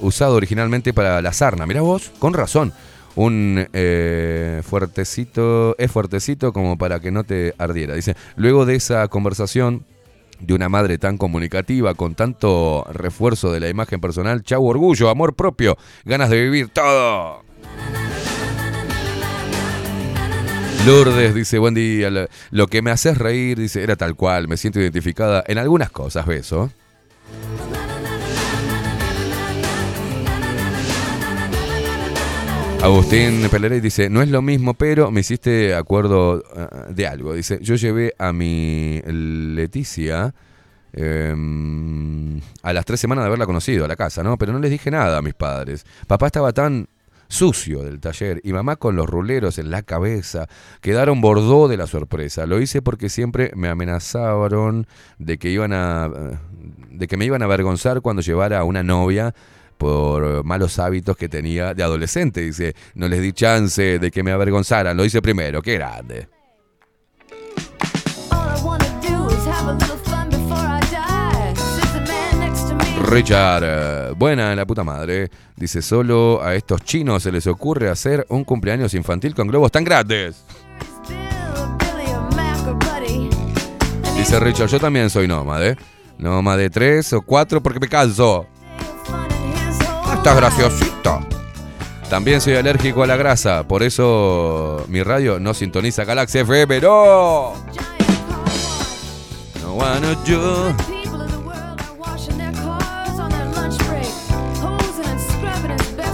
[0.00, 1.66] usado originalmente para la sarna.
[1.66, 2.72] Mirá vos, con razón.
[3.14, 7.94] Un eh, fuertecito, es fuertecito como para que no te ardiera.
[7.94, 9.84] Dice, luego de esa conversación
[10.42, 15.34] de una madre tan comunicativa, con tanto refuerzo de la imagen personal, chau orgullo, amor
[15.34, 17.41] propio, ganas de vivir todo.
[20.86, 22.10] Lourdes dice, buen día,
[22.50, 26.26] lo- que me haces reír, dice, era tal cual, me siento identificada en algunas cosas,
[26.26, 26.70] beso.
[32.82, 37.32] Agustín Pelerey dice, no es lo mismo, pero me hiciste acuerdo eh, de algo.
[37.32, 40.34] Dice, yo llevé a mi Leticia
[40.92, 44.36] em, a las tres semanas de haberla conocido a la casa, ¿no?
[44.36, 45.86] Pero no les dije nada a mis padres.
[46.08, 46.88] Papá estaba tan
[47.32, 50.48] sucio del taller y mamá con los ruleros en la cabeza.
[50.80, 52.46] Quedaron bordó de la sorpresa.
[52.46, 54.86] Lo hice porque siempre me amenazaron
[55.18, 56.38] de que iban a eh,
[56.90, 59.34] de que me iban a avergonzar cuando llevara a una novia
[59.78, 62.42] por malos hábitos que tenía de adolescente.
[62.42, 64.96] Dice, no les di chance de que me avergonzaran.
[64.96, 65.62] Lo hice primero.
[65.62, 66.28] Qué grande.
[73.12, 75.30] Richard, buena la puta madre.
[75.54, 79.84] Dice, solo a estos chinos se les ocurre hacer un cumpleaños infantil con globos tan
[79.84, 80.42] grandes.
[84.16, 85.76] Dice Richard, yo también soy nómade.
[86.16, 88.46] Nómade tres o cuatro porque me canso.
[90.14, 91.20] Estás graciosito.
[92.08, 97.52] También soy alérgico a la grasa, por eso mi radio no sintoniza Galaxia FM, no.
[99.62, 100.91] No.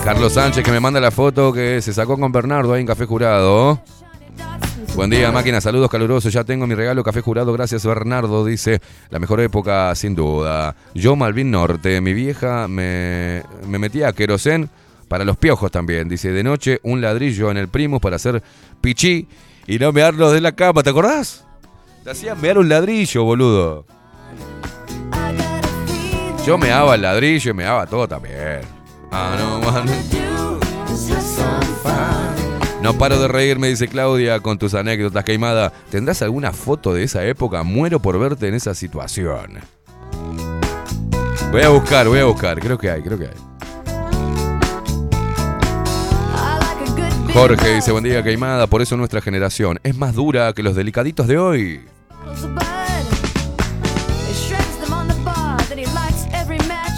[0.08, 3.04] Carlos Sánchez que me manda la foto que se sacó con Bernardo ahí en Café
[3.04, 3.78] Jurado.
[4.96, 5.60] Buen día, máquina.
[5.60, 6.32] Saludos calurosos.
[6.32, 7.52] Ya tengo mi regalo Café Jurado.
[7.52, 8.42] Gracias, Bernardo.
[8.42, 8.80] Dice,
[9.10, 10.74] la mejor época, sin duda.
[10.94, 12.00] Yo, Malvin Norte.
[12.00, 14.70] Mi vieja me, me metía a querosén
[15.08, 16.08] para los piojos también.
[16.08, 18.42] Dice, de noche, un ladrillo en el primus para hacer
[18.80, 19.28] pichí
[19.66, 20.82] y no mearlos de la cama.
[20.82, 21.44] ¿Te acordás?
[22.02, 23.84] Te hacían mear un ladrillo, boludo.
[26.46, 28.77] Yo meaba el ladrillo y meaba todo también.
[32.82, 35.72] No paro de reírme, dice Claudia, con tus anécdotas, Queimada.
[35.90, 37.62] ¿Tendrás alguna foto de esa época?
[37.62, 39.58] Muero por verte en esa situación.
[41.50, 42.60] Voy a buscar, voy a buscar.
[42.60, 43.48] Creo que hay, creo que hay.
[47.32, 48.66] Jorge dice, buen día, Queimada.
[48.66, 51.80] Por eso nuestra generación es más dura que los delicaditos de hoy.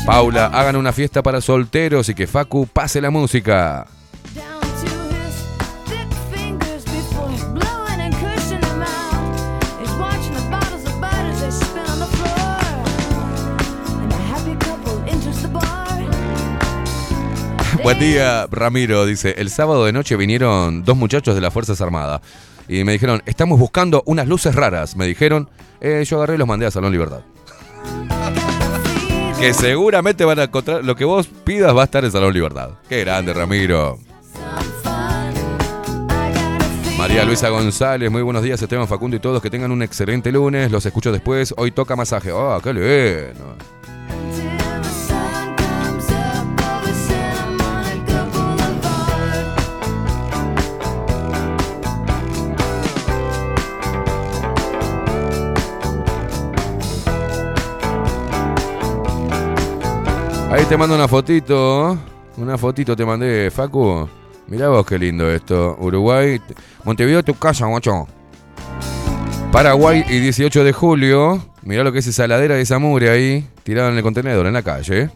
[0.06, 3.86] Paula, hagan una fiesta para solteros y que Facu pase la música.
[17.82, 19.06] Buen día, Ramiro.
[19.06, 22.20] Dice, el sábado de noche vinieron dos muchachos de las Fuerzas Armadas
[22.68, 24.96] y me dijeron, estamos buscando unas luces raras.
[24.96, 25.48] Me dijeron,
[25.80, 27.20] eh, yo agarré y los mandé a Salón Libertad.
[29.40, 32.72] Que seguramente van a encontrar, lo que vos pidas va a estar en Salón Libertad.
[32.88, 33.98] Qué grande, Ramiro.
[36.98, 40.70] María Luisa González, muy buenos días, Esteban Facundo y todos, que tengan un excelente lunes,
[40.70, 43.56] los escucho después, hoy toca masaje, ¡ah, qué lindo!
[60.50, 61.96] Ahí te mando una fotito.
[62.36, 64.08] Una fotito te mandé, Facu.
[64.48, 65.76] Mirá vos qué lindo esto.
[65.78, 66.40] Uruguay.
[66.82, 68.08] Montevideo, tu casa, guacho.
[69.52, 71.40] Paraguay y 18 de julio.
[71.62, 72.80] Mirá lo que es esa ladera de esa
[73.12, 73.48] ahí.
[73.62, 75.10] Tirada en el contenedor, en la calle.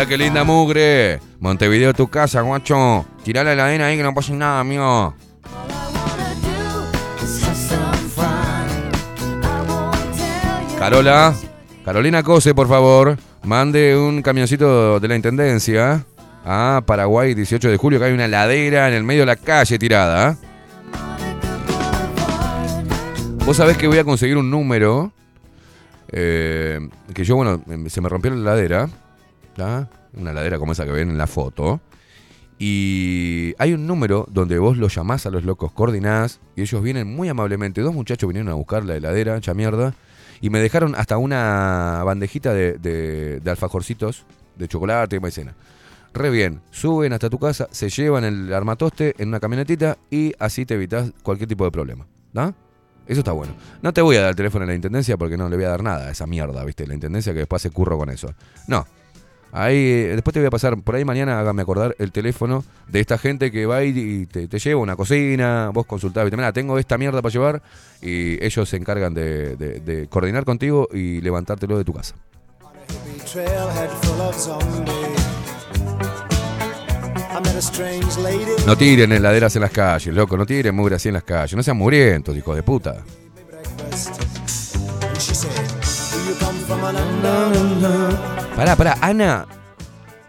[0.00, 1.20] Mirá qué linda mugre.
[1.40, 3.04] Montevideo, tu casa, guacho.
[3.22, 5.14] Tirá la heladera ahí que no pasa nada, amigo.
[10.78, 11.34] Carola,
[11.84, 16.06] Carolina Cose, por favor, mande un camioncito de la Intendencia
[16.46, 19.78] a Paraguay 18 de julio, que hay una ladera en el medio de la calle
[19.78, 20.38] tirada.
[23.44, 25.12] Vos sabés que voy a conseguir un número,
[26.10, 28.88] eh, que yo, bueno, se me rompió la ladera,
[29.56, 31.80] una ladera como esa que ven en la foto,
[32.58, 37.08] y hay un número donde vos los llamás a los locos, coordinás, y ellos vienen
[37.14, 37.80] muy amablemente.
[37.80, 39.94] Dos muchachos vinieron a buscar la heladera, hecha mierda,
[40.42, 44.24] y me dejaron hasta una bandejita de, de- de alfajorcitos,
[44.56, 45.54] de chocolate y maicena.
[46.12, 50.66] Re bien, suben hasta tu casa, se llevan el armatoste en una camionetita y así
[50.66, 52.06] te evitas cualquier tipo de problema.
[52.32, 52.54] ¿no?
[53.06, 53.54] Eso está bueno.
[53.80, 55.68] No te voy a dar el teléfono a la intendencia porque no le voy a
[55.70, 56.86] dar nada a esa mierda, ¿viste?
[56.86, 58.34] La intendencia que después se curro con eso.
[58.66, 58.86] No.
[59.52, 63.00] Ahí, eh, después te voy a pasar, por ahí mañana hágame acordar el teléfono de
[63.00, 66.30] esta gente que va y- te, lleva una cocina, vos consultás.
[66.30, 67.62] Mira, tengo esta mierda para llevar
[68.00, 72.14] y ellos se encargan de, coordinar contigo y levantártelo de tu casa.
[78.66, 81.54] No tiren heladeras en las calles, loco, no tiren mugre así en las calles.
[81.54, 83.04] No sean mugrientos, hijos de puta.
[88.60, 89.46] Pará, pará, Ana.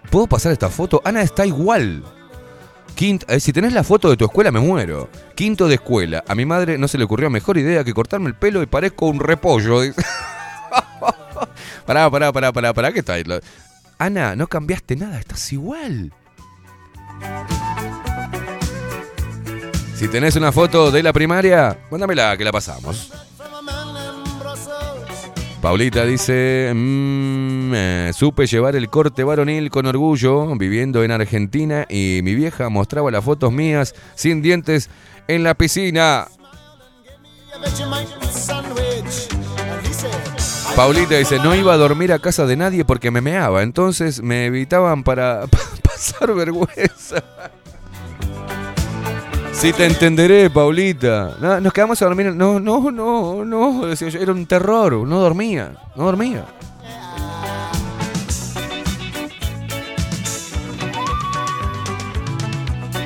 [0.09, 1.01] ¿Puedo pasar esta foto?
[1.03, 2.01] Ana está igual.
[2.95, 5.09] Quinto, eh, si tenés la foto de tu escuela, me muero.
[5.35, 6.23] Quinto de escuela.
[6.25, 9.07] A mi madre no se le ocurrió mejor idea que cortarme el pelo y parezco
[9.07, 9.81] un repollo.
[11.85, 13.25] pará, pará, pará, pará, pará, ¿qué está ahí?
[13.99, 16.13] Ana, no cambiaste nada, estás igual.
[19.97, 23.11] Si tenés una foto de la primaria, mándamela que la pasamos.
[25.61, 32.21] Paulita dice, "Mm, eh, supe llevar el corte varonil con orgullo, viviendo en Argentina y
[32.23, 34.89] mi vieja mostraba las fotos mías sin dientes
[35.27, 36.27] en la piscina.
[40.75, 44.45] Paulita dice, no iba a dormir a casa de nadie porque me meaba, entonces me
[44.47, 45.45] evitaban para
[45.83, 47.23] pasar vergüenza.
[49.61, 51.35] Sí te entenderé, Paulita.
[51.39, 52.33] No, nos quedamos a dormir.
[52.33, 53.87] No, no, no, no.
[53.87, 54.93] Era un terror.
[55.07, 55.73] No dormía.
[55.95, 56.47] No dormía.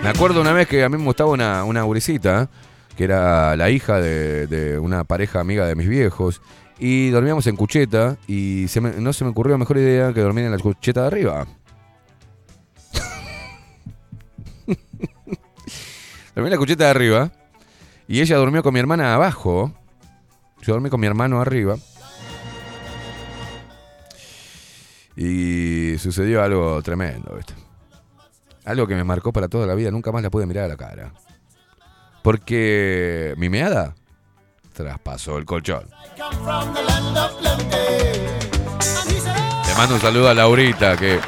[0.02, 2.48] Me acuerdo una vez que a mí me gustaba una, una gurisita,
[2.96, 6.42] que era la hija de, una pareja amiga de mis viejos,
[6.80, 8.68] y dormíamos en cucheta, y
[9.00, 11.48] no se me ocurrió mejor idea que dormir en la cucheta de arriba.
[16.36, 17.32] Dormí la cucheta de arriba,
[18.10, 19.74] y ella durmió con mi hermana abajo.
[20.62, 21.78] Yo dormí con mi hermano arriba.
[25.16, 27.54] Y sucedió algo tremendo, ¿viste?
[28.66, 30.76] Algo que me marcó para toda la vida, nunca más la pude mirar a la
[30.76, 31.14] cara.
[32.22, 33.96] Porque mi meada
[34.74, 35.88] traspasó el colchón.
[39.68, 41.22] Le mando un saludo a Laurita, que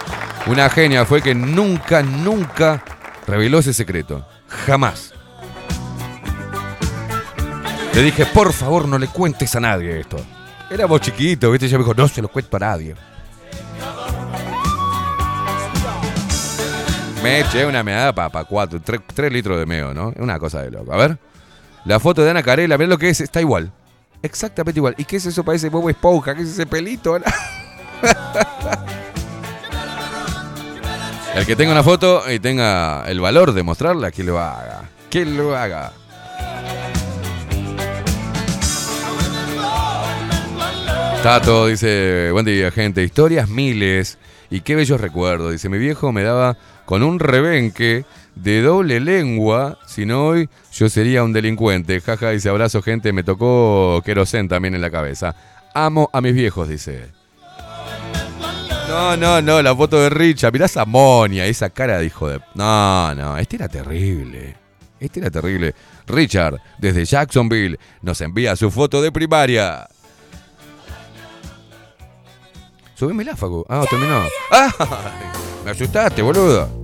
[0.47, 2.84] una genia fue que nunca, nunca
[3.25, 4.27] reveló ese secreto.
[4.47, 5.13] Jamás.
[7.93, 10.17] Le dije, por favor, no le cuentes a nadie esto.
[10.69, 11.65] Éramos chiquitos, ¿viste?
[11.65, 12.95] Ella me dijo, no se lo cuento a nadie.
[17.23, 20.13] Me eché una meada para cuatro, tres, tres litros de meo, ¿no?
[20.17, 20.93] Una cosa de loco.
[20.93, 21.17] A ver.
[21.85, 23.71] La foto de Ana Carela, mirá lo que es, está igual.
[24.21, 24.93] Exactamente igual.
[24.97, 25.43] ¿Y qué es eso?
[25.43, 26.35] Parece Bobo Esponja.
[26.35, 27.17] ¿Qué es ese pelito?
[31.38, 34.89] El que tenga una foto y tenga el valor de mostrarla, que lo haga.
[35.07, 35.93] Que lo haga.
[41.22, 44.18] Tato dice, buen día gente, historias miles
[44.49, 45.51] y qué bellos recuerdos.
[45.51, 50.89] Dice, mi viejo me daba con un rebenque de doble lengua, si no hoy yo
[50.89, 52.01] sería un delincuente.
[52.01, 55.35] Jaja, dice, abrazo gente, me tocó querosén también en la cabeza.
[55.76, 57.16] Amo a mis viejos, dice.
[58.88, 62.39] No, no, no, la foto de Richa, mirá esa monia, esa cara de hijo de...
[62.55, 64.55] No, no, este era terrible.
[64.99, 65.76] Este era terrible.
[66.07, 69.88] Richard, desde Jacksonville, nos envía su foto de primaria.
[72.95, 73.65] Subime el áfago.
[73.69, 74.23] Ah, terminó.
[74.51, 74.72] ¡Ah!
[75.65, 76.81] Me asustaste, boludo.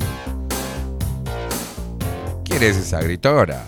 [2.43, 3.65] ¿Quién es esa gritora?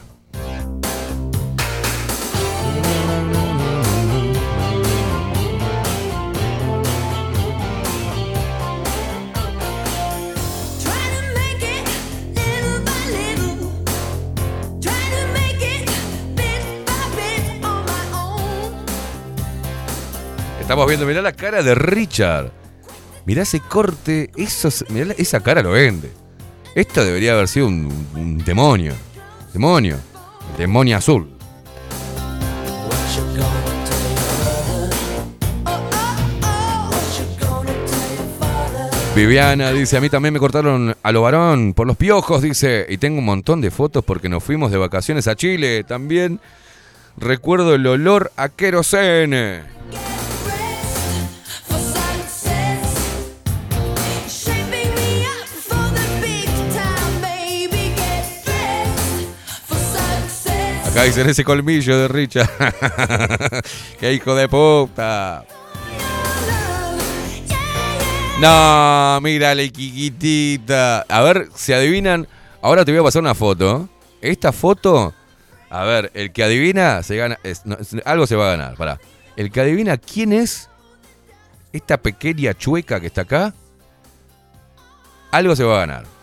[20.65, 22.51] Estamos viendo, mirá la cara de Richard.
[23.27, 26.09] Mirá ese corte, esos, mirá esa cara lo vende.
[26.73, 28.93] Esto debería haber sido un, un demonio.
[29.53, 29.97] Demonio.
[30.57, 31.29] Demonio azul.
[39.15, 42.97] Viviana dice, a mí también me cortaron a lo varón por los piojos, dice, y
[42.97, 45.83] tengo un montón de fotos porque nos fuimos de vacaciones a Chile.
[45.83, 46.39] También
[47.17, 49.75] recuerdo el olor a querosene.
[60.95, 62.49] Acá dicen ese colmillo de Richard.
[63.99, 65.43] ¡Qué hijo de puta!
[68.39, 71.01] No, mírale, chiquitita.
[71.09, 72.25] A ver, si adivinan.
[72.61, 73.89] Ahora te voy a pasar una foto.
[74.21, 75.13] Esta foto.
[75.69, 77.37] A ver, el que adivina se gana.
[77.43, 78.75] es- no, es- algo se va a ganar.
[78.77, 78.97] Pará.
[79.35, 80.69] El que adivina quién es
[81.73, 83.53] esta pequeña chueca que está acá.
[85.31, 86.14] Algo se va a ganar.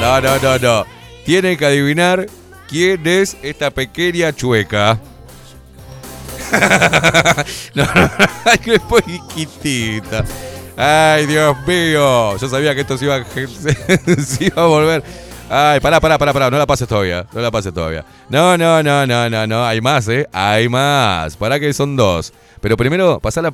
[0.00, 0.86] No, no, no, no.
[1.24, 2.26] Tienen que adivinar
[2.68, 4.98] quién es esta pequeña chueca.
[7.74, 10.24] no, no, poquitita.
[10.76, 12.36] Ay, Dios mío.
[12.36, 15.02] Yo sabía que esto se iba, a- volver
[15.48, 18.04] Ay, pará, pará, pará, pará, no la pases todavía, no la pases todavía.
[18.28, 20.28] No, no, no, no, no, no, hay más, ¿eh?
[20.32, 21.36] Hay más.
[21.36, 22.32] Pará que son dos.
[22.60, 23.52] Pero primero, pasá la,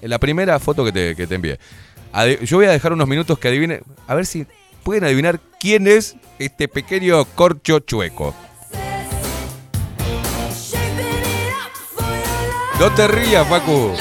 [0.00, 1.58] la primera foto que te, que te envié.
[2.42, 4.46] Yo voy a dejar unos minutos que adivinen, a ver si
[4.84, 8.34] pueden adivinar quién es este pequeño corcho chueco.
[12.78, 13.92] No te rías, Facu.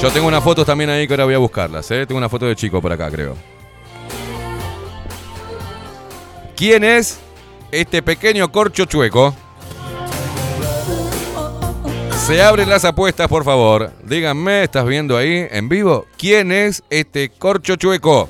[0.00, 2.04] Yo tengo unas fotos también ahí que ahora voy a buscarlas, ¿eh?
[2.06, 3.36] Tengo una foto de chico por acá, creo.
[6.54, 7.18] ¿Quién es
[7.70, 9.34] este pequeño corcho chueco?
[12.26, 13.92] Se abren las apuestas, por favor.
[14.02, 16.06] Díganme, ¿estás viendo ahí en vivo?
[16.18, 18.28] ¿Quién es este corcho chueco?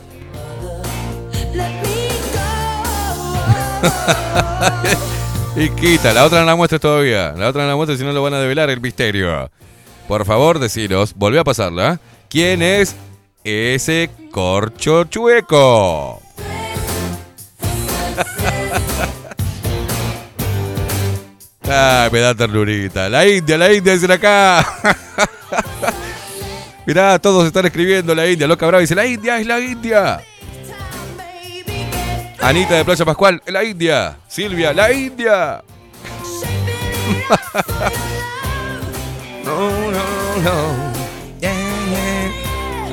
[5.57, 7.33] y quita, la otra no la muestres todavía.
[7.33, 9.51] La otra no la muestres si no lo van a develar el misterio.
[10.07, 11.99] Por favor, deciros, volví a pasarla.
[12.29, 12.95] ¿Quién es
[13.45, 16.21] ese corcho chueco?
[21.69, 23.09] Ay, me da ternurita.
[23.09, 24.67] La India, la India dice acá.
[26.87, 28.47] Mirá, todos están escribiendo la India.
[28.47, 30.21] Loca Brava dice, la India es la India.
[32.41, 34.17] Anita de Playa Pascual, la India.
[34.29, 35.63] Silvia, la India.
[39.45, 40.03] No, no,
[40.43, 40.97] no.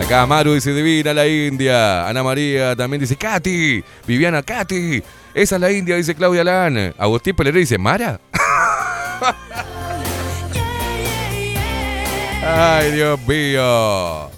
[0.03, 2.07] Acá Maru dice divina la India.
[2.07, 3.83] Ana María también dice Katy.
[4.05, 5.01] Viviana Katy.
[5.33, 6.93] Esa es la India, dice Claudia Lan.
[6.97, 8.19] Agustín Peleré dice Mara.
[12.45, 14.29] Ay, Dios mío.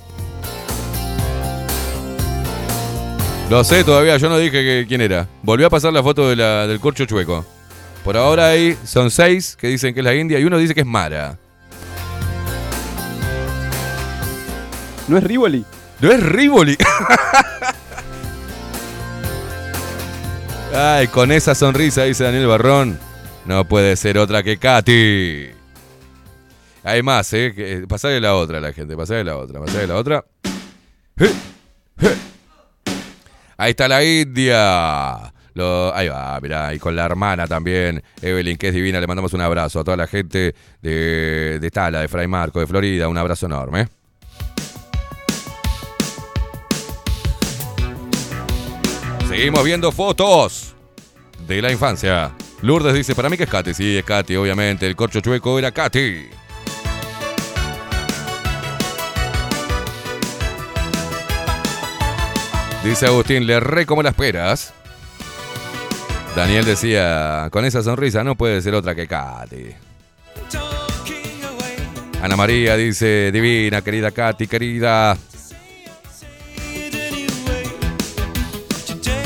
[3.50, 5.28] Lo sé todavía, yo no dije que- quién era.
[5.44, 7.46] Volvió a pasar la foto de la- del corcho chueco.
[8.04, 10.82] Por ahora ahí son seis que dicen que es la India y uno dice que
[10.82, 11.38] es Mara.
[15.08, 15.64] ¿No es Rivoli?
[16.00, 16.78] No es Rivoli.
[20.76, 23.00] Ay, con esa sonrisa, dice Daniel Barrón.
[23.46, 25.50] No puede ser otra que Katy.
[26.84, 27.54] Hay más, ¿eh?
[27.56, 28.96] Que- Pasale la otra, la gente.
[28.96, 29.60] Pasale la otra.
[29.60, 30.26] Pasale la otra.
[33.58, 35.32] Ahí está la India.
[35.54, 39.32] Lo- ahí va, mirá, y con la hermana también, Evelyn, que es divina, le mandamos
[39.34, 43.18] un abrazo a toda la gente de, de Tala, de Fray Marco, de Florida, un
[43.18, 43.88] abrazo enorme.
[49.30, 50.76] Seguimos viendo fotos
[51.48, 52.32] de la infancia.
[52.66, 53.76] Lourdes dice, para mí que es Katy.
[53.76, 54.88] Sí, es Katy, obviamente.
[54.88, 56.30] El corcho chueco era Katy.
[62.84, 64.74] Dice Agustín, le re como las peras.
[66.36, 69.68] Daniel decía, con esa sonrisa no puede ser otra que Katy.
[72.24, 75.16] Ana María dice, divina, querida Katy, querida.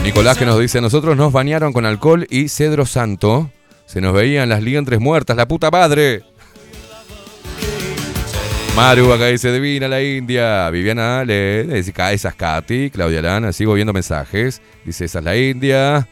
[0.03, 3.49] Nicolás que nos dice, nosotros nos bañaron con alcohol y cedro santo.
[3.85, 6.23] Se nos veían las lientres muertas, la puta madre.
[8.75, 10.69] Maru acá dice, divina la India.
[10.69, 12.89] Viviana le dice, "Ca- esa es Katy.
[12.91, 14.61] Claudia Lana, sigo viendo mensajes.
[14.85, 16.07] Dice, esa es la India.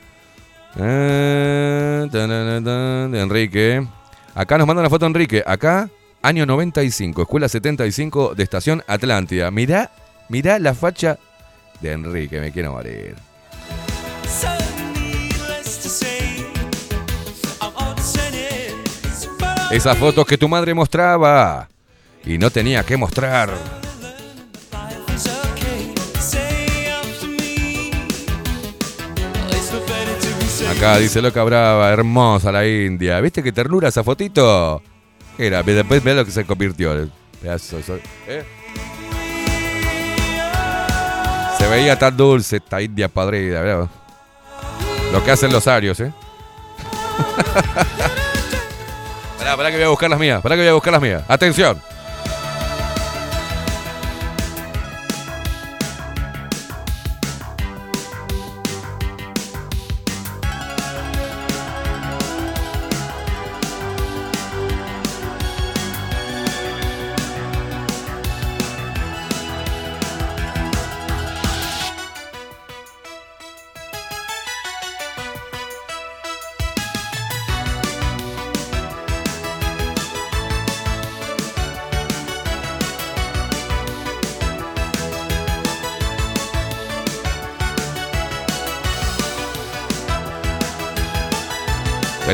[2.11, 3.87] Tananatan, de Enrique.
[4.35, 5.43] Acá nos manda una foto Enrique.
[5.45, 5.89] Acá,
[6.21, 9.49] año 95, escuela 75 de Estación Atlántida.
[9.49, 9.91] Mirá,
[10.29, 11.17] mirá la facha
[11.81, 13.15] de Enrique, me quiero morir.
[19.69, 21.67] Esas fotos que tu madre mostraba
[22.25, 23.49] y no tenía que mostrar.
[30.69, 33.19] Acá dice Loca Brava, hermosa la India.
[33.19, 34.81] ¿Viste qué ternura esa fotito?
[35.35, 35.63] ¿Qué era?
[35.63, 36.97] Después ve lo que se convirtió.
[36.97, 37.09] ¿eh?
[41.57, 43.89] Se veía tan dulce esta India padrida, ¿verdad?
[45.11, 46.11] Lo que hacen los arios, ¿eh?
[49.55, 50.41] Pará, que voy a buscar las mías.
[50.41, 51.23] Pará que voy a buscar las mías.
[51.27, 51.81] Atención.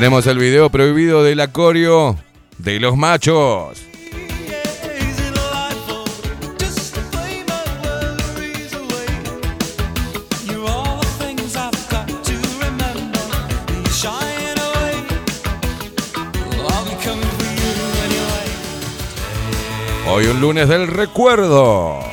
[0.03, 2.17] Tenemos el video prohibido del acorio
[2.57, 3.81] de los machos.
[20.05, 22.12] Hoy un lunes del recuerdo.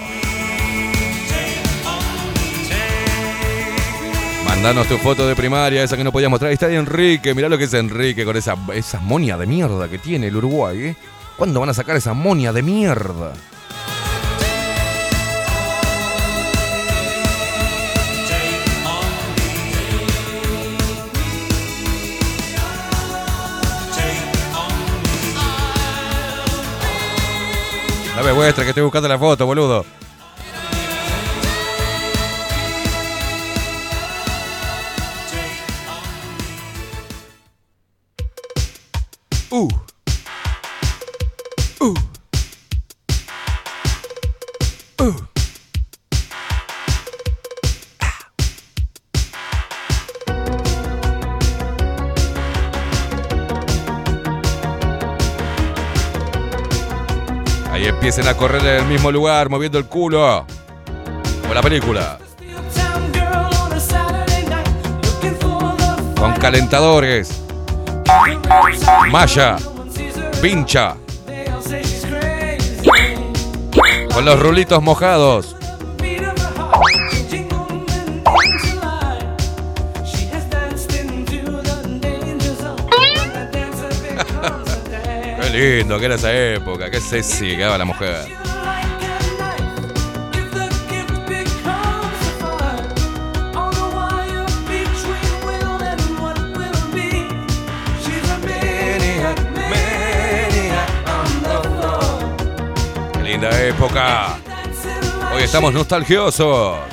[4.63, 6.51] Mandanos tu foto de primaria, esa que no podías mostrar.
[6.51, 9.97] Ahí está Enrique, mirá lo que es Enrique con esa, esa monia de mierda que
[9.97, 10.89] tiene el Uruguay.
[10.89, 10.97] ¿eh?
[11.39, 13.33] ¿Cuándo van a sacar esa monia de mierda?
[28.15, 29.87] No me muestres que estoy buscando la foto, boludo.
[39.53, 39.69] Uh.
[41.81, 41.95] Uh.
[45.01, 45.13] Uh.
[57.73, 60.47] Ahí empiecen a correr en el mismo lugar, moviendo el culo.
[61.43, 62.19] Como la película.
[66.17, 67.50] Con calentadores.
[69.11, 69.57] Maya.
[70.41, 70.97] Pincha.
[74.13, 75.57] Con los rulitos mojados.
[85.41, 86.91] Qué lindo que era esa época.
[86.91, 88.40] Qué sexy que daba la mujer.
[103.49, 104.39] Época.
[105.35, 106.90] Hoy estamos nostalgiosos.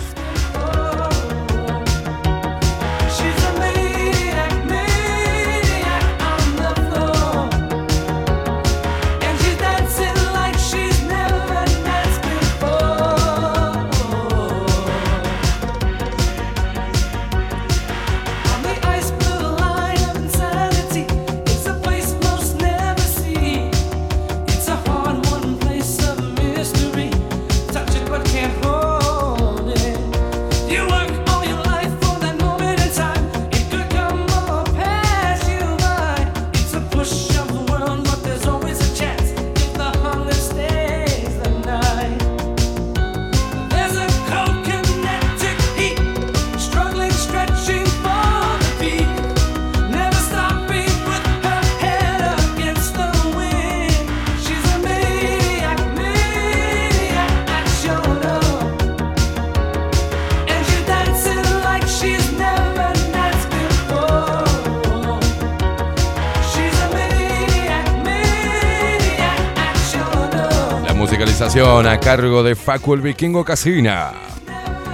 [72.07, 74.13] Cargo de Facu Vikingo Casina.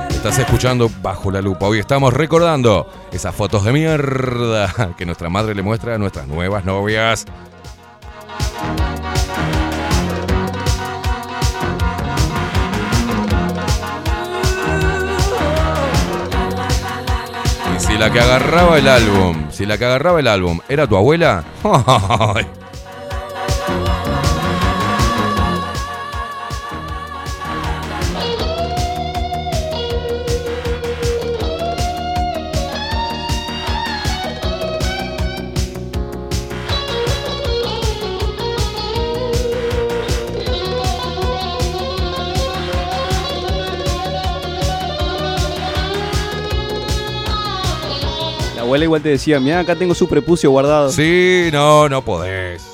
[0.10, 1.68] Estás escuchando Bajo la Lupa.
[1.68, 6.66] Hoy estamos recordando esas fotos de mierda que nuestra madre le muestra a nuestras nuevas
[6.66, 7.26] novias.
[17.78, 20.98] Y si la que agarraba el álbum, si la que agarraba el álbum era tu
[20.98, 21.44] abuela,
[48.84, 50.92] igual te decía, mira, acá tengo su prepucio guardado.
[50.92, 52.73] Sí, no, no podés.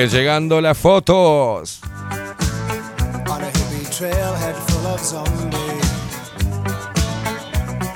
[0.00, 1.80] Siguen llegando las fotos.
[3.28, 5.90] on a hippie trailhead full of zombies.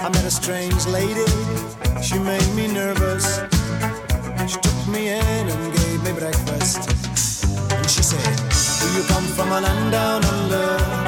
[0.01, 1.25] I met a strange lady.
[2.03, 3.41] She made me nervous.
[4.47, 6.91] She took me in and gave me breakfast.
[7.73, 8.37] And she said,
[8.83, 11.04] Do you come from a land down under?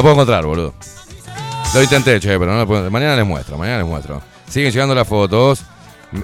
[0.00, 0.74] La puedo encontrar, boludo.
[1.74, 2.90] Lo intenté, che, pero no la puedo.
[2.90, 4.22] Mañana les muestro, mañana les muestro.
[4.48, 5.62] Siguen llegando las fotos.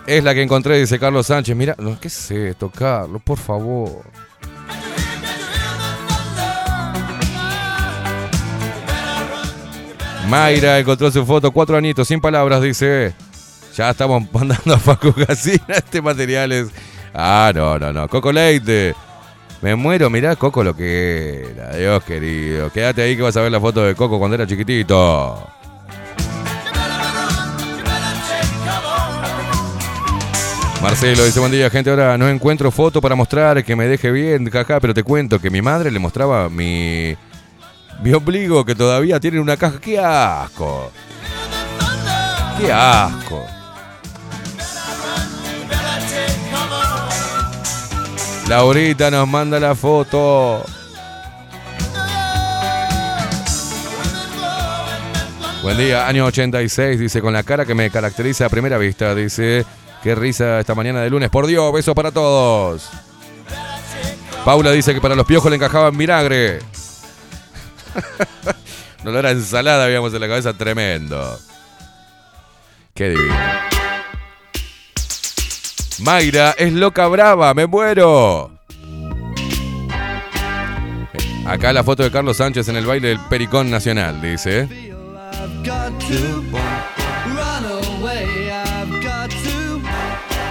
[0.07, 1.55] Es la que encontré, dice Carlos Sánchez.
[1.55, 3.21] Mira, ¿qué es esto, Carlos?
[3.23, 4.03] Por favor.
[10.29, 13.15] Mayra encontró su foto, cuatro añitos, sin palabras, dice.
[13.77, 15.67] Ya estamos mandando a Facu Casina.
[15.69, 16.69] Este material es.
[17.13, 18.09] Ah, no, no, no.
[18.09, 18.95] Coco Leite.
[19.67, 21.77] Me muero, mirá Coco lo que era.
[21.77, 22.71] Dios querido.
[22.71, 25.45] Quédate ahí que vas a ver la foto de Coco cuando era chiquitito.
[30.81, 31.91] Marcelo dice, buen día, gente.
[31.91, 35.51] Ahora no encuentro foto para mostrar que me deje bien, jaja, pero te cuento que
[35.51, 37.17] mi madre le mostraba mi,
[38.05, 39.81] mi ombligo que todavía tiene una caja.
[39.81, 40.93] ¡Qué asco!
[42.61, 43.45] ¡Qué asco!
[48.49, 50.65] Laurita nos manda la foto.
[55.63, 59.65] Buen día, año 86, dice, con la cara que me caracteriza a primera vista, dice,
[60.01, 62.89] qué risa esta mañana de lunes, por Dios, besos para todos.
[64.45, 66.61] Paula dice que para los piojos le encajaba en vinagre.
[69.03, 71.37] Un olor a ensalada habíamos en la cabeza tremendo.
[72.95, 73.76] Qué divino.
[76.01, 78.51] Mayra es loca brava, me muero.
[81.47, 84.69] Acá la foto de Carlos Sánchez en el baile del Pericón Nacional, dice.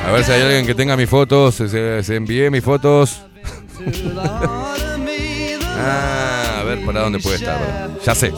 [0.06, 3.22] A ver si hay alguien que tenga mis fotos, se, se envíe mis fotos.
[5.78, 7.60] ah, a ver para dónde puede estar.
[8.04, 8.32] Ya sé.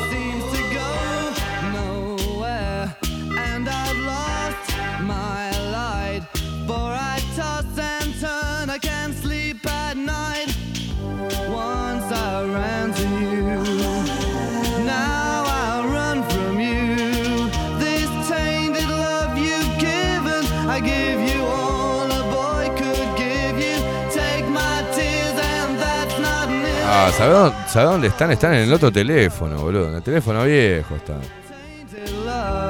[27.07, 28.31] Nearly Ah, ¿sabe dónde, sabe dónde están?
[28.31, 29.87] Están en el otro teléfono, boludo.
[29.87, 31.21] En el teléfono viejo están.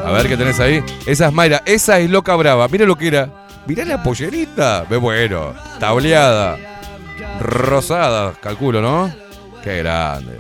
[0.06, 0.84] A ver qué tenés ahí.
[1.08, 1.64] Esa es Mayra.
[1.66, 2.68] Esa es loca brava.
[2.68, 3.30] Mira lo que era.
[3.66, 4.86] Mirá la pollerita.
[4.88, 5.56] Ve bueno.
[5.80, 6.56] Tableada.
[7.40, 9.12] Rosada, calculo, ¿no?
[9.64, 10.40] Qué grande.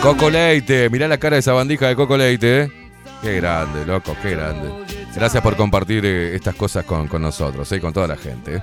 [0.00, 0.88] Coco Leite.
[0.88, 2.62] Mirá la cara de esa bandija de Coco Leite.
[2.62, 2.72] ¿eh?
[3.20, 4.16] Qué grande, loco.
[4.22, 4.70] Qué grande.
[5.14, 7.80] Gracias por compartir eh, estas cosas con, con nosotros, ¿eh?
[7.82, 8.62] con toda la gente.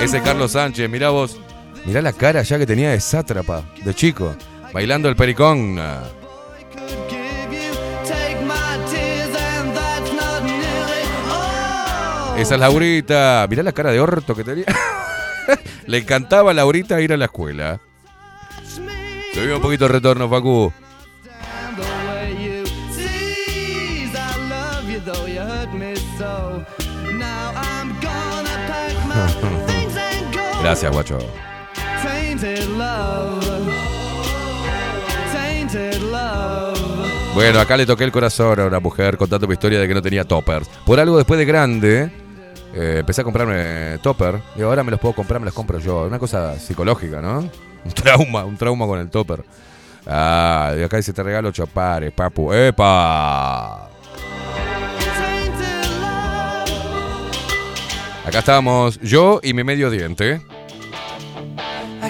[0.00, 1.38] Ese Carlos Sánchez, mirá vos.
[1.84, 4.36] Mirá la cara ya que tenía de sátrapa, de chico.
[4.72, 5.78] Bailando el pericón.
[12.36, 13.46] Esa es Laurita.
[13.48, 14.66] Mirá la cara de orto que tenía.
[15.86, 17.80] Le encantaba a Laurita ir a la escuela.
[19.32, 20.72] Tuvimos un poquito de retorno, Facu.
[30.66, 31.18] Gracias, guacho.
[37.34, 40.02] Bueno, acá le toqué el corazón a una mujer contando mi historia de que no
[40.02, 40.68] tenía toppers.
[40.84, 42.10] Por algo después de grande,
[42.74, 44.40] eh, empecé a comprarme topper.
[44.56, 46.04] Y ahora me los puedo comprar, me los compro yo.
[46.04, 47.48] Una cosa psicológica, ¿no?
[47.84, 49.44] Un trauma, un trauma con el topper.
[50.04, 52.52] Ah, y acá dice te regalo chopares, papu.
[52.52, 53.88] ¡Epa!
[58.26, 60.40] Acá estamos, yo y mi medio diente.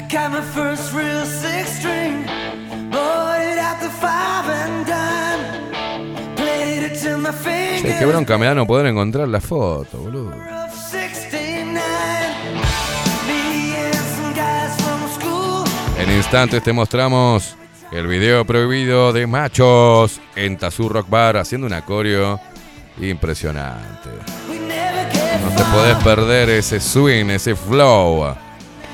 [0.09, 2.25] Got my first real six string.
[2.91, 6.37] Bought it at the five and dime.
[6.37, 7.37] Played it till my Che,
[7.83, 7.99] fingers.
[7.99, 10.31] qué bronca me da no poder encontrar la foto, boludo.
[10.33, 11.83] of 69.
[13.27, 15.65] Me and some guys from school.
[15.99, 17.57] En instantes te mostramos
[17.91, 22.39] el video prohibido de machos en Tazú Rock Bar haciendo un acorio
[23.01, 24.11] impresionante.
[24.49, 28.35] No te podés perder ese swing, ese flow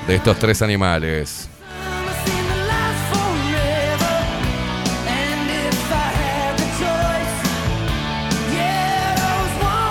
[0.07, 1.49] de estos tres animales.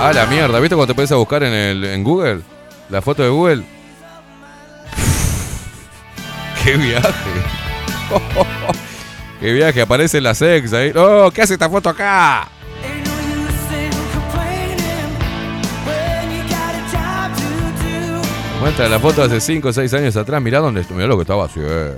[0.05, 2.40] Ah, la mierda, ¿viste cuando te pones a buscar en, el, en Google?
[2.90, 3.62] La foto de Google.
[6.64, 7.09] ¡Qué viaje!
[9.40, 9.80] ¡Qué viaje!
[9.80, 10.90] Aparece la sex ahí.
[10.97, 11.30] ¡Oh!
[11.32, 12.48] ¿Qué hace esta foto acá?
[18.62, 20.40] Muestra la foto de hace 5 o 6 años atrás.
[20.40, 21.97] Mirá dónde mirá lo que estaba haciendo.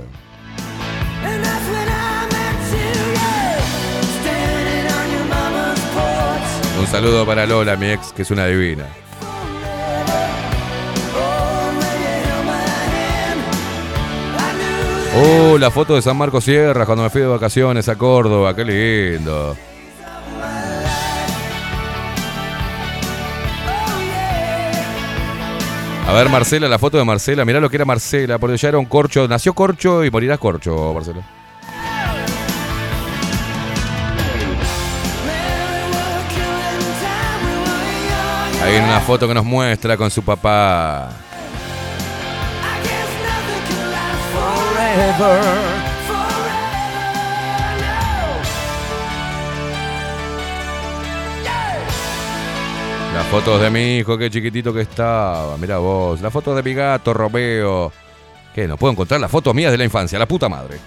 [6.79, 8.85] Un saludo para Lola, mi ex, que es una divina.
[15.17, 18.65] Oh, la foto de San Marcos Sierra cuando me fui de vacaciones a Córdoba, qué
[18.65, 19.55] lindo.
[26.07, 28.77] A ver, Marcela, la foto de Marcela, mirá lo que era Marcela, porque ya era
[28.77, 31.21] un corcho, nació corcho y morirás corcho, Marcela.
[38.63, 41.09] Hay una foto que nos muestra con su papá.
[53.15, 55.57] Las fotos de mi hijo, qué chiquitito que estaba.
[55.57, 56.19] Mira vos.
[56.19, 57.93] Las fotos de mi gato, Romeo.
[58.53, 58.67] ¿Qué?
[58.67, 60.77] No puedo encontrar las fotos mías de la infancia, la puta madre.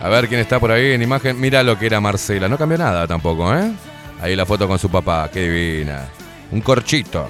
[0.00, 1.38] A ver quién está por ahí en imagen.
[1.38, 2.48] Mira lo que era Marcela.
[2.48, 3.70] No cambió nada tampoco, ¿eh?
[4.22, 5.28] Ahí la foto con su papá.
[5.30, 6.06] Qué divina.
[6.50, 7.28] Un corchito.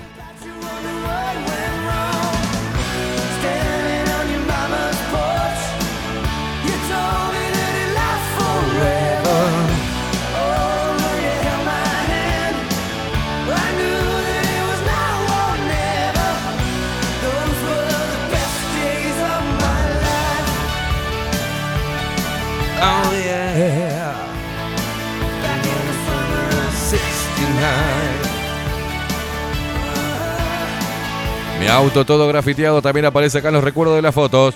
[31.71, 34.55] Auto todo grafiteado también aparece acá en los recuerdos de las fotos.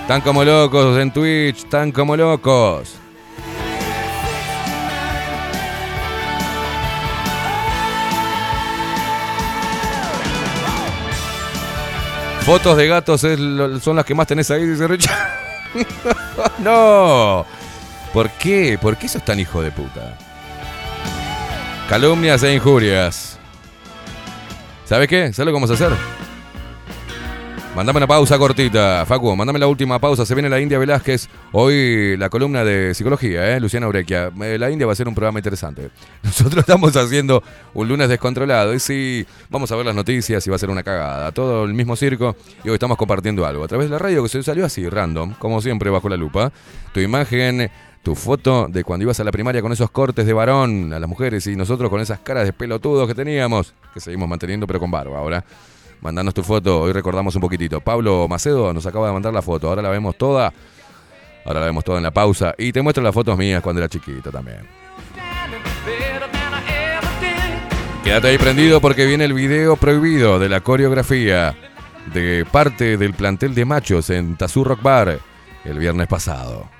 [0.00, 2.96] Están como locos en Twitch, están como locos.
[12.40, 15.16] Fotos de gatos son las que más tenés ahí, dice Richard.
[16.58, 17.46] no.
[18.12, 18.76] ¿Por qué?
[18.80, 20.16] ¿Por qué sos tan hijo de puta?
[21.88, 23.29] Calumnias e injurias.
[24.90, 25.32] ¿Sabes qué?
[25.32, 25.92] ¿Sabes lo que vamos a hacer?
[27.76, 29.36] Mandame una pausa cortita, Facu.
[29.36, 30.26] Mandame la última pausa.
[30.26, 31.28] Se viene la India Velázquez.
[31.52, 33.60] Hoy la columna de psicología, ¿eh?
[33.60, 34.32] Luciana Urequia.
[34.42, 35.90] Eh, La India va a ser un programa interesante.
[36.24, 37.40] Nosotros estamos haciendo
[37.72, 38.74] un lunes descontrolado.
[38.74, 41.30] Y sí, vamos a ver las noticias y va a ser una cagada.
[41.30, 42.34] Todo el mismo circo.
[42.64, 43.62] Y hoy estamos compartiendo algo.
[43.62, 45.34] A través de la radio que se salió así, random.
[45.38, 46.50] Como siempre, bajo la lupa.
[46.92, 47.70] Tu imagen.
[48.02, 51.08] Tu foto de cuando ibas a la primaria con esos cortes de varón a las
[51.08, 54.90] mujeres y nosotros con esas caras de pelotudos que teníamos, que seguimos manteniendo pero con
[54.90, 55.44] barba ahora.
[56.00, 57.80] Mandanos tu foto, hoy recordamos un poquitito.
[57.82, 60.50] Pablo Macedo nos acaba de mandar la foto, ahora la vemos toda.
[61.44, 62.54] Ahora la vemos toda en la pausa.
[62.56, 64.60] Y te muestro las fotos mías cuando era chiquito también.
[68.02, 71.54] Quédate ahí prendido porque viene el video prohibido de la coreografía
[72.14, 75.18] de parte del plantel de machos en Tazú Rock Bar
[75.64, 76.79] el viernes pasado.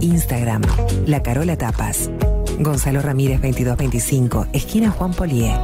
[0.00, 0.62] Instagram,
[1.06, 2.10] La Carola Tapas.
[2.58, 5.58] Gonzalo Ramírez 2225, esquina Juan Polié.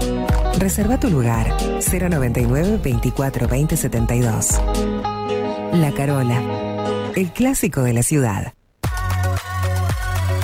[0.58, 4.60] Reserva tu lugar 099 24 20 72.
[5.72, 6.40] La Carola,
[7.14, 8.54] el clásico de la ciudad.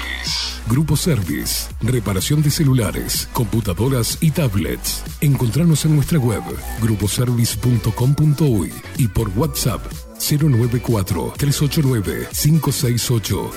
[0.67, 1.69] Grupo Service.
[1.81, 5.03] Reparación de celulares, computadoras y tablets.
[5.21, 6.43] Encontranos en nuestra web
[6.81, 9.81] gruposervice.com.uy y por WhatsApp
[10.19, 13.51] 094 389 568.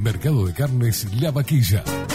[0.00, 1.82] Mercado de Carnes La Vaquilla.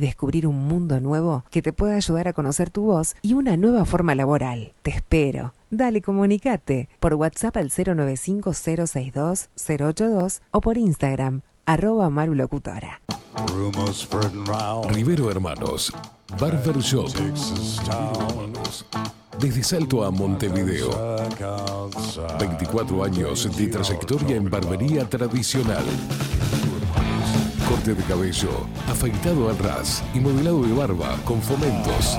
[0.00, 3.84] descubrir un mundo nuevo que te pueda ayudar a conocer tu voz y una nueva
[3.84, 4.72] forma laboral.
[4.82, 5.54] Te espero.
[5.70, 13.00] Dale, comunicate por WhatsApp al 095-062-082 o por Instagram, arroba marulocutora.
[14.90, 15.92] Rivero Hermanos,
[16.40, 17.08] Barber Shop.
[19.38, 20.90] Desde Salto a Montevideo.
[22.40, 25.84] 24 años de trayectoria en barbería tradicional.
[27.68, 32.16] Corte de cabello, afeitado al ras y modelado de barba con fomentos.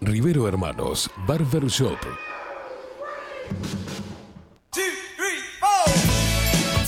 [0.00, 1.98] Rivero Hermanos, Barber Shop.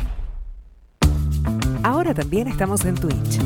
[1.82, 3.38] Ahora también estamos en Twitch.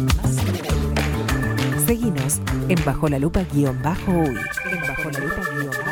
[1.86, 4.36] Seguinos en Bajo la Lupa guion bajo uy.
[4.70, 5.91] En Bajo la Lupa guion bajo.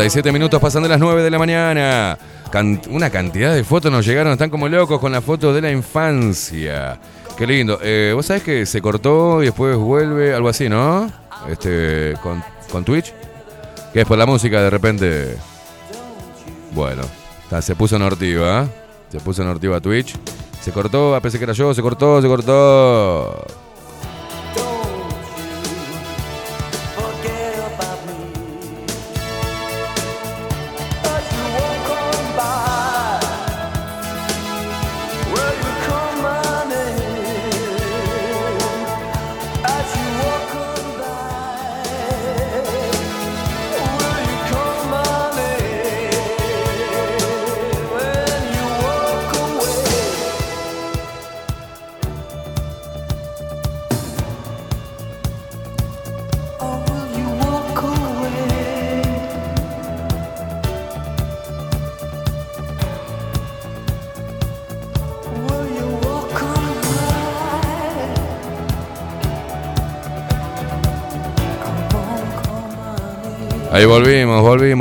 [0.00, 2.18] 57 minutos pasando las 9 de la mañana.
[2.88, 6.98] Una cantidad de fotos nos llegaron, están como locos con las fotos de la infancia.
[7.36, 7.78] Qué lindo.
[7.82, 11.12] Eh, Vos sabés que se cortó y después vuelve, algo así, ¿no?
[11.50, 13.12] Este, con, con Twitch.
[13.92, 15.36] Que es por la música de repente.
[16.72, 17.02] Bueno,
[17.60, 18.62] se puso nortiva.
[18.62, 18.68] ¿eh?
[19.12, 20.16] Se puso nortiva Twitch.
[20.62, 23.46] Se cortó, a pesar que era yo, se cortó, se cortó.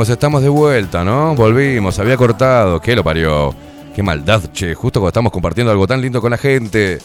[0.08, 1.36] Estamos de vuelta, ¿no?
[1.36, 3.54] Volvimos, había cortado, ¿qué lo parió?
[3.94, 7.00] Qué maldad, che, justo cuando estamos compartiendo algo tan lindo con la gente.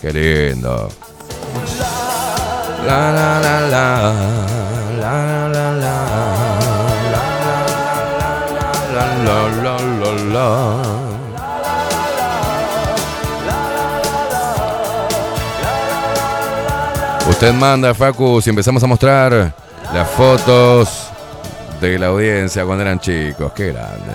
[0.00, 0.88] Qué lindo.
[17.30, 19.54] Usted manda, Facu, si empezamos a mostrar
[19.94, 21.11] las fotos
[21.88, 23.52] de la audiencia cuando eran chicos.
[23.52, 24.12] Qué grande.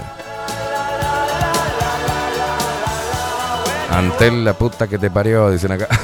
[3.92, 5.88] Antel la puta que te parió, dicen acá.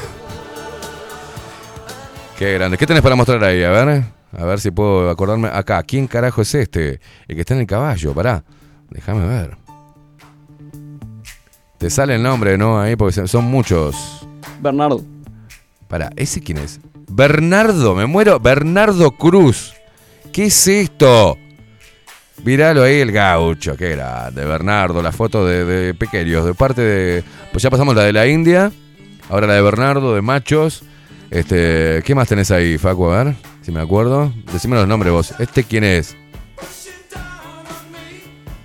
[2.37, 2.77] Qué grande.
[2.77, 3.63] ¿Qué tenés para mostrar ahí?
[3.63, 4.03] A ver.
[4.37, 5.47] A ver si puedo acordarme.
[5.47, 6.99] Acá, ¿quién carajo es este?
[7.27, 8.43] El que está en el caballo, pará.
[8.89, 9.57] Déjame ver.
[11.77, 12.79] Te sale el nombre, ¿no?
[12.79, 14.27] Ahí, porque son muchos.
[14.59, 15.01] Bernardo.
[15.87, 16.79] Pará, ¿ese quién es?
[17.07, 18.39] Bernardo, me muero.
[18.39, 19.73] Bernardo Cruz.
[20.31, 21.37] ¿Qué es esto?
[22.43, 27.23] Míralo ahí el gaucho, qué grande, Bernardo, la foto de, de pequeños, de parte de.
[27.51, 28.71] Pues ya pasamos la de la India,
[29.29, 30.83] ahora la de Bernardo, de machos.
[31.29, 33.09] Este, ¿qué más tenés ahí, Facu?
[33.09, 34.31] A ver, si me acuerdo.
[34.51, 35.33] Decime los nombres vos.
[35.39, 36.15] ¿Este quién es?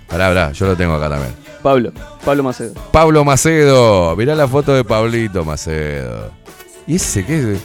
[0.07, 1.33] Pará, pará, yo lo tengo acá también.
[1.61, 1.91] Pablo.
[2.23, 2.73] Pablo Macedo.
[2.91, 4.15] Pablo Macedo.
[4.15, 6.31] Mirá la foto de Pablito Macedo.
[6.87, 7.59] ¿Y ese qué es?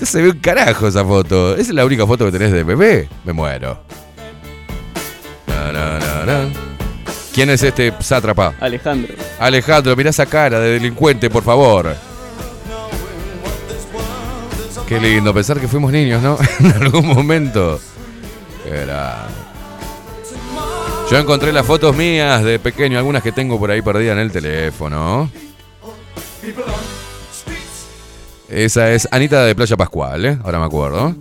[0.00, 1.52] No se ve un carajo esa foto.
[1.52, 3.08] Esa es la única foto que tenés de bebé.
[3.24, 3.80] Me muero.
[5.46, 6.48] Na, na, na, na.
[7.32, 8.54] ¿Quién es este sátrapa?
[8.60, 9.14] Alejandro.
[9.38, 11.94] Alejandro, mirá esa cara de delincuente, por favor.
[14.88, 16.38] Qué lindo pensar que fuimos niños, ¿no?
[16.60, 17.78] en algún momento.
[18.64, 19.48] Grande.
[21.10, 24.30] Yo encontré las fotos mías de pequeño, algunas que tengo por ahí perdidas en el
[24.30, 25.30] teléfono.
[28.48, 30.38] Esa es Anita de Playa Pascual, ¿eh?
[30.42, 31.14] Ahora me acuerdo.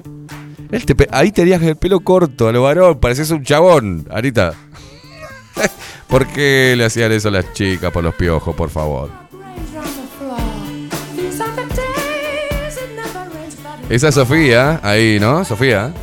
[0.72, 4.54] Él te pe- ahí tenías el pelo corto, a lo varón, parecías un chabón, Anita.
[6.08, 9.10] ¿Por qué le hacían eso a las chicas por los piojos, por favor?
[13.90, 15.46] Esa es Sofía, ahí, ¿no?
[15.46, 15.94] Sofía.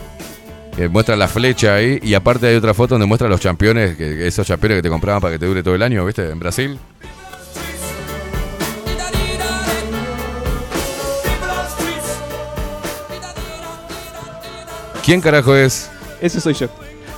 [0.77, 1.99] Que muestra la flecha ahí.
[2.03, 5.21] Y aparte hay otra foto donde muestra los campeones, que, esos campeones que te compraban
[5.21, 6.29] para que te dure todo el año, ¿viste?
[6.31, 6.79] En Brasil.
[15.05, 15.91] ¿Quién carajo es?
[16.21, 16.69] Ese soy yo.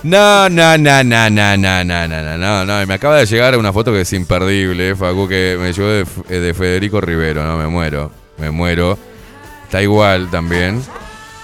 [0.03, 2.87] No, no, no, no, no, no, no, no, no, no, no.
[2.87, 6.55] Me acaba de llegar una foto que es imperdible, Facu, que me llegó de, eh,
[6.55, 8.99] Federico Rivero, no, me muero, me muero.
[9.65, 10.83] Está igual también.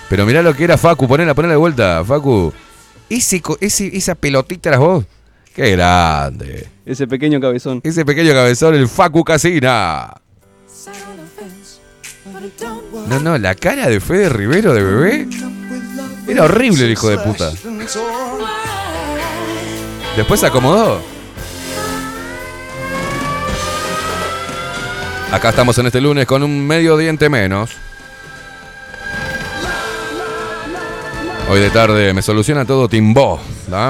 [0.09, 2.53] Pero mirá lo que era Facu, ponela, ponela de vuelta, Facu.
[3.09, 5.05] Ese, co- ese, esa pelotita eras vos.
[5.55, 6.69] Qué grande.
[6.87, 7.81] Ese pequeño cabezón.
[7.85, 10.15] Ese pequeño cabezón, el Facu Casina.
[13.09, 15.29] No, no, la cara de Fede Rivero de bebé.
[16.27, 17.51] Era horrible el hijo de puta.
[20.17, 21.01] Después se acomodó.
[25.33, 27.71] Acá estamos en este lunes con un medio diente menos.
[31.51, 33.41] Hoy de tarde me soluciona todo Timbó.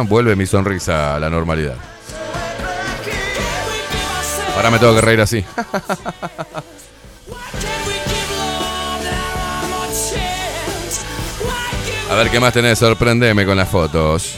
[0.09, 1.77] Vuelve mi sonrisa a la normalidad.
[4.57, 5.45] Ahora me tengo que reír así.
[12.13, 14.35] A ver qué más tenés, sorprendeme con las fotos.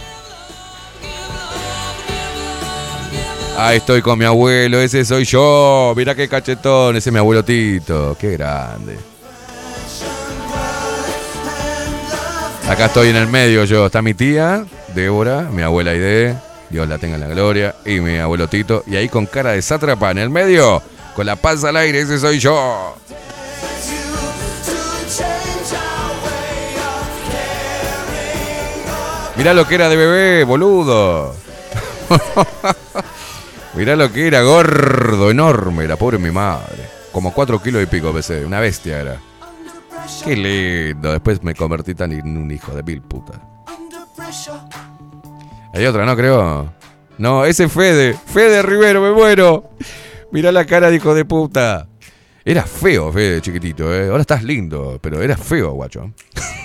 [3.58, 5.92] Ahí estoy con mi abuelo, ese soy yo.
[5.96, 8.16] Mirá qué cachetón, ese es mi abuelo Tito.
[8.16, 8.96] Qué grande.
[12.68, 13.86] Acá estoy en el medio yo.
[13.86, 16.36] Está mi tía, Débora, mi abuela Aide,
[16.70, 18.84] Dios la tenga en la gloria, y mi abuelo Tito.
[18.86, 20.80] Y ahí con cara de sátrapa en el medio,
[21.16, 22.96] con la panza al aire, ese soy yo.
[29.36, 31.34] Mirá lo que era de bebé, boludo.
[33.74, 36.88] Mirá lo que era, gordo, enorme, la pobre mi madre.
[37.10, 39.20] Como cuatro kilos y pico pesé, una bestia era.
[40.24, 43.40] Qué lindo, después me convertí tan en un hijo de mil puta.
[45.72, 46.16] Hay otra, ¿no?
[46.16, 46.72] Creo.
[47.18, 48.14] No, ese es Fede.
[48.14, 49.70] Fede Rivero, me muero.
[50.30, 51.88] Mirá la cara de hijo de puta.
[52.44, 54.08] Era feo, Fede, chiquitito, ¿eh?
[54.08, 56.12] Ahora estás lindo, pero era feo, guacho.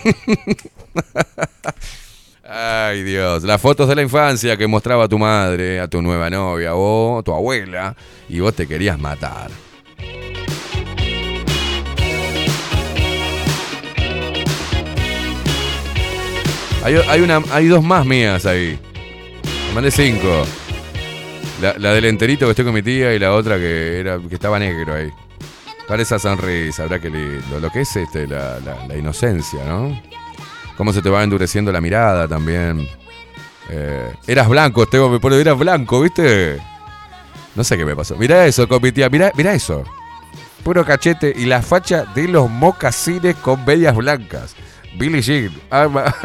[2.51, 3.43] Ay, Dios.
[3.43, 7.31] Las fotos de la infancia que mostraba tu madre, a tu nueva novia o tu
[7.31, 7.95] abuela,
[8.27, 9.51] y vos te querías matar.
[16.83, 18.79] Hay, una, hay dos más mías ahí.
[19.67, 20.43] Me mandé cinco.
[21.61, 24.57] La, del enterito que estoy con mi tía y la otra que era que estaba
[24.57, 25.11] negro ahí.
[25.87, 27.59] Con esa sonrisa, habrá que lindo.
[27.59, 30.08] Lo que es este, la inocencia, ¿no?
[30.79, 32.87] Cómo se te va endureciendo la mirada también.
[33.69, 36.57] Eh, eras blanco, Esteban, me pone, eras blanco, ¿viste?
[37.53, 38.15] No sé qué me pasó.
[38.15, 39.83] Mirá eso con mi tía, mirá, mirá eso.
[40.63, 44.55] Puro cachete y la facha de los mocasines con medias blancas.
[44.97, 45.51] Billie Jean.
[45.69, 46.15] Ah, ma-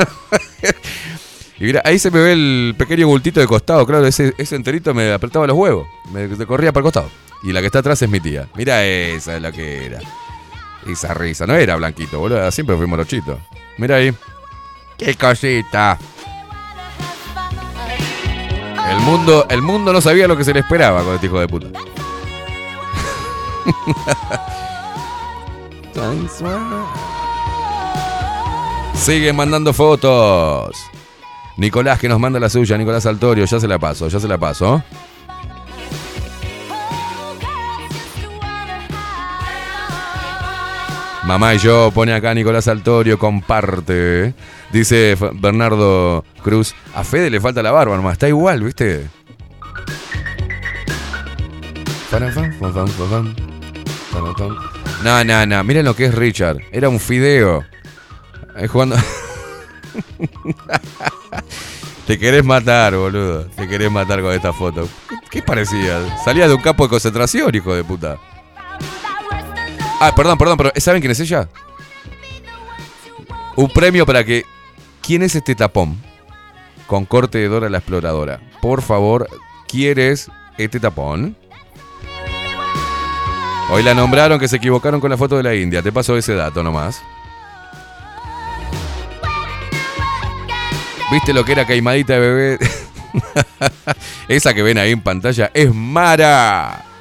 [1.59, 5.13] y mira, ahí se me ve el pequeño bultito de costado, claro, ese, enterito me
[5.13, 5.89] apretaba los huevos.
[6.13, 7.11] Me corría para el costado.
[7.43, 8.47] Y la que está atrás es mi tía.
[8.55, 9.99] Mira esa es la que era.
[10.87, 11.45] Esa risa.
[11.45, 12.49] No era blanquito, boludo.
[12.53, 13.37] Siempre fui morochito.
[13.79, 14.15] Mira ahí.
[14.97, 15.99] Qué cosita.
[18.91, 21.49] El mundo, el mundo no sabía lo que se le esperaba con este hijo de
[21.49, 21.69] puta.
[28.95, 30.77] Siguen mandando fotos.
[31.57, 34.39] Nicolás que nos manda la suya, Nicolás Altorio, ya se la paso, ya se la
[34.39, 34.83] paso.
[41.25, 44.35] Mamá y yo, pone acá Nicolás Altorio, comparte.
[44.75, 49.07] Dice Bernardo Cruz, a Fede le falta la barba nomás, está igual, ¿viste?
[55.05, 57.65] No, no, no, miren lo que es Richard, era un fideo.
[58.57, 58.97] Ahí jugando...
[62.09, 63.45] Te querés matar, boludo.
[63.45, 64.89] Te querés matar con esta foto.
[65.09, 66.19] ¿Qué, qué parecía?
[66.25, 68.19] Salía de un campo de concentración, hijo de puta.
[70.01, 71.49] Ah, perdón, perdón, pero ¿saben quién es ella?
[73.55, 74.45] Un premio para que.
[75.07, 75.99] ¿Quién es este tapón?
[76.87, 78.41] Con corte de Dora la exploradora.
[78.63, 79.29] Por favor,
[79.69, 81.37] ¿quién es este tapón?
[83.71, 85.83] Hoy la nombraron que se equivocaron con la foto de la India.
[85.83, 87.03] Te paso ese dato nomás.
[91.13, 92.59] ¿Viste lo que era caimadita de bebé?
[94.29, 96.94] Esa que ven ahí en pantalla es Mara.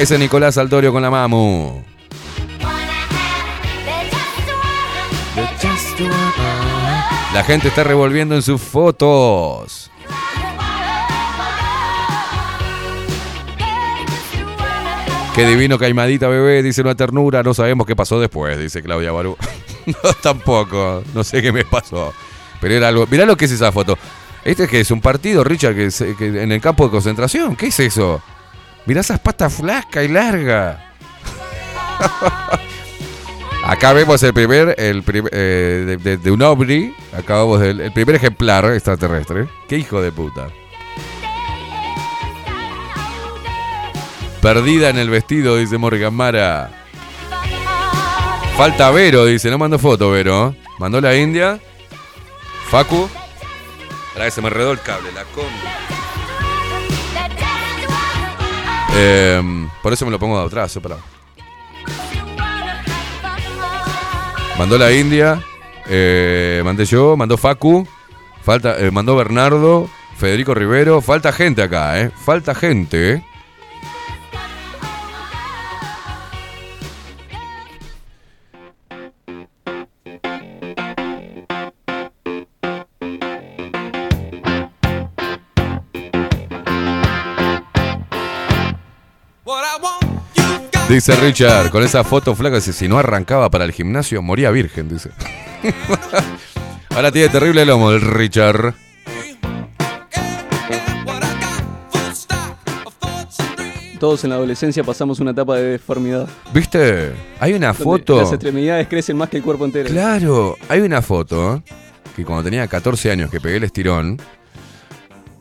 [0.00, 1.82] Ese es Nicolás Altorio con la mamu.
[7.32, 9.90] La gente está revolviendo en sus fotos.
[15.34, 17.42] Qué divino caimadita bebé, dice una ternura.
[17.42, 19.36] No sabemos qué pasó después, dice Claudia Barú.
[19.86, 21.02] no, tampoco.
[21.14, 22.12] No sé qué me pasó.
[22.60, 23.06] Pero era algo.
[23.10, 23.96] Mirá lo que es esa foto.
[24.44, 27.54] Este que es un partido, Richard, que, se- que en el campo de concentración.
[27.56, 28.20] ¿Qué es eso?
[28.86, 30.78] Mirá esas patas flacas y largas.
[33.66, 36.94] Acá vemos el primer, el prim- eh, de, de- un ovni.
[37.16, 39.46] Acá vemos el, el primer ejemplar extraterrestre.
[39.68, 40.48] Qué hijo de puta.
[44.40, 46.70] Perdida en el vestido, dice Morgan Mara.
[48.56, 49.50] Falta Vero, dice.
[49.50, 50.54] No mandó foto, Vero.
[50.78, 51.60] Mandó la India.
[52.70, 53.08] Facu.
[54.14, 55.44] Para se me enredó el cable, la con.
[58.96, 60.96] Em, por eso me lo pongo de atrás, para.
[64.58, 65.42] Mandó la India.
[65.86, 67.86] eh, mandé yo, mandó Facu.
[68.42, 69.88] Falta, eh, mandó Bernardo.
[70.16, 71.00] Federico Rivero.
[71.00, 72.10] Falta gente acá, ¿eh?
[72.24, 73.24] Falta gente, ¿eh?
[91.00, 94.86] Dice Richard, con esa foto flaca, dice, si no arrancaba para el gimnasio, moría virgen,
[94.90, 95.08] dice.
[96.90, 98.74] Ahora tiene terrible lomo el Richard.
[103.98, 106.28] Todos en la adolescencia pasamos una etapa de deformidad.
[106.52, 107.14] ¿Viste?
[107.38, 108.20] Hay una donde foto.
[108.20, 109.88] Las extremidades crecen más que el cuerpo entero.
[109.88, 111.62] Claro, hay una foto
[112.14, 114.20] que cuando tenía 14 años que pegué el estirón,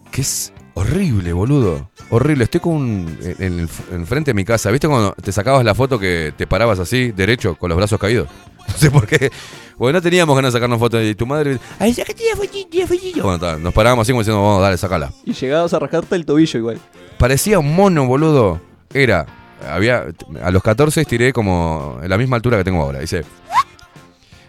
[0.09, 1.89] que es horrible, boludo.
[2.09, 2.45] Horrible.
[2.45, 4.71] Estoy con un, en, enfrente de mi casa.
[4.71, 8.27] ¿Viste cuando te sacabas la foto que te parabas así, derecho, con los brazos caídos?
[8.69, 9.31] No sé por qué.
[9.79, 11.57] Porque no teníamos ganas de sacarnos fotos y tu madre.
[11.79, 13.23] ¡Ay, sácate la fotito, la fotito!
[13.23, 15.11] Bueno, nos parábamos así como diciendo, vamos, dale, sacala.
[15.25, 16.79] Y llegabas a rascarte el tobillo igual.
[17.17, 18.61] Parecía un mono, boludo.
[18.93, 19.25] Era.
[19.67, 20.05] Había.
[20.43, 22.99] A los 14 estiré como en la misma altura que tengo ahora.
[22.99, 23.23] Dice.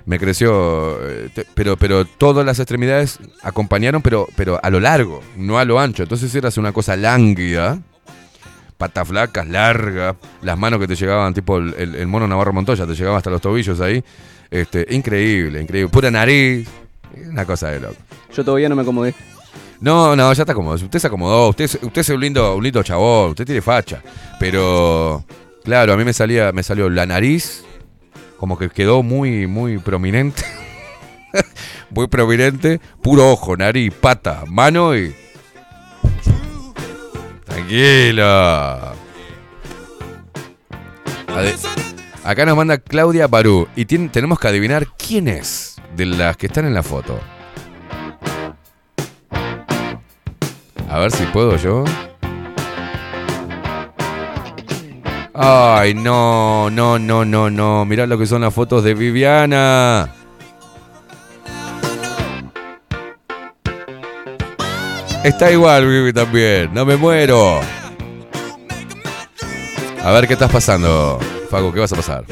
[0.06, 0.98] Me creció.
[1.08, 5.78] eh, Pero, pero todas las extremidades acompañaron, pero, pero a lo largo, no a lo
[5.78, 6.02] ancho.
[6.02, 7.78] Entonces eras una cosa lánguida.
[8.78, 10.16] Patas flacas, largas.
[10.42, 13.28] Las manos que te llegaban, tipo el, el- el mono Navarro Montoya, te llegaba hasta
[13.30, 14.02] los tobillos ahí.
[14.50, 15.90] Este, increíble, increíble.
[15.92, 16.66] Pura nariz.
[17.28, 17.96] Una cosa de loco.
[18.34, 19.14] Yo todavía no me acomodé.
[19.80, 20.74] No, no, ya está cómodo.
[20.76, 21.48] Usted se acomodó.
[21.50, 23.30] Usted, usted es un lindo, un lindo chabón.
[23.30, 24.02] Usted tiene facha.
[24.38, 25.24] Pero,
[25.64, 27.64] claro, a mí me salía, me salió la nariz.
[28.40, 30.42] Como que quedó muy, muy prominente.
[31.90, 32.80] muy prominente.
[33.02, 35.14] Puro ojo, nariz, pata, mano y.
[37.44, 38.24] Tranquilo.
[41.28, 41.54] Ade-
[42.24, 43.68] Acá nos manda Claudia Barú.
[43.76, 47.20] Y tenemos que adivinar quién es de las que están en la foto.
[50.88, 51.84] A ver si puedo yo.
[55.32, 57.84] Ay, no, no, no, no, no.
[57.84, 60.10] Mirá lo que son las fotos de Viviana.
[65.22, 66.72] Está igual, Vivi, también.
[66.72, 67.60] No me muero.
[70.02, 71.18] A ver qué estás pasando.
[71.50, 72.24] Fago, ¿qué vas a pasar?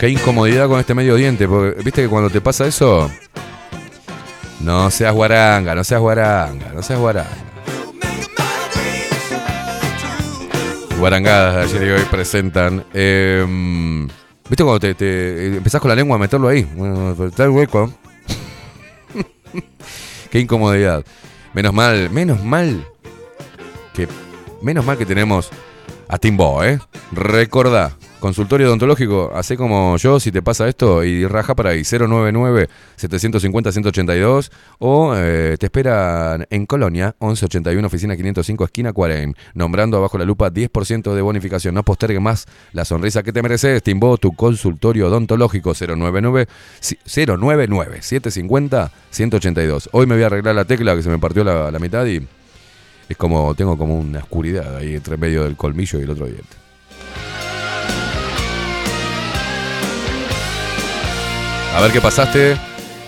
[0.00, 3.10] Qué incomodidad con este medio diente, porque viste que cuando te pasa eso.
[4.60, 7.28] No seas guaranga, no seas guaranga, no seas guaranga.
[10.98, 12.82] Guarangadas de ayer y hoy presentan.
[12.94, 14.06] em,
[14.48, 16.62] ¿Viste cuando te, te- empezás con la lengua a meterlo ahí?
[16.74, 17.92] Bueno, el hueco.
[20.30, 21.04] Qué incomodidad.
[21.52, 22.86] Menos mal, menos mal
[23.92, 24.08] que
[24.62, 25.50] menos mal que tenemos
[26.08, 26.78] a Timbo, ¿eh?
[27.12, 34.50] Recordá, consultorio odontológico, hace como yo si te pasa esto y raja para ahí 099-750-182
[34.78, 40.50] o eh, te esperan en Colonia, 1181, oficina 505, esquina 40, nombrando abajo la lupa
[40.50, 41.74] 10% de bonificación.
[41.74, 43.82] No postergue más la sonrisa que te mereces.
[43.82, 46.46] Timbo, tu consultorio odontológico 099
[47.04, 49.88] 099 750 182.
[49.92, 52.26] Hoy me voy a arreglar la tecla que se me partió la, la mitad y
[53.08, 56.59] es como, tengo como una oscuridad ahí entre medio del colmillo y el otro diente.
[61.74, 62.56] A ver qué pasaste.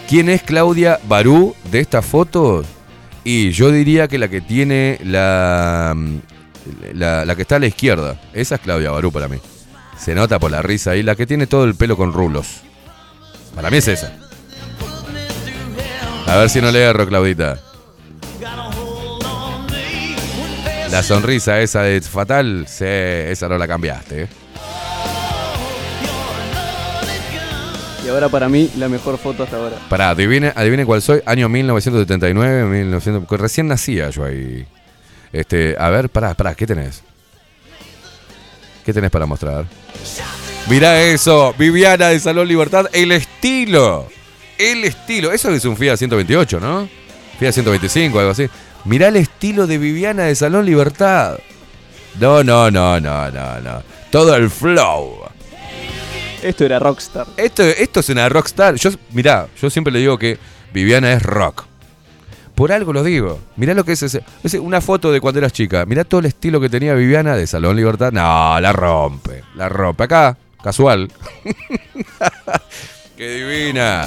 [0.08, 2.64] ¿Quién es Claudia Barú de esta foto?
[3.24, 5.96] Y yo diría que la que tiene la,
[6.94, 8.20] la, la que está a la izquierda.
[8.32, 9.38] Esa es Claudia Barú para mí.
[9.98, 11.02] Se nota por la risa ahí.
[11.02, 12.60] La que tiene todo el pelo con rulos.
[13.54, 14.12] Para mí es esa.
[16.26, 17.58] A ver si no le erro, Claudita.
[20.90, 24.22] La sonrisa esa de fatal, esa no la cambiaste.
[24.24, 24.28] ¿eh?
[28.04, 29.76] Y ahora para mí, la mejor foto hasta ahora.
[29.88, 31.20] Pará, adivine, cuál soy.
[31.24, 34.66] Año 1979, 1900, que recién nacía yo ahí.
[35.32, 37.02] Este, a ver, pará, pará, ¿qué tenés?
[38.84, 39.66] ¿Qué tenés para mostrar?
[40.68, 44.08] Mirá eso, Viviana de Salón Libertad, el estilo.
[44.58, 45.32] El estilo.
[45.32, 46.88] Eso es un Fiat 128, ¿no?
[47.38, 48.48] Fiat 125, algo así.
[48.84, 51.38] Mirá el estilo de Viviana de Salón Libertad.
[52.20, 53.82] No, no, no, no, no, no.
[54.10, 55.21] Todo el flow.
[56.42, 57.26] Esto era Rockstar.
[57.36, 58.74] Esto, esto es una rockstar.
[58.74, 60.38] Yo, mirá, yo siempre le digo que
[60.72, 61.64] Viviana es rock.
[62.54, 63.40] Por algo lo digo.
[63.56, 64.22] Mirá lo que es ese.
[64.44, 65.86] ese- una foto de cuando eras chica.
[65.86, 68.12] Mirá todo el estilo que tenía Viviana de Salón Libertad.
[68.12, 69.42] No, la rompe.
[69.54, 70.04] La rompe.
[70.04, 71.10] Acá, casual.
[73.16, 74.06] Qué divina.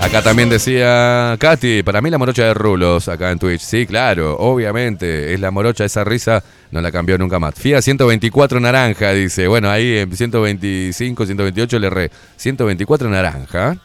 [0.00, 3.60] Acá también decía Katy, para mí la morocha de Rulos, acá en Twitch.
[3.60, 7.54] Sí, claro, obviamente, es la morocha, esa risa no la cambió nunca más.
[7.54, 9.48] FIA 124 naranja, dice.
[9.48, 12.10] Bueno, ahí en 125, 128 le re.
[12.36, 13.76] 124 naranja.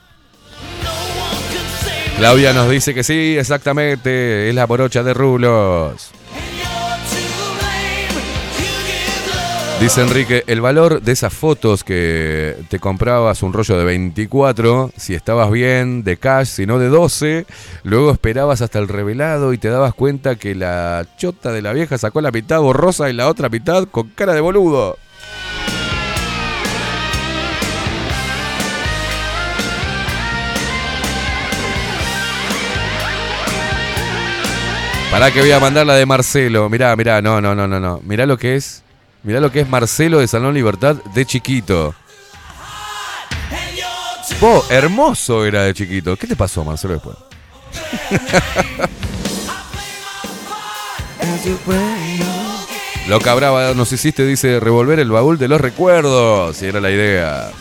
[2.17, 6.11] Claudia nos dice que sí, exactamente, es la morocha de Rulos.
[9.81, 15.15] Dice Enrique, el valor de esas fotos que te comprabas un rollo de 24, si
[15.15, 17.47] estabas bien, de cash, si no de 12,
[17.81, 21.97] luego esperabas hasta el revelado y te dabas cuenta que la chota de la vieja
[21.97, 24.99] sacó la mitad borrosa y la otra mitad con cara de boludo.
[35.09, 36.69] Pará que voy a mandar la de Marcelo.
[36.69, 37.99] Mirá, mirá, no, no, no, no, no.
[38.03, 38.80] Mirá lo que es.
[39.23, 41.93] Mirá lo que es Marcelo de Salón Libertad de chiquito.
[44.39, 46.17] Vos, hermoso era de chiquito.
[46.17, 47.17] ¿Qué te pasó, Marcelo, después?
[53.07, 56.57] Loca Brava nos hiciste, dice, revolver el baúl de los recuerdos.
[56.57, 57.51] Si era la idea.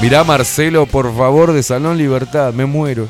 [0.00, 3.08] Mirá Marcelo, por favor, de Salón Libertad, me muero.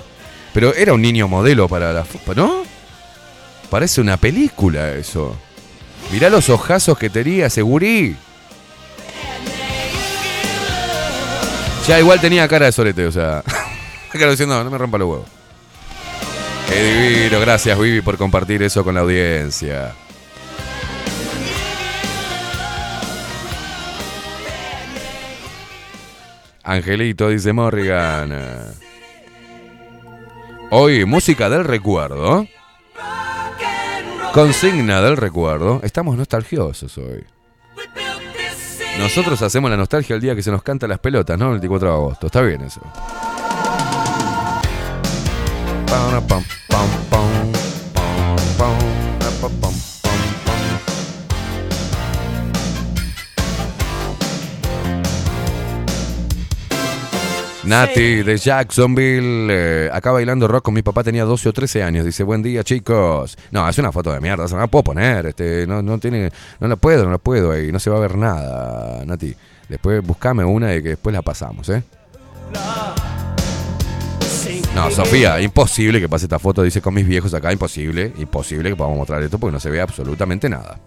[0.53, 2.63] Pero era un niño modelo para la fo- ¿no?
[3.71, 5.37] Parece una película eso.
[6.11, 8.17] Mirá los ojazos que tenía, segurí.
[11.87, 13.43] Ya igual tenía cara de sorete, o sea.
[14.13, 15.27] Claro, diciendo, no me rompa los huevos.
[16.69, 16.83] Qué
[17.23, 19.93] divino, gracias Vivi por compartir eso con la audiencia.
[26.71, 28.33] Angelito, dice Morrigan.
[30.71, 32.47] Hoy, música del recuerdo.
[34.33, 35.81] Consigna del recuerdo.
[35.83, 37.25] Estamos nostalgiosos hoy.
[39.01, 41.47] Nosotros hacemos la nostalgia el día que se nos canta las pelotas, ¿no?
[41.47, 42.27] El 24 de agosto.
[42.27, 42.81] Está bien eso.
[45.89, 47.53] Pam, pam, pam, pam,
[48.57, 48.79] pam,
[49.41, 49.90] pam, pam,
[57.65, 62.05] Nati de Jacksonville, eh, acá bailando rock con mi papá tenía 12 o 13 años.
[62.05, 63.37] Dice, buen día chicos.
[63.51, 65.27] No, es una foto de mierda, esa no la puedo poner.
[65.27, 67.71] Este, no, no tiene, no la puedo, no la puedo ahí.
[67.71, 69.35] No se va a ver nada, Nati.
[69.69, 71.83] Después buscame una y que después la pasamos, ¿eh?
[74.75, 78.77] No, Sofía, imposible que pase esta foto, dice con mis viejos acá, imposible, imposible que
[78.77, 80.79] podamos mostrar esto porque no se ve absolutamente nada.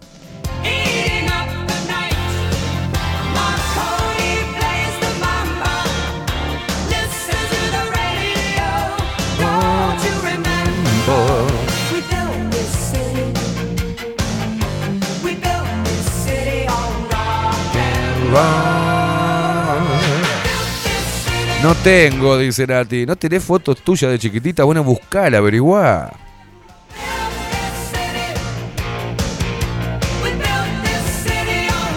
[21.62, 23.06] No tengo, dice Nati.
[23.06, 24.64] ¿No tenés fotos tuyas de chiquitita?
[24.64, 26.12] Bueno, buscala, averiguá.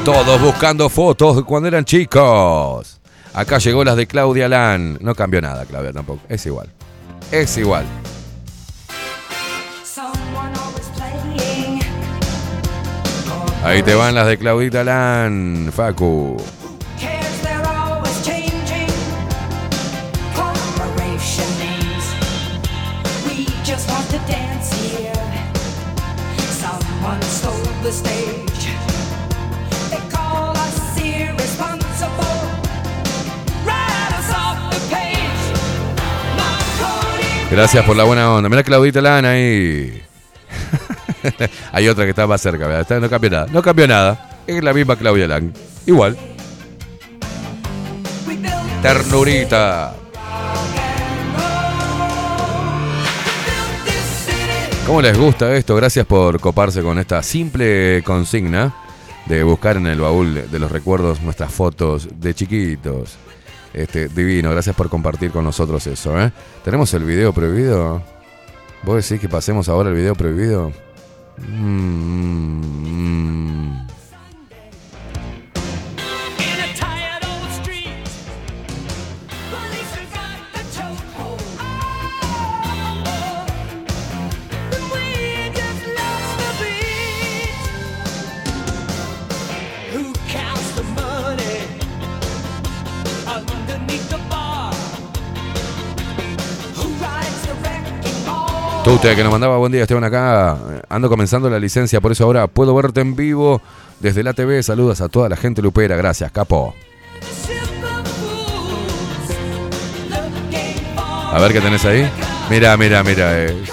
[0.06, 3.02] Todos buscando fotos de cuando eran chicos.
[3.34, 4.98] Acá llegó las de Claudia Lan.
[5.02, 6.22] No cambió nada, Claudia tampoco.
[6.30, 6.70] Es igual.
[7.30, 7.86] Es igual.
[13.64, 16.38] Ahí te van las de Claudita Lan, Facu.
[37.50, 38.50] Gracias por la buena onda.
[38.50, 40.07] Mira Claudita Lan ahí.
[41.72, 43.48] Hay otra que está más cerca, no cambió nada.
[43.52, 44.42] No cambió nada.
[44.46, 45.52] Es la misma Claudia Lang.
[45.86, 46.18] Igual.
[48.82, 49.94] Ternurita.
[54.86, 55.76] ¿Cómo les gusta esto?
[55.76, 58.74] Gracias por coparse con esta simple consigna
[59.26, 63.18] de buscar en el baúl de los recuerdos nuestras fotos de chiquitos.
[63.74, 66.32] Este, divino, gracias por compartir con nosotros eso, ¿eh?
[66.64, 68.02] ¿Tenemos el video prohibido?
[68.84, 70.72] ¿Vos decís que pasemos ahora el video prohibido?
[71.40, 73.88] うんん。
[98.88, 98.98] Ball?
[99.00, 100.58] Tute, que nos mandaba buen día, Esteban acá.
[100.72, 103.62] Eh, Ando comenzando la licencia, por eso ahora puedo verte en vivo
[104.00, 104.64] desde la TV.
[104.64, 105.96] Saludos a toda la gente lupera.
[105.96, 106.74] Gracias, capo.
[111.32, 112.10] A ver qué tenés ahí.
[112.50, 113.44] Mira, mira, mira.
[113.46, 113.64] eh.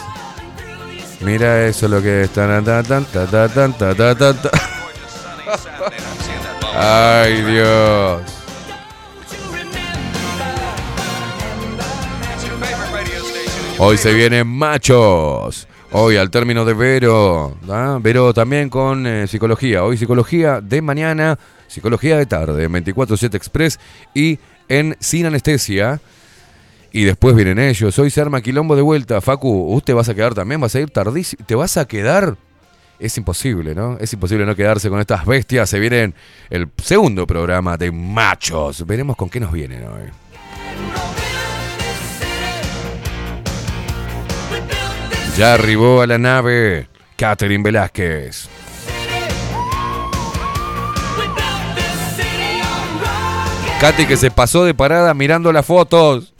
[1.20, 2.30] Mira eso lo que es.
[2.30, 3.06] Tan, tan,
[13.78, 15.66] Hoy se vienen machos.
[15.90, 17.56] Hoy al término de Vero.
[18.00, 19.82] Vero también con eh, psicología.
[19.82, 21.36] Hoy psicología de mañana,
[21.66, 23.80] psicología de tarde, en 24-7 Express
[24.14, 24.38] y
[24.68, 26.00] en Sin Anestesia.
[26.92, 27.98] Y después vienen ellos.
[27.98, 29.20] Hoy se arma quilombo de vuelta.
[29.20, 30.60] Facu, ¿usted vas a quedar también?
[30.60, 31.44] ¿Vas a ir tardísimo?
[31.44, 32.36] ¿Te vas a quedar?
[33.00, 33.98] Es imposible, ¿no?
[33.98, 35.68] Es imposible no quedarse con estas bestias.
[35.68, 36.14] Se vienen
[36.48, 38.86] el segundo programa de machos.
[38.86, 40.23] Veremos con qué nos vienen hoy.
[45.36, 48.48] Ya arribó a la nave Catherine Velázquez.
[53.80, 56.32] Katy que se pasó de parada mirando las fotos.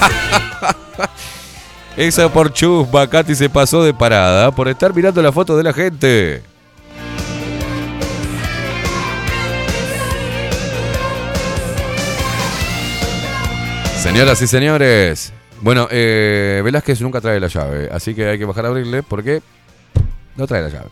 [1.96, 5.74] Esa por chusma, Katy se pasó de parada por estar mirando la foto de la
[5.74, 6.42] gente.
[14.02, 18.66] Señoras y señores, bueno, eh, Velázquez nunca trae la llave, así que hay que bajar
[18.66, 19.42] a abrirle porque
[20.36, 20.90] no trae la llave.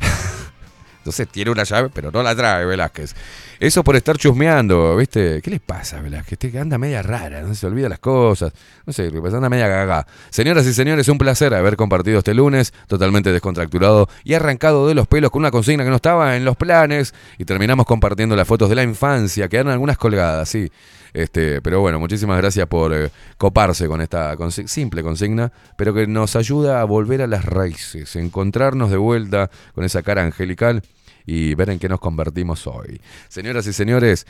[0.98, 3.14] Entonces tiene una llave, pero no la trae Velázquez.
[3.60, 5.40] Eso por estar chusmeando, ¿viste?
[5.42, 6.32] ¿Qué le pasa Velázquez?
[6.32, 8.52] Este que anda media rara, no se olvida las cosas.
[8.84, 10.06] No sé, anda media gaga.
[10.30, 15.06] Señoras y señores, un placer haber compartido este lunes, totalmente descontracturado y arrancado de los
[15.06, 17.14] pelos con una consigna que no estaba en los planes.
[17.38, 20.70] Y terminamos compartiendo las fotos de la infancia, quedaron algunas colgadas, sí.
[21.14, 24.36] Este, pero bueno, muchísimas gracias por eh, coparse con esta
[24.66, 29.84] simple consigna, pero que nos ayuda a volver a las raíces, encontrarnos de vuelta con
[29.84, 30.82] esa cara angelical
[31.24, 33.00] y ver en qué nos convertimos hoy.
[33.28, 34.26] Señoras y señores,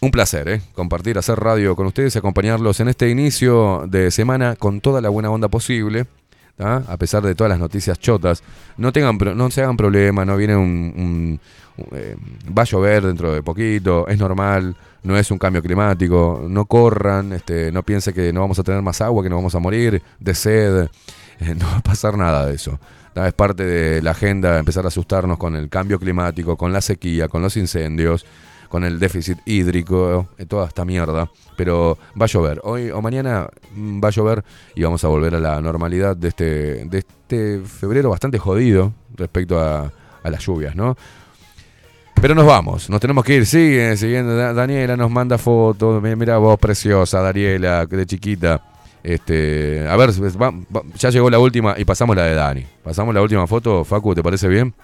[0.00, 0.62] un placer, ¿eh?
[0.74, 5.30] Compartir, hacer radio con ustedes acompañarlos en este inicio de semana con toda la buena
[5.30, 6.06] onda posible.
[6.62, 8.42] A pesar de todas las noticias chotas,
[8.76, 11.40] no tengan no se hagan problema, no viene un,
[11.92, 12.16] eh,
[12.56, 17.32] va a llover dentro de poquito, es normal, no es un cambio climático, no corran,
[17.32, 20.02] este, no piense que no vamos a tener más agua, que nos vamos a morir
[20.18, 20.88] de sed,
[21.40, 22.78] eh, no va a pasar nada de eso.
[23.14, 27.28] Es parte de la agenda empezar a asustarnos con el cambio climático, con la sequía,
[27.28, 28.24] con los incendios,
[28.68, 31.28] con el déficit hídrico, eh, toda esta mierda.
[31.56, 32.60] Pero va a llover.
[32.62, 34.44] Hoy o mañana mm, va a llover
[34.76, 39.60] y vamos a volver a la normalidad de este, de este febrero bastante jodido respecto
[39.60, 39.90] a
[40.22, 40.96] las lluvias, ¿no?
[42.20, 43.46] Pero nos vamos, nos tenemos que ir.
[43.46, 44.36] Sigue siguiendo.
[44.36, 46.02] Da- Daniela nos manda fotos.
[46.02, 48.60] Mi- Mira vos, preciosa, Daniela, de chiquita.
[49.02, 50.10] Este, a ver,
[50.98, 52.66] ya llegó la última y pasamos la de Dani.
[52.84, 54.74] Pasamos la última foto, Facu, ¿te parece bien?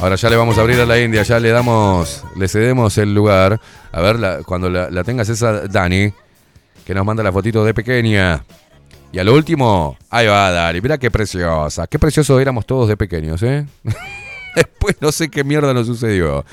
[0.00, 3.14] Ahora ya le vamos a abrir a la India, ya le damos, le cedemos el
[3.14, 3.60] lugar.
[3.92, 6.10] A ver, cuando la, la tengas esa Dani,
[6.86, 8.42] que nos manda la fotito de pequeña.
[9.12, 13.42] Y al último, ahí va Dani, mira qué preciosa, qué precioso éramos todos de pequeños,
[13.42, 13.66] ¿eh?
[14.54, 16.44] Después no sé qué mierda nos sucedió.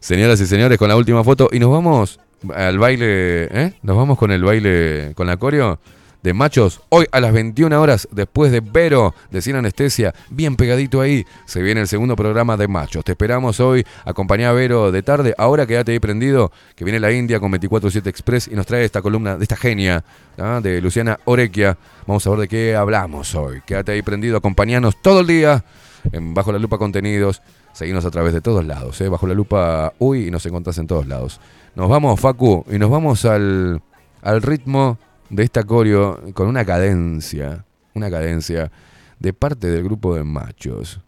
[0.00, 1.48] Señoras y señores, con la última foto.
[1.52, 2.20] Y nos vamos
[2.54, 3.72] al baile, ¿eh?
[3.82, 5.78] Nos vamos con el baile, con la coreo
[6.22, 6.80] de machos.
[6.88, 11.62] Hoy a las 21 horas, después de Vero, de Sin Anestesia, bien pegadito ahí, se
[11.62, 13.04] viene el segundo programa de machos.
[13.04, 15.34] Te esperamos hoy, acompañá a Vero de tarde.
[15.38, 19.02] Ahora quédate ahí prendido, que viene la India con 24-7 Express y nos trae esta
[19.02, 20.04] columna de esta genia,
[20.38, 20.60] ¿ah?
[20.62, 21.78] de Luciana Orequia.
[22.06, 23.60] Vamos a ver de qué hablamos hoy.
[23.64, 25.64] Quédate ahí prendido, acompañanos todo el día
[26.12, 27.42] en Bajo la Lupa Contenidos.
[27.72, 29.08] Seguinos a través de todos lados, ¿eh?
[29.08, 31.40] bajo la lupa uy y nos encontrás en todos lados.
[31.76, 33.80] Nos vamos, Facu, y nos vamos al,
[34.20, 34.98] al ritmo
[35.30, 38.70] de esta coreo con una cadencia, una cadencia
[39.18, 41.00] de parte del grupo de machos.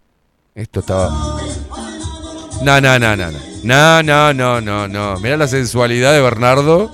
[0.54, 1.08] Esto estaba...
[2.62, 3.38] No, no, no, no, no.
[3.62, 5.20] No, no, no, no, no.
[5.20, 6.90] Mirá la sensualidad de Bernardo.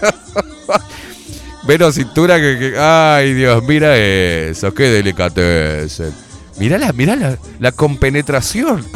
[1.66, 4.72] Vero cintura que, que- Ay, Dios, mira eso.
[4.72, 6.00] Qué delicatez.
[6.58, 8.86] Mirá la, mirá la, la compenetración.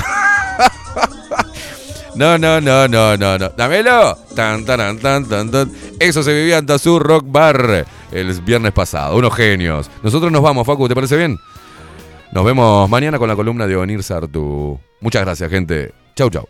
[2.16, 3.48] No, no, no, no, no, no.
[3.56, 4.16] Dámelo.
[4.36, 5.72] Tan, tan, tan, tan, tan.
[5.98, 9.16] Eso se vivía en Tazú Rock Bar el viernes pasado.
[9.16, 9.90] Unos genios.
[10.02, 11.38] Nosotros nos vamos, Facu, ¿te parece bien?
[12.32, 14.78] Nos vemos mañana con la columna de Onir Sartu.
[15.00, 15.92] Muchas gracias, gente.
[16.14, 16.46] Chau, chau.